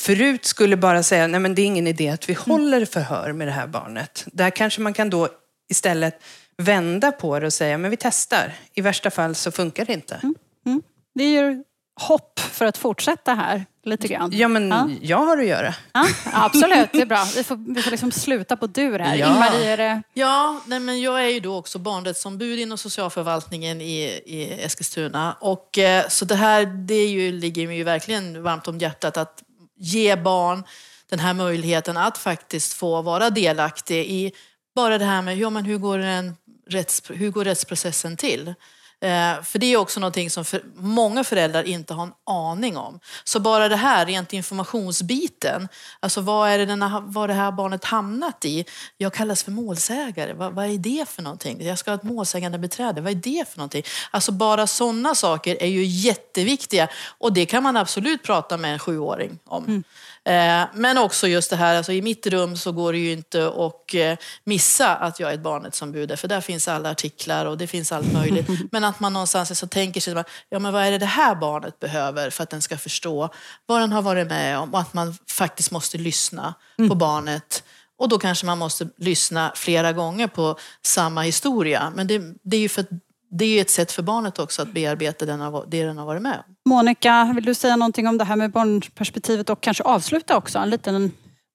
förut 0.00 0.44
skulle 0.44 0.76
bara 0.76 1.02
säga, 1.02 1.26
nej 1.26 1.40
men 1.40 1.54
det 1.54 1.62
är 1.62 1.66
ingen 1.66 1.86
idé 1.86 2.08
att 2.08 2.28
vi 2.28 2.34
håller 2.34 2.84
förhör 2.84 3.32
med 3.32 3.48
det 3.48 3.52
här 3.52 3.66
barnet. 3.66 4.24
Där 4.32 4.50
kanske 4.50 4.80
man 4.80 4.92
kan 4.92 5.10
då 5.10 5.28
istället 5.70 6.22
vända 6.56 7.12
på 7.12 7.38
det 7.38 7.46
och 7.46 7.52
säga, 7.52 7.78
men 7.78 7.90
vi 7.90 7.96
testar. 7.96 8.52
I 8.74 8.80
värsta 8.80 9.10
fall 9.10 9.34
så 9.34 9.50
funkar 9.52 9.84
det 9.84 9.92
inte. 9.92 10.14
Mm. 10.22 10.34
Mm. 10.66 10.82
Det 11.14 11.24
ger 11.24 11.64
hopp 12.00 12.40
för 12.40 12.66
att 12.66 12.78
fortsätta 12.78 13.34
här 13.34 13.66
lite 13.84 14.08
grann. 14.08 14.30
Ja, 14.32 14.48
men 14.48 14.68
ja. 14.68 14.88
jag 15.00 15.18
har 15.18 15.38
att 15.38 15.46
göra. 15.46 15.74
Ja, 15.92 16.06
absolut, 16.32 16.88
det 16.92 17.00
är 17.00 17.06
bra. 17.06 17.26
Vi 17.36 17.44
får, 17.44 17.74
vi 17.74 17.82
får 17.82 17.90
liksom 17.90 18.12
sluta 18.12 18.56
på 18.56 18.66
dur 18.66 18.98
här. 18.98 19.16
Ja, 19.16 19.26
Ingmarie, 19.26 19.72
är 19.72 19.76
det... 19.76 20.02
ja 20.14 20.60
nej, 20.66 20.80
men 20.80 21.00
jag 21.00 21.24
är 21.24 21.28
ju 21.28 21.40
då 21.40 21.56
också 21.56 21.78
barnrättsombud 21.78 22.58
inom 22.58 22.78
socialförvaltningen 22.78 23.80
i, 23.80 24.02
i 24.26 24.62
Eskilstuna. 24.62 25.36
Och, 25.40 25.78
eh, 25.78 26.08
så 26.08 26.24
det 26.24 26.34
här 26.34 26.66
det 26.66 27.04
ju, 27.06 27.32
ligger 27.32 27.66
mig 27.66 27.76
ju 27.76 27.84
verkligen 27.84 28.42
varmt 28.42 28.68
om 28.68 28.78
hjärtat 28.78 29.16
att 29.16 29.42
ge 29.76 30.16
barn 30.16 30.64
den 31.10 31.18
här 31.18 31.34
möjligheten 31.34 31.96
att 31.96 32.18
faktiskt 32.18 32.72
få 32.72 33.02
vara 33.02 33.30
delaktig 33.30 34.06
i 34.06 34.32
bara 34.74 34.98
det 34.98 35.04
här 35.04 35.22
med 35.22 35.38
ja, 35.38 35.50
men 35.50 35.64
hur, 35.64 35.78
går 35.78 35.98
en 35.98 36.36
rätts, 36.70 37.02
hur 37.08 37.30
går 37.30 37.44
rättsprocessen 37.44 38.16
till? 38.16 38.54
Eh, 39.02 39.42
för 39.42 39.58
det 39.58 39.66
är 39.66 39.76
också 39.76 40.00
någonting 40.00 40.30
som 40.30 40.44
för 40.44 40.62
många 40.74 41.24
föräldrar 41.24 41.62
inte 41.62 41.94
har 41.94 42.02
en 42.02 42.12
aning 42.26 42.76
om. 42.76 43.00
Så 43.24 43.40
bara 43.40 43.68
det 43.68 43.76
här, 43.76 44.06
rent 44.06 44.32
informationsbiten, 44.32 45.68
alltså 46.00 46.20
vad 46.20 46.48
är 46.48 46.58
det, 46.58 46.66
denna, 46.66 47.02
vad 47.06 47.28
det 47.28 47.34
här 47.34 47.52
barnet 47.52 47.84
hamnat 47.84 48.44
i? 48.44 48.64
Jag 48.96 49.14
kallas 49.14 49.42
för 49.42 49.50
målsägare, 49.50 50.32
vad, 50.32 50.52
vad 50.52 50.64
är 50.64 50.78
det 50.78 51.08
för 51.08 51.22
någonting? 51.22 51.66
Jag 51.66 51.78
ska 51.78 51.90
ha 51.90 51.96
ett 51.96 52.02
målsägande 52.02 52.58
beträde, 52.58 53.00
vad 53.00 53.12
är 53.12 53.16
det 53.16 53.48
för 53.48 53.58
någonting? 53.58 53.82
Alltså 54.10 54.32
bara 54.32 54.66
sådana 54.66 55.14
saker 55.14 55.62
är 55.62 55.68
ju 55.68 55.84
jätteviktiga 55.84 56.88
och 57.18 57.32
det 57.32 57.46
kan 57.46 57.62
man 57.62 57.76
absolut 57.76 58.22
prata 58.22 58.56
med 58.56 58.72
en 58.72 58.78
sjuåring 58.78 59.38
om. 59.44 59.64
Mm. 59.64 59.84
Eh, 60.24 60.68
men 60.74 60.98
också 60.98 61.28
just 61.28 61.50
det 61.50 61.56
här, 61.56 61.76
alltså 61.76 61.92
i 61.92 62.02
mitt 62.02 62.26
rum 62.26 62.56
så 62.56 62.72
går 62.72 62.92
det 62.92 62.98
ju 62.98 63.12
inte 63.12 63.46
att 63.46 63.94
eh, 63.94 64.18
missa 64.44 64.96
att 64.96 65.20
jag 65.20 65.30
är 65.30 65.34
ett 65.34 65.40
barnrättsombud, 65.40 66.18
för 66.18 66.28
där 66.28 66.40
finns 66.40 66.68
alla 66.68 66.90
artiklar 66.90 67.46
och 67.46 67.58
det 67.58 67.66
finns 67.66 67.92
allt 67.92 68.12
möjligt. 68.12 68.46
Men 68.70 68.84
att 68.92 69.00
man 69.00 69.12
någonstans 69.12 69.58
så 69.58 69.66
tänker 69.66 70.00
sig, 70.00 70.24
ja 70.48 70.58
men 70.58 70.72
vad 70.72 70.82
är 70.82 70.90
det 70.90 70.98
det 70.98 71.06
här 71.06 71.34
barnet 71.34 71.80
behöver 71.80 72.30
för 72.30 72.42
att 72.42 72.50
den 72.50 72.62
ska 72.62 72.78
förstå 72.78 73.28
vad 73.66 73.80
den 73.80 73.92
har 73.92 74.02
varit 74.02 74.28
med 74.28 74.58
om 74.58 74.74
och 74.74 74.80
att 74.80 74.94
man 74.94 75.14
faktiskt 75.30 75.70
måste 75.70 75.98
lyssna 75.98 76.54
mm. 76.78 76.88
på 76.88 76.94
barnet. 76.94 77.64
Och 77.98 78.08
då 78.08 78.18
kanske 78.18 78.46
man 78.46 78.58
måste 78.58 78.88
lyssna 78.96 79.52
flera 79.54 79.92
gånger 79.92 80.26
på 80.26 80.58
samma 80.82 81.22
historia. 81.22 81.92
Men 81.96 82.06
det, 82.06 82.22
det 82.42 82.56
är 82.56 82.60
ju 82.60 82.68
för 82.68 82.84
det 83.30 83.44
är 83.44 83.60
ett 83.60 83.70
sätt 83.70 83.92
för 83.92 84.02
barnet 84.02 84.38
också 84.38 84.62
att 84.62 84.68
bearbeta 84.68 85.26
den, 85.26 85.40
det 85.68 85.84
den 85.84 85.98
har 85.98 86.06
varit 86.06 86.22
med 86.22 86.42
om. 86.46 86.54
Monica, 86.64 87.32
vill 87.34 87.44
du 87.44 87.54
säga 87.54 87.76
någonting 87.76 88.08
om 88.08 88.18
det 88.18 88.24
här 88.24 88.36
med 88.36 88.50
barnperspektivet 88.50 89.50
och 89.50 89.60
kanske 89.60 89.82
avsluta 89.84 90.36
också? 90.36 90.58
En 90.58 90.70
liten... 90.70 91.12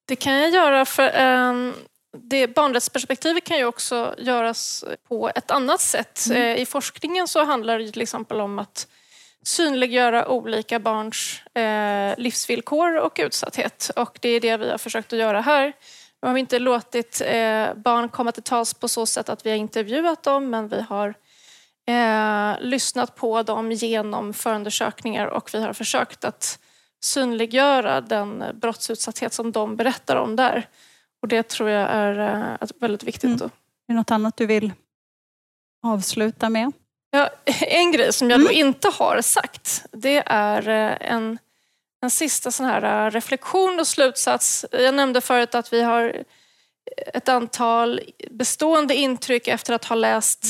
Det 0.07 0.15
kan 0.15 0.33
jag 0.33 0.49
göra. 0.49 0.85
för 0.85 1.21
um, 1.21 1.73
det 2.23 2.47
Barnrättsperspektivet 2.47 3.43
kan 3.43 3.57
ju 3.57 3.65
också 3.65 4.15
göras 4.17 4.85
på 5.07 5.29
ett 5.35 5.51
annat 5.51 5.81
sätt. 5.81 6.25
Mm. 6.29 6.41
Eh, 6.41 6.61
I 6.61 6.65
forskningen 6.65 7.27
så 7.27 7.43
handlar 7.43 7.79
det 7.79 7.91
till 7.91 8.01
exempel 8.01 8.41
om 8.41 8.59
att 8.59 8.87
synliggöra 9.43 10.27
olika 10.27 10.79
barns 10.79 11.41
eh, 11.53 12.17
livsvillkor 12.17 12.97
och 12.97 13.19
utsatthet. 13.23 13.91
Och 13.95 14.17
det 14.21 14.29
är 14.29 14.39
det 14.39 14.57
vi 14.57 14.69
har 14.69 14.77
försökt 14.77 15.13
att 15.13 15.19
göra 15.19 15.41
här. 15.41 15.73
Vi 16.21 16.27
har 16.27 16.37
inte 16.37 16.59
låtit 16.59 17.21
eh, 17.25 17.73
barn 17.75 18.09
komma 18.09 18.31
till 18.31 18.43
tals 18.43 18.73
på 18.73 18.87
så 18.87 19.05
sätt 19.05 19.29
att 19.29 19.45
vi 19.45 19.49
har 19.49 19.57
intervjuat 19.57 20.23
dem 20.23 20.49
men 20.49 20.67
vi 20.67 20.81
har 20.81 21.13
lyssnat 22.59 23.15
på 23.15 23.43
dem 23.43 23.71
genom 23.71 24.33
förundersökningar 24.33 25.27
och 25.27 25.49
vi 25.53 25.61
har 25.61 25.73
försökt 25.73 26.25
att 26.25 26.59
synliggöra 26.99 28.01
den 28.01 28.43
brottsutsatthet 28.53 29.33
som 29.33 29.51
de 29.51 29.75
berättar 29.75 30.15
om 30.15 30.35
där. 30.35 30.67
Och 31.21 31.27
det 31.27 31.43
tror 31.43 31.69
jag 31.69 31.89
är 31.89 32.19
eh, 32.61 32.67
väldigt 32.79 33.03
viktigt. 33.03 33.23
Mm. 33.23 33.41
Är 33.43 33.49
det 33.87 33.93
något 33.93 34.11
annat 34.11 34.37
du 34.37 34.45
vill 34.45 34.73
avsluta 35.83 36.49
med? 36.49 36.71
Ja, 37.11 37.29
en 37.61 37.91
grej 37.91 38.13
som 38.13 38.29
jag 38.29 38.39
mm. 38.39 38.47
då 38.47 38.53
inte 38.53 38.89
har 38.89 39.21
sagt, 39.21 39.85
det 39.91 40.23
är 40.25 40.69
eh, 40.69 41.11
en, 41.11 41.39
en 42.01 42.11
sista 42.11 42.51
sån 42.51 42.65
här 42.65 43.05
eh, 43.05 43.11
reflektion 43.11 43.79
och 43.79 43.87
slutsats. 43.87 44.65
Jag 44.71 44.95
nämnde 44.95 45.21
förut 45.21 45.55
att 45.55 45.73
vi 45.73 45.81
har 45.81 46.23
ett 47.13 47.29
antal 47.29 48.01
bestående 48.31 48.95
intryck 48.95 49.47
efter 49.47 49.73
att 49.73 49.85
ha 49.85 49.95
läst 49.95 50.43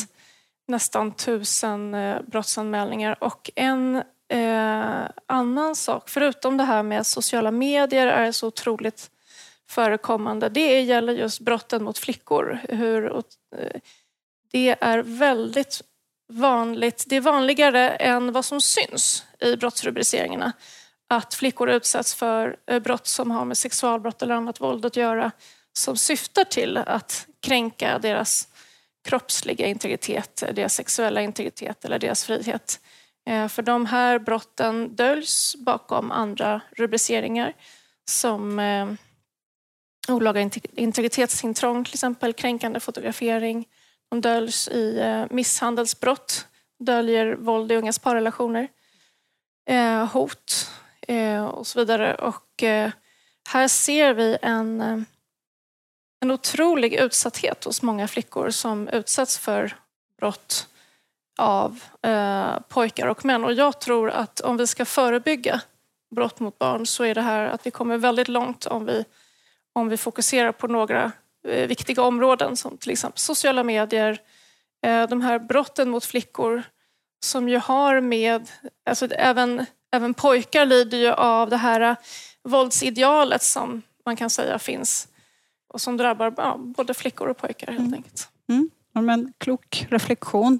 nästan 0.68 1.11
tusen 1.11 1.95
brottsanmälningar 2.28 3.24
och 3.24 3.51
en 3.55 4.03
eh, 4.30 5.09
annan 5.26 5.76
sak, 5.76 6.09
förutom 6.09 6.57
det 6.57 6.63
här 6.63 6.84
med 6.84 7.07
sociala 7.07 7.51
medier 7.51 8.07
är 8.07 8.32
så 8.32 8.47
otroligt 8.47 9.11
förekommande, 9.70 10.49
det 10.49 10.82
gäller 10.82 11.13
just 11.13 11.39
brotten 11.39 11.84
mot 11.84 11.97
flickor. 11.97 12.59
Hur, 12.70 13.15
eh, 13.15 13.82
det 14.51 14.76
är 14.82 15.03
väldigt 15.03 15.82
vanligt, 16.34 17.03
det 17.07 17.15
är 17.15 17.22
vanligare 17.22 17.89
än 17.89 18.32
vad 18.32 18.45
som 18.45 18.61
syns 18.61 19.26
i 19.39 19.55
brottsrubriceringarna 19.55 20.53
att 21.09 21.34
flickor 21.34 21.70
utsätts 21.70 22.15
för 22.15 22.57
eh, 22.68 22.80
brott 22.80 23.07
som 23.07 23.32
har 23.32 23.45
med 23.45 23.57
sexualbrott 23.57 24.22
eller 24.22 24.36
annat 24.36 24.61
våld 24.61 24.86
att 24.86 24.95
göra 24.95 25.32
som 25.74 25.97
syftar 25.97 26.43
till 26.43 26.78
att 26.78 27.28
kränka 27.39 27.99
deras 27.99 28.47
kroppsliga 29.07 29.68
integritet, 29.68 30.43
deras 30.53 30.74
sexuella 30.74 31.22
integritet 31.22 31.86
eller 31.86 31.99
deras 31.99 32.24
frihet. 32.24 32.80
Eh, 33.30 33.47
för 33.47 33.61
de 33.61 33.86
här 33.86 34.20
brotten 34.20 34.95
döljs 34.95 35.55
bakom 35.55 36.11
andra 36.11 36.61
rubriceringar 36.72 37.53
som 38.09 38.59
eh, 38.59 38.88
olaga 40.08 40.49
integritetsintrång, 40.76 41.84
till 41.84 41.93
exempel 41.93 42.34
kränkande 42.34 42.80
fotografering. 42.80 43.68
De 44.10 44.22
döljs 44.22 44.68
i 44.68 44.99
eh, 44.99 45.26
misshandelsbrott, 45.30 46.47
döljer 46.80 47.36
våld 47.36 47.72
i 47.72 47.76
ungas 47.76 47.99
parrelationer, 47.99 48.68
eh, 49.70 50.05
hot 50.05 50.72
eh, 51.01 51.45
och 51.45 51.68
så 51.68 51.80
vidare. 51.80 52.16
Och 52.16 52.64
här 53.49 53.68
ser 53.68 54.14
vi 54.14 54.38
en 54.41 55.05
en 56.20 56.32
otrolig 56.32 56.93
utsatthet 56.93 57.64
hos 57.64 57.82
många 57.82 58.08
flickor 58.08 58.49
som 58.49 58.88
utsätts 58.88 59.38
för 59.38 59.76
brott 60.20 60.68
av 61.38 61.84
eh, 62.01 62.60
pojkar 62.68 63.08
och 63.08 63.26
män. 63.26 63.43
Och 63.43 63.53
jag 63.53 63.82
tror 63.82 64.10
att 64.10 64.39
om 64.39 64.58
vi 64.58 64.68
ska 64.68 64.86
förebygga 64.86 65.62
brott 66.16 66.39
mot 66.39 66.60
barn 66.60 66.86
så 66.86 67.03
är 67.03 67.16
det 67.16 67.22
här 67.22 67.47
att 67.47 67.66
vi 67.66 67.72
kommer 67.72 67.97
väldigt 67.97 68.28
långt 68.28 68.66
om 68.66 68.86
vi, 68.86 69.05
om 69.78 69.89
vi 69.89 69.97
fokuserar 69.97 70.51
på 70.51 70.67
några 70.67 71.11
eh, 71.47 71.67
viktiga 71.67 72.01
områden 72.01 72.57
som 72.57 72.78
till 72.78 72.91
exempel 72.91 73.19
sociala 73.19 73.63
medier, 73.63 74.21
eh, 74.86 75.07
de 75.09 75.21
här 75.21 75.39
brotten 75.39 75.89
mot 75.89 76.05
flickor 76.05 76.63
som 77.25 77.49
ju 77.49 77.57
har 77.57 78.01
med, 78.01 78.49
alltså 78.89 79.05
även, 79.05 79.65
även 79.91 80.13
pojkar 80.13 80.65
lider 80.65 80.97
ju 80.97 81.11
av 81.11 81.49
det 81.49 81.57
här 81.57 81.95
våldsidealet 82.43 83.43
som 83.43 83.82
man 84.05 84.15
kan 84.15 84.30
säga 84.30 84.59
finns 84.59 85.07
och 85.73 85.82
som 85.82 85.97
drabbar 85.97 86.34
ja, 86.38 86.57
både 86.57 86.93
flickor 86.93 87.28
och 87.28 87.38
pojkar 87.38 87.67
helt 87.67 87.80
mm. 87.80 87.93
enkelt. 87.93 88.30
Mm. 88.49 88.69
Ja, 88.93 89.01
men 89.01 89.34
klok 89.38 89.86
reflektion. 89.89 90.59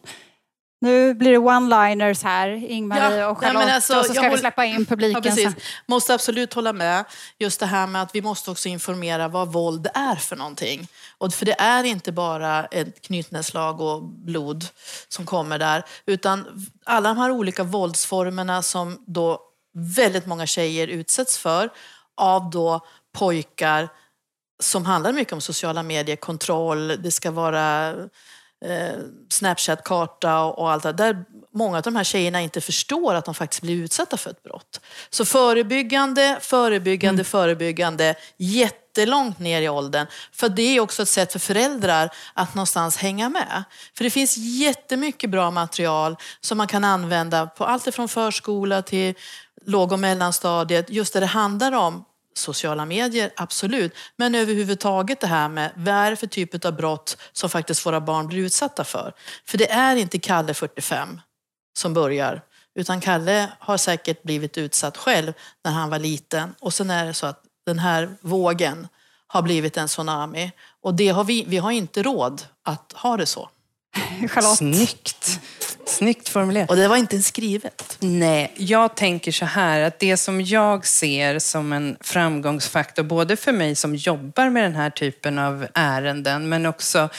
Nu 0.80 1.14
blir 1.14 1.32
det 1.32 1.38
one-liners 1.38 2.24
här, 2.24 2.50
Ingmarie 2.50 3.18
ja, 3.18 3.28
och 3.28 3.38
Charlotte, 3.38 3.66
nej, 3.66 3.76
alltså, 3.76 4.00
och 4.00 4.06
så 4.06 4.14
ska 4.14 4.22
vi 4.22 4.28
håller, 4.28 4.40
släppa 4.40 4.66
in 4.66 4.86
publiken. 4.86 5.22
Ja, 5.24 5.30
precis. 5.30 5.56
Måste 5.86 6.14
absolut 6.14 6.54
hålla 6.54 6.74
med. 6.74 7.06
Just 7.40 7.60
det 7.60 7.66
här 7.66 7.88
med 7.88 8.02
att 8.02 8.16
vi 8.16 8.22
måste 8.22 8.52
också 8.52 8.70
informera 8.70 9.28
vad 9.28 9.52
våld 9.52 9.88
är 9.94 10.16
för 10.16 10.36
någonting. 10.36 10.88
Och 11.18 11.34
för 11.34 11.46
det 11.46 11.62
är 11.62 11.84
inte 11.84 12.12
bara 12.12 12.66
ett 12.66 13.02
knytnävsslag 13.02 13.82
och 13.82 14.04
blod 14.04 14.66
som 15.08 15.26
kommer 15.26 15.60
där, 15.60 15.86
utan 16.06 16.68
alla 16.86 17.10
de 17.10 17.18
här 17.18 17.32
olika 17.32 17.64
våldsformerna 17.64 18.62
som 18.62 19.04
då 19.08 19.40
väldigt 19.74 20.26
många 20.26 20.46
tjejer 20.46 20.88
utsätts 20.88 21.38
för 21.38 21.70
av 22.18 22.50
då 22.50 22.86
pojkar 23.18 23.90
som 24.64 24.86
handlar 24.86 25.14
mycket 25.14 25.34
om 25.34 25.42
sociala 25.42 25.84
medier, 25.84 26.16
kontroll, 26.16 26.88
det 26.88 27.12
ska 27.12 27.32
vara 27.32 27.94
eh, 28.66 29.00
Snapchat-karta 29.30 30.44
och, 30.44 30.72
allt 30.72 30.84
det 30.84 30.94
där. 30.94 31.26
Många 31.54 31.78
av 31.78 31.84
de 31.84 31.96
här 31.96 32.04
tjejerna 32.04 32.42
inte 32.42 32.62
förstår 32.62 33.16
att 33.16 33.26
de 33.26 33.34
faktiskt 33.34 33.62
blir 33.62 33.76
utsatta 33.76 34.18
för 34.18 34.30
ett 34.30 34.44
brott. 34.44 34.82
Så 35.10 35.26
förebyggande, 35.26 36.38
förebyggande, 36.42 37.22
mm. 37.22 37.26
förebyggande, 37.26 38.16
jättelångt 38.38 39.40
ner 39.40 39.62
i 39.62 39.70
åldern. 39.70 40.08
För 40.32 40.50
det 40.50 40.62
är 40.62 40.80
också 40.80 41.02
ett 41.02 41.10
sätt 41.10 41.32
för 41.32 41.40
föräldrar 41.40 42.10
att 42.34 42.56
någonstans 42.56 42.98
hänga 42.98 43.30
med. 43.30 43.64
För 43.98 44.04
det 44.04 44.10
finns 44.10 44.38
jättemycket 44.38 45.30
bra 45.30 45.52
material 45.52 46.16
som 46.42 46.58
man 46.58 46.68
kan 46.68 46.84
använda 46.84 47.48
på 47.48 47.66
allt 47.66 47.96
från 47.96 48.10
förskola 48.10 48.82
till 48.82 49.16
låg 49.66 49.92
och 49.92 50.00
mellanstadiet, 50.00 50.90
just 50.90 51.14
där 51.14 51.22
det 51.22 51.28
handlar 51.28 51.72
om 51.72 52.06
sociala 52.38 52.86
medier, 52.86 53.32
absolut. 53.36 53.94
Men 54.16 54.36
överhuvudtaget 54.36 55.20
det 55.20 55.28
här 55.28 55.50
med 55.50 55.72
vad 55.76 55.96
är 55.96 56.10
det 56.10 56.18
för 56.18 56.28
typ 56.28 56.66
av 56.66 56.76
brott 56.76 57.18
som 57.34 57.50
faktiskt 57.50 57.86
våra 57.86 58.02
barn 58.02 58.28
blir 58.28 58.38
utsatta 58.38 58.84
för. 58.84 59.14
För 59.46 59.58
det 59.58 59.72
är 59.72 59.96
inte 59.96 60.20
Kalle 60.20 60.54
45 60.54 61.22
som 61.78 61.94
börjar, 61.94 62.42
utan 62.76 63.02
Kalle 63.02 63.52
har 63.60 63.78
säkert 63.78 64.24
blivit 64.24 64.58
utsatt 64.58 64.98
själv 64.98 65.34
när 65.64 65.72
han 65.72 65.90
var 65.90 66.00
liten. 66.00 66.56
Och 66.60 66.74
sen 66.74 66.90
är 66.90 67.06
det 67.06 67.14
så 67.14 67.26
att 67.26 67.44
den 67.66 67.80
här 67.80 68.10
vågen 68.22 68.88
har 69.28 69.42
blivit 69.42 69.78
en 69.78 69.88
tsunami. 69.88 70.52
Och 70.82 70.94
det 70.94 71.08
har 71.08 71.24
vi, 71.24 71.46
vi 71.48 71.58
har 71.58 71.72
inte 71.72 72.04
råd 72.04 72.46
att 72.64 72.94
ha 72.96 73.18
det 73.18 73.26
så. 73.26 73.50
Charlotte. 74.30 74.58
Snyggt! 74.58 75.40
Snyggt 75.86 76.30
formulerat. 76.30 76.70
Och 76.70 76.76
det 76.76 76.88
var 76.88 76.98
inte 76.98 77.16
en 77.16 77.24
skrivet. 77.24 77.98
Nej, 78.00 78.54
jag 78.58 78.96
tänker 78.96 79.32
så 79.32 79.46
här 79.46 79.82
att 79.82 80.00
det 80.00 80.18
som 80.18 80.42
jag 80.42 80.88
ser 80.88 81.40
som 81.40 81.74
en 81.74 81.98
framgångsfaktor, 82.02 83.04
både 83.04 83.36
för 83.36 83.52
mig 83.52 83.76
som 83.76 83.96
jobbar 83.96 84.50
med 84.50 84.64
den 84.64 84.76
här 84.76 84.90
typen 84.90 85.40
av 85.40 85.68
ärenden, 85.74 86.50
men 86.50 86.66
också 86.66 87.10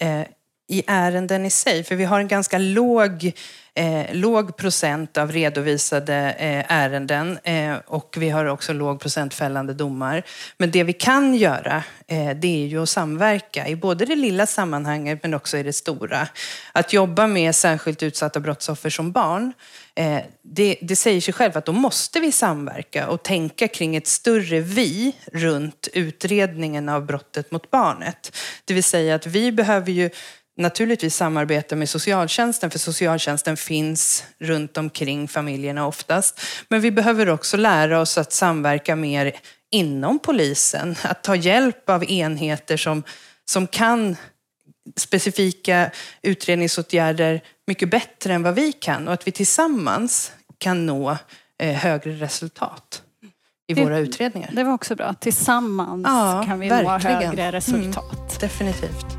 eh, 0.00 0.22
i 0.68 0.82
ärenden 0.86 1.46
i 1.46 1.50
sig. 1.50 1.84
För 1.84 1.94
vi 1.96 2.04
har 2.04 2.20
en 2.20 2.28
ganska 2.28 2.58
låg 2.58 3.32
eh, 3.78 4.14
låg 4.14 4.56
procent 4.56 5.16
av 5.18 5.32
redovisade 5.32 6.14
eh, 6.38 6.72
ärenden 6.72 7.38
eh, 7.44 7.76
och 7.86 8.16
vi 8.18 8.30
har 8.30 8.44
också 8.44 8.72
låg 8.72 9.00
procent 9.00 9.34
fällande 9.34 9.74
domar. 9.74 10.22
Men 10.56 10.70
det 10.70 10.84
vi 10.84 10.92
kan 10.92 11.34
göra, 11.34 11.82
eh, 12.06 12.30
det 12.36 12.64
är 12.64 12.66
ju 12.66 12.82
att 12.82 12.88
samverka 12.88 13.68
i 13.68 13.76
både 13.76 14.04
det 14.04 14.16
lilla 14.16 14.46
sammanhanget 14.46 15.18
men 15.22 15.34
också 15.34 15.58
i 15.58 15.62
det 15.62 15.72
stora. 15.72 16.28
Att 16.72 16.92
jobba 16.92 17.26
med 17.26 17.54
särskilt 17.54 18.02
utsatta 18.02 18.40
brottsoffer 18.40 18.90
som 18.90 19.12
barn, 19.12 19.52
eh, 19.94 20.18
det, 20.42 20.76
det 20.82 20.96
säger 20.96 21.20
sig 21.20 21.34
själv 21.34 21.58
att 21.58 21.66
då 21.66 21.72
måste 21.72 22.20
vi 22.20 22.32
samverka 22.32 23.08
och 23.08 23.22
tänka 23.22 23.68
kring 23.68 23.96
ett 23.96 24.06
större 24.06 24.60
vi 24.60 25.16
runt 25.32 25.88
utredningen 25.92 26.88
av 26.88 27.06
brottet 27.06 27.50
mot 27.50 27.70
barnet. 27.70 28.36
Det 28.64 28.74
vill 28.74 28.84
säga 28.84 29.14
att 29.14 29.26
vi 29.26 29.52
behöver 29.52 29.92
ju 29.92 30.10
naturligtvis 30.58 31.16
samarbeta 31.16 31.76
med 31.76 31.88
socialtjänsten, 31.88 32.70
för 32.70 32.78
socialtjänsten 32.78 33.56
finns 33.56 34.24
runt 34.38 34.76
omkring 34.76 35.28
familjerna 35.28 35.86
oftast. 35.86 36.40
Men 36.68 36.80
vi 36.80 36.90
behöver 36.90 37.28
också 37.28 37.56
lära 37.56 38.00
oss 38.00 38.18
att 38.18 38.32
samverka 38.32 38.96
mer 38.96 39.36
inom 39.70 40.18
polisen, 40.18 40.96
att 41.02 41.22
ta 41.22 41.36
hjälp 41.36 41.90
av 41.90 42.04
enheter 42.04 42.76
som, 42.76 43.02
som 43.44 43.66
kan 43.66 44.16
specifika 44.96 45.90
utredningsåtgärder 46.22 47.40
mycket 47.66 47.90
bättre 47.90 48.34
än 48.34 48.42
vad 48.42 48.54
vi 48.54 48.72
kan 48.72 49.08
och 49.08 49.14
att 49.14 49.26
vi 49.26 49.32
tillsammans 49.32 50.32
kan 50.58 50.86
nå 50.86 51.16
eh, 51.58 51.74
högre 51.74 52.12
resultat 52.12 53.02
i 53.66 53.74
det, 53.74 53.84
våra 53.84 53.98
utredningar. 53.98 54.50
Det 54.52 54.64
var 54.64 54.72
också 54.72 54.96
bra. 54.96 55.14
Tillsammans 55.14 56.06
ja, 56.06 56.44
kan 56.46 56.60
vi 56.60 56.68
verkligen. 56.68 57.18
nå 57.18 57.26
högre 57.26 57.52
resultat. 57.52 58.12
Mm, 58.12 58.28
definitivt. 58.40 59.17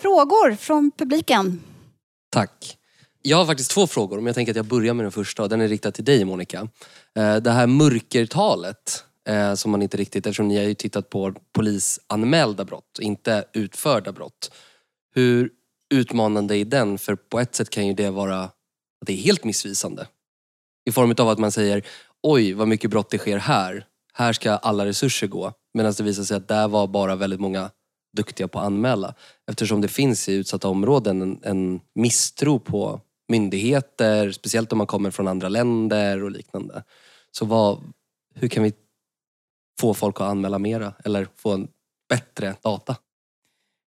Frågor 0.00 0.54
från 0.54 0.90
publiken? 0.90 1.62
Tack. 2.30 2.78
Jag 3.22 3.36
har 3.36 3.46
faktiskt 3.46 3.70
två 3.70 3.86
frågor, 3.86 4.16
men 4.16 4.26
jag 4.26 4.34
tänker 4.34 4.52
att 4.52 4.56
jag 4.56 4.66
börjar 4.66 4.94
med 4.94 5.04
den 5.04 5.12
första 5.12 5.42
och 5.42 5.48
den 5.48 5.60
är 5.60 5.68
riktad 5.68 5.90
till 5.90 6.04
dig 6.04 6.24
Monica. 6.24 6.68
Eh, 7.16 7.36
det 7.36 7.50
här 7.50 7.66
mörkertalet 7.66 9.04
eh, 9.28 9.54
som 9.54 9.70
man 9.70 9.82
inte 9.82 9.96
riktigt, 9.96 10.26
eftersom 10.26 10.48
ni 10.48 10.56
har 10.56 10.64
ju 10.64 10.74
tittat 10.74 11.10
på 11.10 11.34
polisanmälda 11.52 12.64
brott, 12.64 12.98
inte 13.00 13.44
utförda 13.52 14.12
brott. 14.12 14.52
Hur 15.14 15.50
utmanande 15.94 16.56
är 16.56 16.64
den? 16.64 16.98
För 16.98 17.16
på 17.16 17.40
ett 17.40 17.54
sätt 17.54 17.70
kan 17.70 17.86
ju 17.86 17.94
det 17.94 18.10
vara 18.10 18.42
att 18.42 18.52
det 19.06 19.12
är 19.12 19.16
helt 19.16 19.44
missvisande. 19.44 20.06
I 20.88 20.92
form 20.92 21.14
av 21.18 21.28
att 21.28 21.38
man 21.38 21.52
säger 21.52 21.82
oj 22.22 22.52
vad 22.52 22.68
mycket 22.68 22.90
brott 22.90 23.10
det 23.10 23.18
sker 23.18 23.38
här. 23.38 23.86
Här 24.12 24.32
ska 24.32 24.52
alla 24.52 24.86
resurser 24.86 25.26
gå. 25.26 25.52
Medan 25.74 25.92
det 25.96 26.02
visar 26.02 26.24
sig 26.24 26.36
att 26.36 26.48
där 26.48 26.68
var 26.68 26.86
bara 26.86 27.16
väldigt 27.16 27.40
många 27.40 27.70
duktiga 28.18 28.48
på 28.48 28.58
att 28.58 28.66
anmäla. 28.66 29.14
Eftersom 29.50 29.80
det 29.80 29.88
finns 29.88 30.28
i 30.28 30.34
utsatta 30.34 30.68
områden 30.68 31.22
en, 31.22 31.40
en 31.42 31.80
misstro 31.94 32.58
på 32.58 33.00
myndigheter, 33.28 34.32
speciellt 34.32 34.72
om 34.72 34.78
man 34.78 34.86
kommer 34.86 35.10
från 35.10 35.28
andra 35.28 35.48
länder 35.48 36.22
och 36.22 36.30
liknande. 36.30 36.82
Så 37.30 37.44
vad, 37.44 37.92
hur 38.34 38.48
kan 38.48 38.62
vi 38.62 38.72
få 39.80 39.94
folk 39.94 40.20
att 40.20 40.26
anmäla 40.26 40.58
mera 40.58 40.92
eller 41.04 41.28
få 41.36 41.52
en 41.52 41.68
bättre 42.08 42.54
data? 42.62 42.96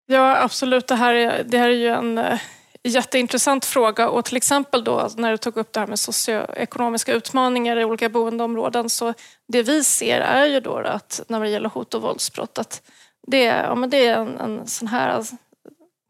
Ja 0.07 0.43
absolut, 0.43 0.87
det 0.87 0.95
här 0.95 1.13
är, 1.13 1.43
det 1.43 1.57
här 1.57 1.69
är 1.69 1.73
ju 1.73 1.87
en 1.87 2.17
eh, 2.17 2.39
jätteintressant 2.83 3.65
fråga 3.65 4.09
och 4.09 4.25
till 4.25 4.37
exempel 4.37 4.83
då 4.83 4.99
alltså, 4.99 5.19
när 5.19 5.31
du 5.31 5.37
tog 5.37 5.57
upp 5.57 5.73
det 5.73 5.79
här 5.79 5.87
med 5.87 5.99
socioekonomiska 5.99 7.13
utmaningar 7.13 7.77
i 7.77 7.85
olika 7.85 8.09
boendeområden 8.09 8.89
så 8.89 9.13
det 9.47 9.63
vi 9.63 9.83
ser 9.83 10.19
är 10.19 10.45
ju 10.45 10.59
då 10.59 10.77
att 10.77 11.21
när 11.27 11.39
det 11.39 11.49
gäller 11.49 11.69
hot 11.69 11.93
och 11.93 12.01
våldsbrott 12.01 12.57
att 12.57 12.81
det, 13.27 13.43
ja, 13.43 13.75
men 13.75 13.89
det 13.89 14.07
är 14.07 14.17
en, 14.17 14.37
en 14.37 14.67
sån 14.67 14.87
här 14.87 15.23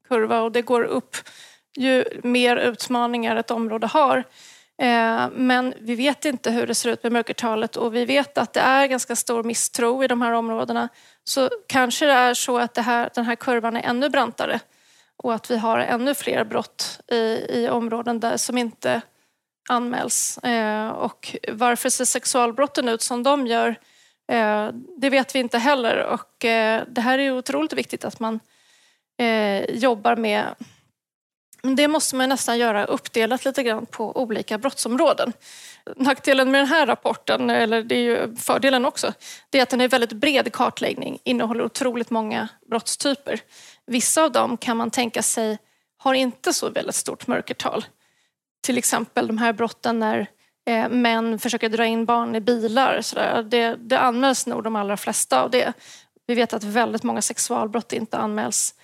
kurva 0.08 0.42
och 0.42 0.52
det 0.52 0.62
går 0.62 0.84
upp 0.84 1.16
ju 1.78 2.04
mer 2.24 2.58
utmaningar 2.58 3.36
ett 3.36 3.52
område 3.52 3.88
har. 3.88 4.18
Eh, 4.82 5.30
men 5.32 5.74
vi 5.80 5.96
vet 5.96 6.26
inte 6.26 6.52
hur 6.52 6.68
det 6.68 6.76
ser 6.76 6.90
ut 6.90 7.04
med 7.04 7.12
mörkertalet 7.12 7.76
och 7.76 7.96
vi 7.96 8.06
vet 8.06 8.38
att 8.38 8.54
det 8.54 8.60
är 8.60 8.88
ganska 8.88 9.16
stor 9.16 9.44
misstro 9.44 10.04
i 10.04 10.08
de 10.08 10.22
här 10.22 10.32
områdena. 10.32 10.90
Så 11.24 11.50
kanske 11.68 12.06
det 12.06 12.14
är 12.14 12.34
så 12.34 12.58
att 12.58 12.78
här, 12.78 13.10
den 13.16 13.26
här 13.26 13.36
kurvan 13.36 13.78
är 13.78 13.82
ännu 13.82 14.10
brantare 14.10 14.60
och 15.18 15.34
att 15.34 15.52
vi 15.52 15.58
har 15.58 15.80
ännu 15.80 16.16
fler 16.16 16.44
brott 16.44 17.00
i, 17.12 17.46
i 17.50 17.70
områden 17.70 18.20
där 18.20 18.38
som 18.38 18.58
inte 18.58 19.02
anmäls. 19.70 20.38
Eh, 20.38 20.90
och 20.90 21.36
varför 21.52 21.90
ser 21.90 22.06
sexualbrotten 22.06 22.90
ut 22.90 23.02
som 23.02 23.24
de 23.24 23.48
gör? 23.48 23.76
Eh, 24.32 24.70
det 24.98 25.10
vet 25.10 25.36
vi 25.36 25.40
inte 25.40 25.58
heller 25.58 26.06
och 26.06 26.46
eh, 26.46 26.84
det 26.88 27.02
här 27.02 27.20
är 27.20 27.32
otroligt 27.32 27.74
viktigt 27.74 28.06
att 28.06 28.20
man 28.20 28.40
eh, 29.18 29.64
jobbar 29.66 30.16
med. 30.16 30.56
Det 31.62 31.88
måste 31.88 32.16
man 32.16 32.30
nästan 32.30 32.60
göra 32.60 32.86
uppdelat 32.86 33.46
lite 33.46 33.64
grann 33.64 33.86
på 33.86 34.22
olika 34.22 34.58
brottsområden. 34.58 35.34
Nackdelen 35.96 36.52
med 36.52 36.60
den 36.60 36.68
här 36.68 36.86
rapporten, 36.86 37.50
eller 37.50 37.84
det 37.84 37.96
är 37.96 38.04
ju 38.04 38.36
fördelen 38.36 38.86
också, 38.86 39.14
det 39.50 39.60
är 39.60 39.64
att 39.64 39.70
den 39.70 39.82
är 39.82 39.88
väldigt 39.88 40.14
bred 40.14 40.54
kartläggning, 40.54 41.20
innehåller 41.24 41.64
otroligt 41.64 42.10
många 42.10 42.48
brottstyper. 42.70 43.40
Vissa 43.86 44.24
av 44.24 44.32
dem 44.32 44.58
kan 44.58 44.78
man 44.78 44.92
tänka 44.92 45.22
sig 45.22 45.58
har 45.98 46.14
inte 46.14 46.54
så 46.54 46.70
väldigt 46.70 46.96
stort 46.96 47.28
mörkertal. 47.28 47.86
Till 48.62 48.78
exempel 48.78 49.28
de 49.28 49.38
här 49.38 49.54
brotten 49.54 50.00
när 50.00 50.28
eh, 50.72 50.90
män 50.90 51.40
försöker 51.40 51.70
dra 51.70 51.86
in 51.86 52.06
barn 52.06 52.36
i 52.36 52.42
bilar. 52.42 53.02
Så 53.02 53.16
där. 53.16 53.44
Det, 53.44 53.76
det 53.76 54.00
anmäls 54.00 54.48
nog 54.48 54.64
de 54.64 54.76
allra 54.76 54.98
flesta 54.98 55.42
av 55.42 55.52
det. 55.52 55.74
Vi 56.28 56.36
vet 56.36 56.54
att 56.54 56.64
väldigt 56.64 57.04
många 57.04 57.22
sexualbrott 57.22 57.94
inte 57.94 58.18
anmäls 58.18 58.76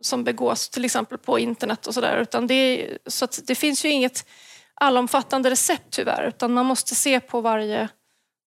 som 0.00 0.24
begås 0.24 0.68
till 0.68 0.84
exempel 0.84 1.18
på 1.18 1.38
internet 1.38 1.86
och 1.86 1.94
sådär. 1.94 2.26
Det, 2.46 2.98
så 3.06 3.28
det 3.46 3.54
finns 3.54 3.84
ju 3.84 3.88
inget 3.88 4.26
allomfattande 4.74 5.50
recept 5.50 5.90
tyvärr 5.90 6.28
utan 6.28 6.52
man 6.52 6.66
måste 6.66 6.94
se 6.94 7.20
på 7.20 7.40
varje 7.40 7.88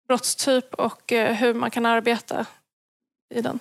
brottstyp 0.07 0.73
och 0.73 1.11
eh, 1.11 1.35
hur 1.35 1.53
man 1.53 1.71
kan 1.71 1.85
arbeta 1.85 2.45
i 3.35 3.41
den. 3.41 3.59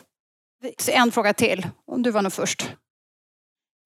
En 0.89 1.13
fråga 1.13 1.35
till, 1.35 1.67
om 1.87 2.03
du 2.03 2.11
var 2.11 2.23
nog 2.23 2.33
först. 2.33 2.71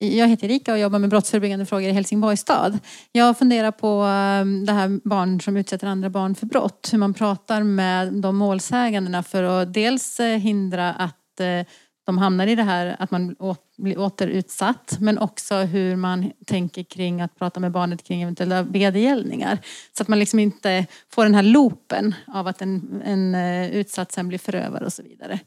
Jag 0.03 0.29
heter 0.29 0.45
Erika 0.51 0.73
och 0.73 0.79
jobbar 0.79 0.99
med 0.99 1.11
brottsförebyggande 1.11 1.67
frågor 1.67 1.89
i 1.89 1.93
Helsingborgs 1.93 2.41
stad. 2.41 2.79
Jag 3.13 3.39
funderar 3.39 3.71
på 3.71 4.03
ehm, 4.03 4.67
det 4.67 4.73
här 4.73 5.01
barn 5.09 5.41
som 5.41 5.57
utsätter 5.57 5.87
andra 5.87 6.11
barn 6.11 6.35
för 6.35 6.47
brott. 6.47 6.89
Hur 6.93 6.99
man 6.99 7.15
pratar 7.15 7.63
med 7.63 8.13
de 8.13 8.37
målsägandena 8.37 9.23
för 9.23 9.43
att 9.43 9.75
dels 9.75 10.21
eh, 10.21 10.39
hindra 10.39 10.93
att 10.93 11.41
eh, 11.41 11.67
de 12.07 12.19
hamnar 12.19 12.47
i 12.47 12.55
det 12.55 12.63
här 12.63 12.97
att 12.99 13.11
man 13.11 13.37
blir 13.79 13.99
återutsatt 13.99 14.97
men 15.01 15.19
också 15.19 15.55
hur 15.55 15.97
man 15.97 16.33
tänker 16.47 16.83
kring 16.83 17.21
att 17.21 17.39
prata 17.39 17.61
med 17.61 17.73
barnet 17.73 18.03
kring 18.03 18.23
eventuella 18.23 18.63
vedergällningar. 18.63 19.59
Så 19.97 20.03
att 20.03 20.09
man 20.09 20.19
liksom 20.19 20.39
inte 20.39 20.87
får 21.11 21.25
den 21.25 21.35
här 21.35 21.43
loopen 21.43 22.15
av 22.27 22.47
att 22.47 22.63
en, 22.63 23.03
en 23.05 23.35
eh, 23.35 23.71
utsatt 23.71 24.13
sen 24.13 24.29
blir 24.29 24.39
förövare 24.39 24.85
och 24.85 24.93
så 24.93 25.03
vidare. 25.03 25.41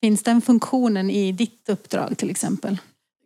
Finns 0.00 0.22
den 0.22 0.40
funktionen 0.40 1.10
i 1.10 1.32
ditt 1.32 1.68
uppdrag 1.68 2.18
till 2.18 2.30
exempel? 2.30 2.78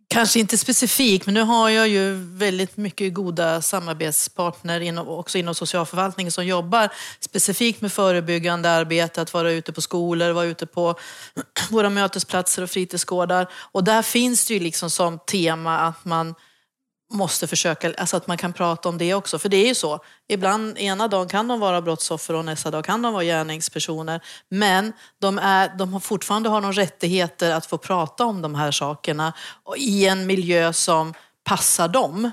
Kanske 0.08 0.40
inte 0.40 0.58
specifikt, 0.58 1.26
men 1.26 1.34
nu 1.34 1.42
har 1.42 1.68
jag 1.68 1.88
ju 1.88 2.12
väldigt 2.14 2.76
mycket 2.76 3.14
goda 3.14 3.62
samarbetspartner 3.62 4.80
inom, 4.80 5.08
också 5.08 5.38
inom 5.38 5.54
socialförvaltningen 5.54 6.32
som 6.32 6.46
jobbar 6.46 6.88
specifikt 7.20 7.80
med 7.80 7.92
förebyggande 7.92 8.70
arbete, 8.70 9.22
att 9.22 9.34
vara 9.34 9.50
ute 9.50 9.72
på 9.72 9.80
skolor, 9.80 10.30
vara 10.30 10.44
ute 10.44 10.66
på 10.66 10.94
våra 11.70 11.90
mötesplatser 11.90 12.62
och 12.62 12.70
fritidsgårdar. 12.70 13.48
Och 13.72 13.84
där 13.84 14.02
finns 14.02 14.46
det 14.46 14.54
ju 14.54 14.60
liksom 14.60 14.90
som 14.90 15.18
tema 15.18 15.78
att 15.78 16.04
man 16.04 16.34
måste 17.12 17.46
försöka, 17.46 17.94
alltså 17.94 18.16
att 18.16 18.26
man 18.26 18.36
kan 18.36 18.52
prata 18.52 18.88
om 18.88 18.98
det 18.98 19.14
också. 19.14 19.38
För 19.38 19.48
det 19.48 19.56
är 19.56 19.66
ju 19.66 19.74
så, 19.74 20.00
ibland 20.28 20.78
ena 20.78 21.08
dagen 21.08 21.28
kan 21.28 21.48
de 21.48 21.60
vara 21.60 21.82
brottsoffer 21.82 22.34
och 22.34 22.44
nästa 22.44 22.70
dag 22.70 22.84
kan 22.84 23.02
de 23.02 23.12
vara 23.12 23.24
gärningspersoner. 23.24 24.20
Men 24.48 24.92
de, 25.20 25.38
är, 25.38 25.78
de 25.78 25.92
har 25.92 26.00
fortfarande 26.00 26.48
har 26.48 26.60
de 26.60 26.72
rättigheter 26.72 27.50
att 27.50 27.66
få 27.66 27.78
prata 27.78 28.24
om 28.24 28.42
de 28.42 28.54
här 28.54 28.70
sakerna 28.70 29.32
i 29.76 30.06
en 30.06 30.26
miljö 30.26 30.72
som 30.72 31.14
passar 31.44 31.88
dem. 31.88 32.30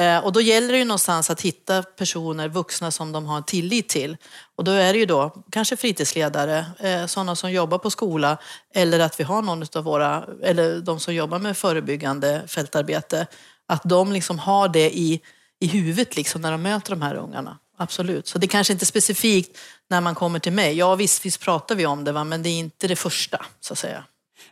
Eh, 0.00 0.18
och 0.18 0.32
då 0.32 0.40
gäller 0.40 0.72
det 0.72 0.78
ju 0.78 0.84
någonstans 0.84 1.30
att 1.30 1.40
hitta 1.40 1.82
personer, 1.82 2.48
vuxna 2.48 2.90
som 2.90 3.12
de 3.12 3.26
har 3.26 3.42
tillit 3.42 3.88
till. 3.88 4.16
Och 4.56 4.64
då 4.64 4.70
är 4.70 4.92
det 4.92 4.98
ju 4.98 5.06
då 5.06 5.44
kanske 5.50 5.76
fritidsledare, 5.76 6.66
eh, 6.78 7.06
sådana 7.06 7.36
som 7.36 7.52
jobbar 7.52 7.78
på 7.78 7.90
skola 7.90 8.38
eller 8.74 9.00
att 9.00 9.20
vi 9.20 9.24
har 9.24 9.42
någon 9.42 9.64
av 9.74 9.84
våra, 9.84 10.24
eller 10.42 10.80
de 10.80 11.00
som 11.00 11.14
jobbar 11.14 11.38
med 11.38 11.56
förebyggande 11.56 12.42
fältarbete 12.46 13.26
att 13.70 13.82
de 13.84 14.12
liksom 14.12 14.38
har 14.38 14.68
det 14.68 14.98
i, 14.98 15.20
i 15.60 15.66
huvudet 15.66 16.16
liksom 16.16 16.40
när 16.40 16.52
de 16.52 16.62
möter 16.62 16.90
de 16.90 17.02
här 17.02 17.14
ungarna. 17.14 17.58
Absolut. 17.76 18.26
Så 18.26 18.38
det 18.38 18.46
kanske 18.46 18.72
inte 18.72 18.86
specifikt 18.86 19.58
när 19.90 20.00
man 20.00 20.14
kommer 20.14 20.38
till 20.38 20.52
mig. 20.52 20.76
Ja 20.76 20.94
visst, 20.94 21.26
visst 21.26 21.40
pratar 21.40 21.74
vi 21.74 21.86
om 21.86 22.04
det, 22.04 22.12
va? 22.12 22.24
men 22.24 22.42
det 22.42 22.48
är 22.48 22.58
inte 22.58 22.88
det 22.88 22.96
första 22.96 23.46
så 23.60 23.72
att 23.72 23.78
säga. 23.78 24.04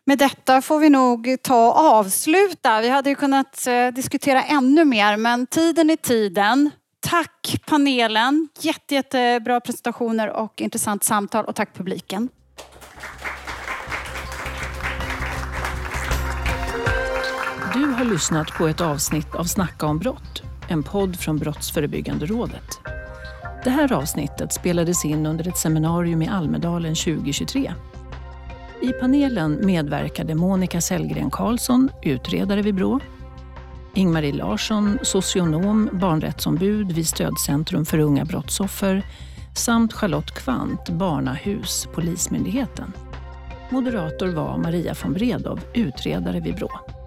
Med 0.05 0.19
detta 0.19 0.63
får 0.63 0.79
vi 0.79 0.91
nog 0.91 1.37
ta 1.43 1.69
och 1.69 1.79
avsluta. 1.79 2.81
Vi 2.81 2.89
hade 2.89 3.11
ju 3.11 3.17
kunnat 3.17 3.67
eh, 3.67 3.89
diskutera 3.89 4.43
ännu 4.43 4.85
mer, 4.85 5.17
men 5.17 5.47
tiden 5.47 5.91
är 5.91 5.97
tiden. 5.97 6.71
Tack 7.01 7.57
panelen, 7.67 8.49
jätte, 8.61 8.95
jättebra 8.95 9.61
presentationer 9.61 10.29
och 10.29 10.61
intressant 10.61 11.05
samtal 11.05 11.45
och 11.45 11.55
tack 11.55 11.75
publiken. 11.75 12.29
Du 17.73 17.87
har 17.87 18.05
lyssnat 18.05 18.49
på 18.59 18.69
ett 18.69 18.81
avsnitt 18.81 19.35
av 19.35 19.45
Snacka 19.45 19.87
om 19.87 19.99
brott, 19.99 20.43
en 20.69 20.83
podd 20.83 21.17
från 21.17 21.39
Brottsförebyggande 21.39 22.27
rådet. 22.27 22.81
Det 23.65 23.71
här 23.71 23.93
avsnittet 23.93 24.53
spelades 24.53 25.05
in 25.05 25.27
under 25.27 25.49
ett 25.49 25.59
seminarium 25.59 26.23
i 26.23 26.29
Almedalen 26.29 26.95
2023. 26.95 27.73
I 28.83 28.93
panelen 28.93 29.67
medverkade 29.67 30.35
Monica 30.35 30.81
Sellgren 30.81 31.31
Karlsson, 31.31 31.91
utredare 32.03 32.63
vid 32.63 32.75
Brå, 32.75 33.01
Ingmarie 33.95 34.33
Larsson, 34.33 34.99
socionom, 35.03 35.89
barnrättsombud 35.93 36.93
vid 36.93 37.09
Stödcentrum 37.09 37.87
för 37.87 37.99
unga 37.99 38.25
brottsoffer 38.25 39.03
samt 39.55 39.93
Charlotte 39.93 40.35
Kvant, 40.35 40.91
Barnahus, 40.91 41.89
Polismyndigheten. 41.95 42.93
Moderator 43.71 44.29
var 44.29 44.59
Maria 44.59 44.95
von 45.03 45.13
Bredow, 45.13 45.61
utredare 45.75 46.41
vid 46.41 46.55
Brå. 46.55 46.98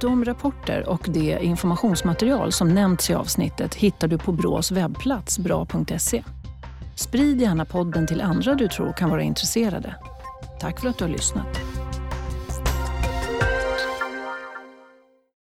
De 0.00 0.24
rapporter 0.24 0.88
och 0.88 1.06
det 1.08 1.38
informationsmaterial 1.42 2.52
som 2.52 2.74
nämnts 2.74 3.10
i 3.10 3.14
avsnittet 3.14 3.74
hittar 3.74 4.08
du 4.08 4.18
på 4.18 4.32
Brås 4.32 4.72
webbplats 4.72 5.38
bra.se. 5.38 6.22
Sprid 6.94 7.40
gärna 7.40 7.64
podden 7.64 8.06
till 8.06 8.20
andra 8.20 8.54
du 8.54 8.68
tror 8.68 8.92
kan 8.92 9.10
vara 9.10 9.22
intresserade. 9.22 9.94
Tack 10.60 10.80
för 10.80 10.88
att 10.88 10.98
du 10.98 11.04
har 11.04 11.10
lyssnat. 11.10 11.73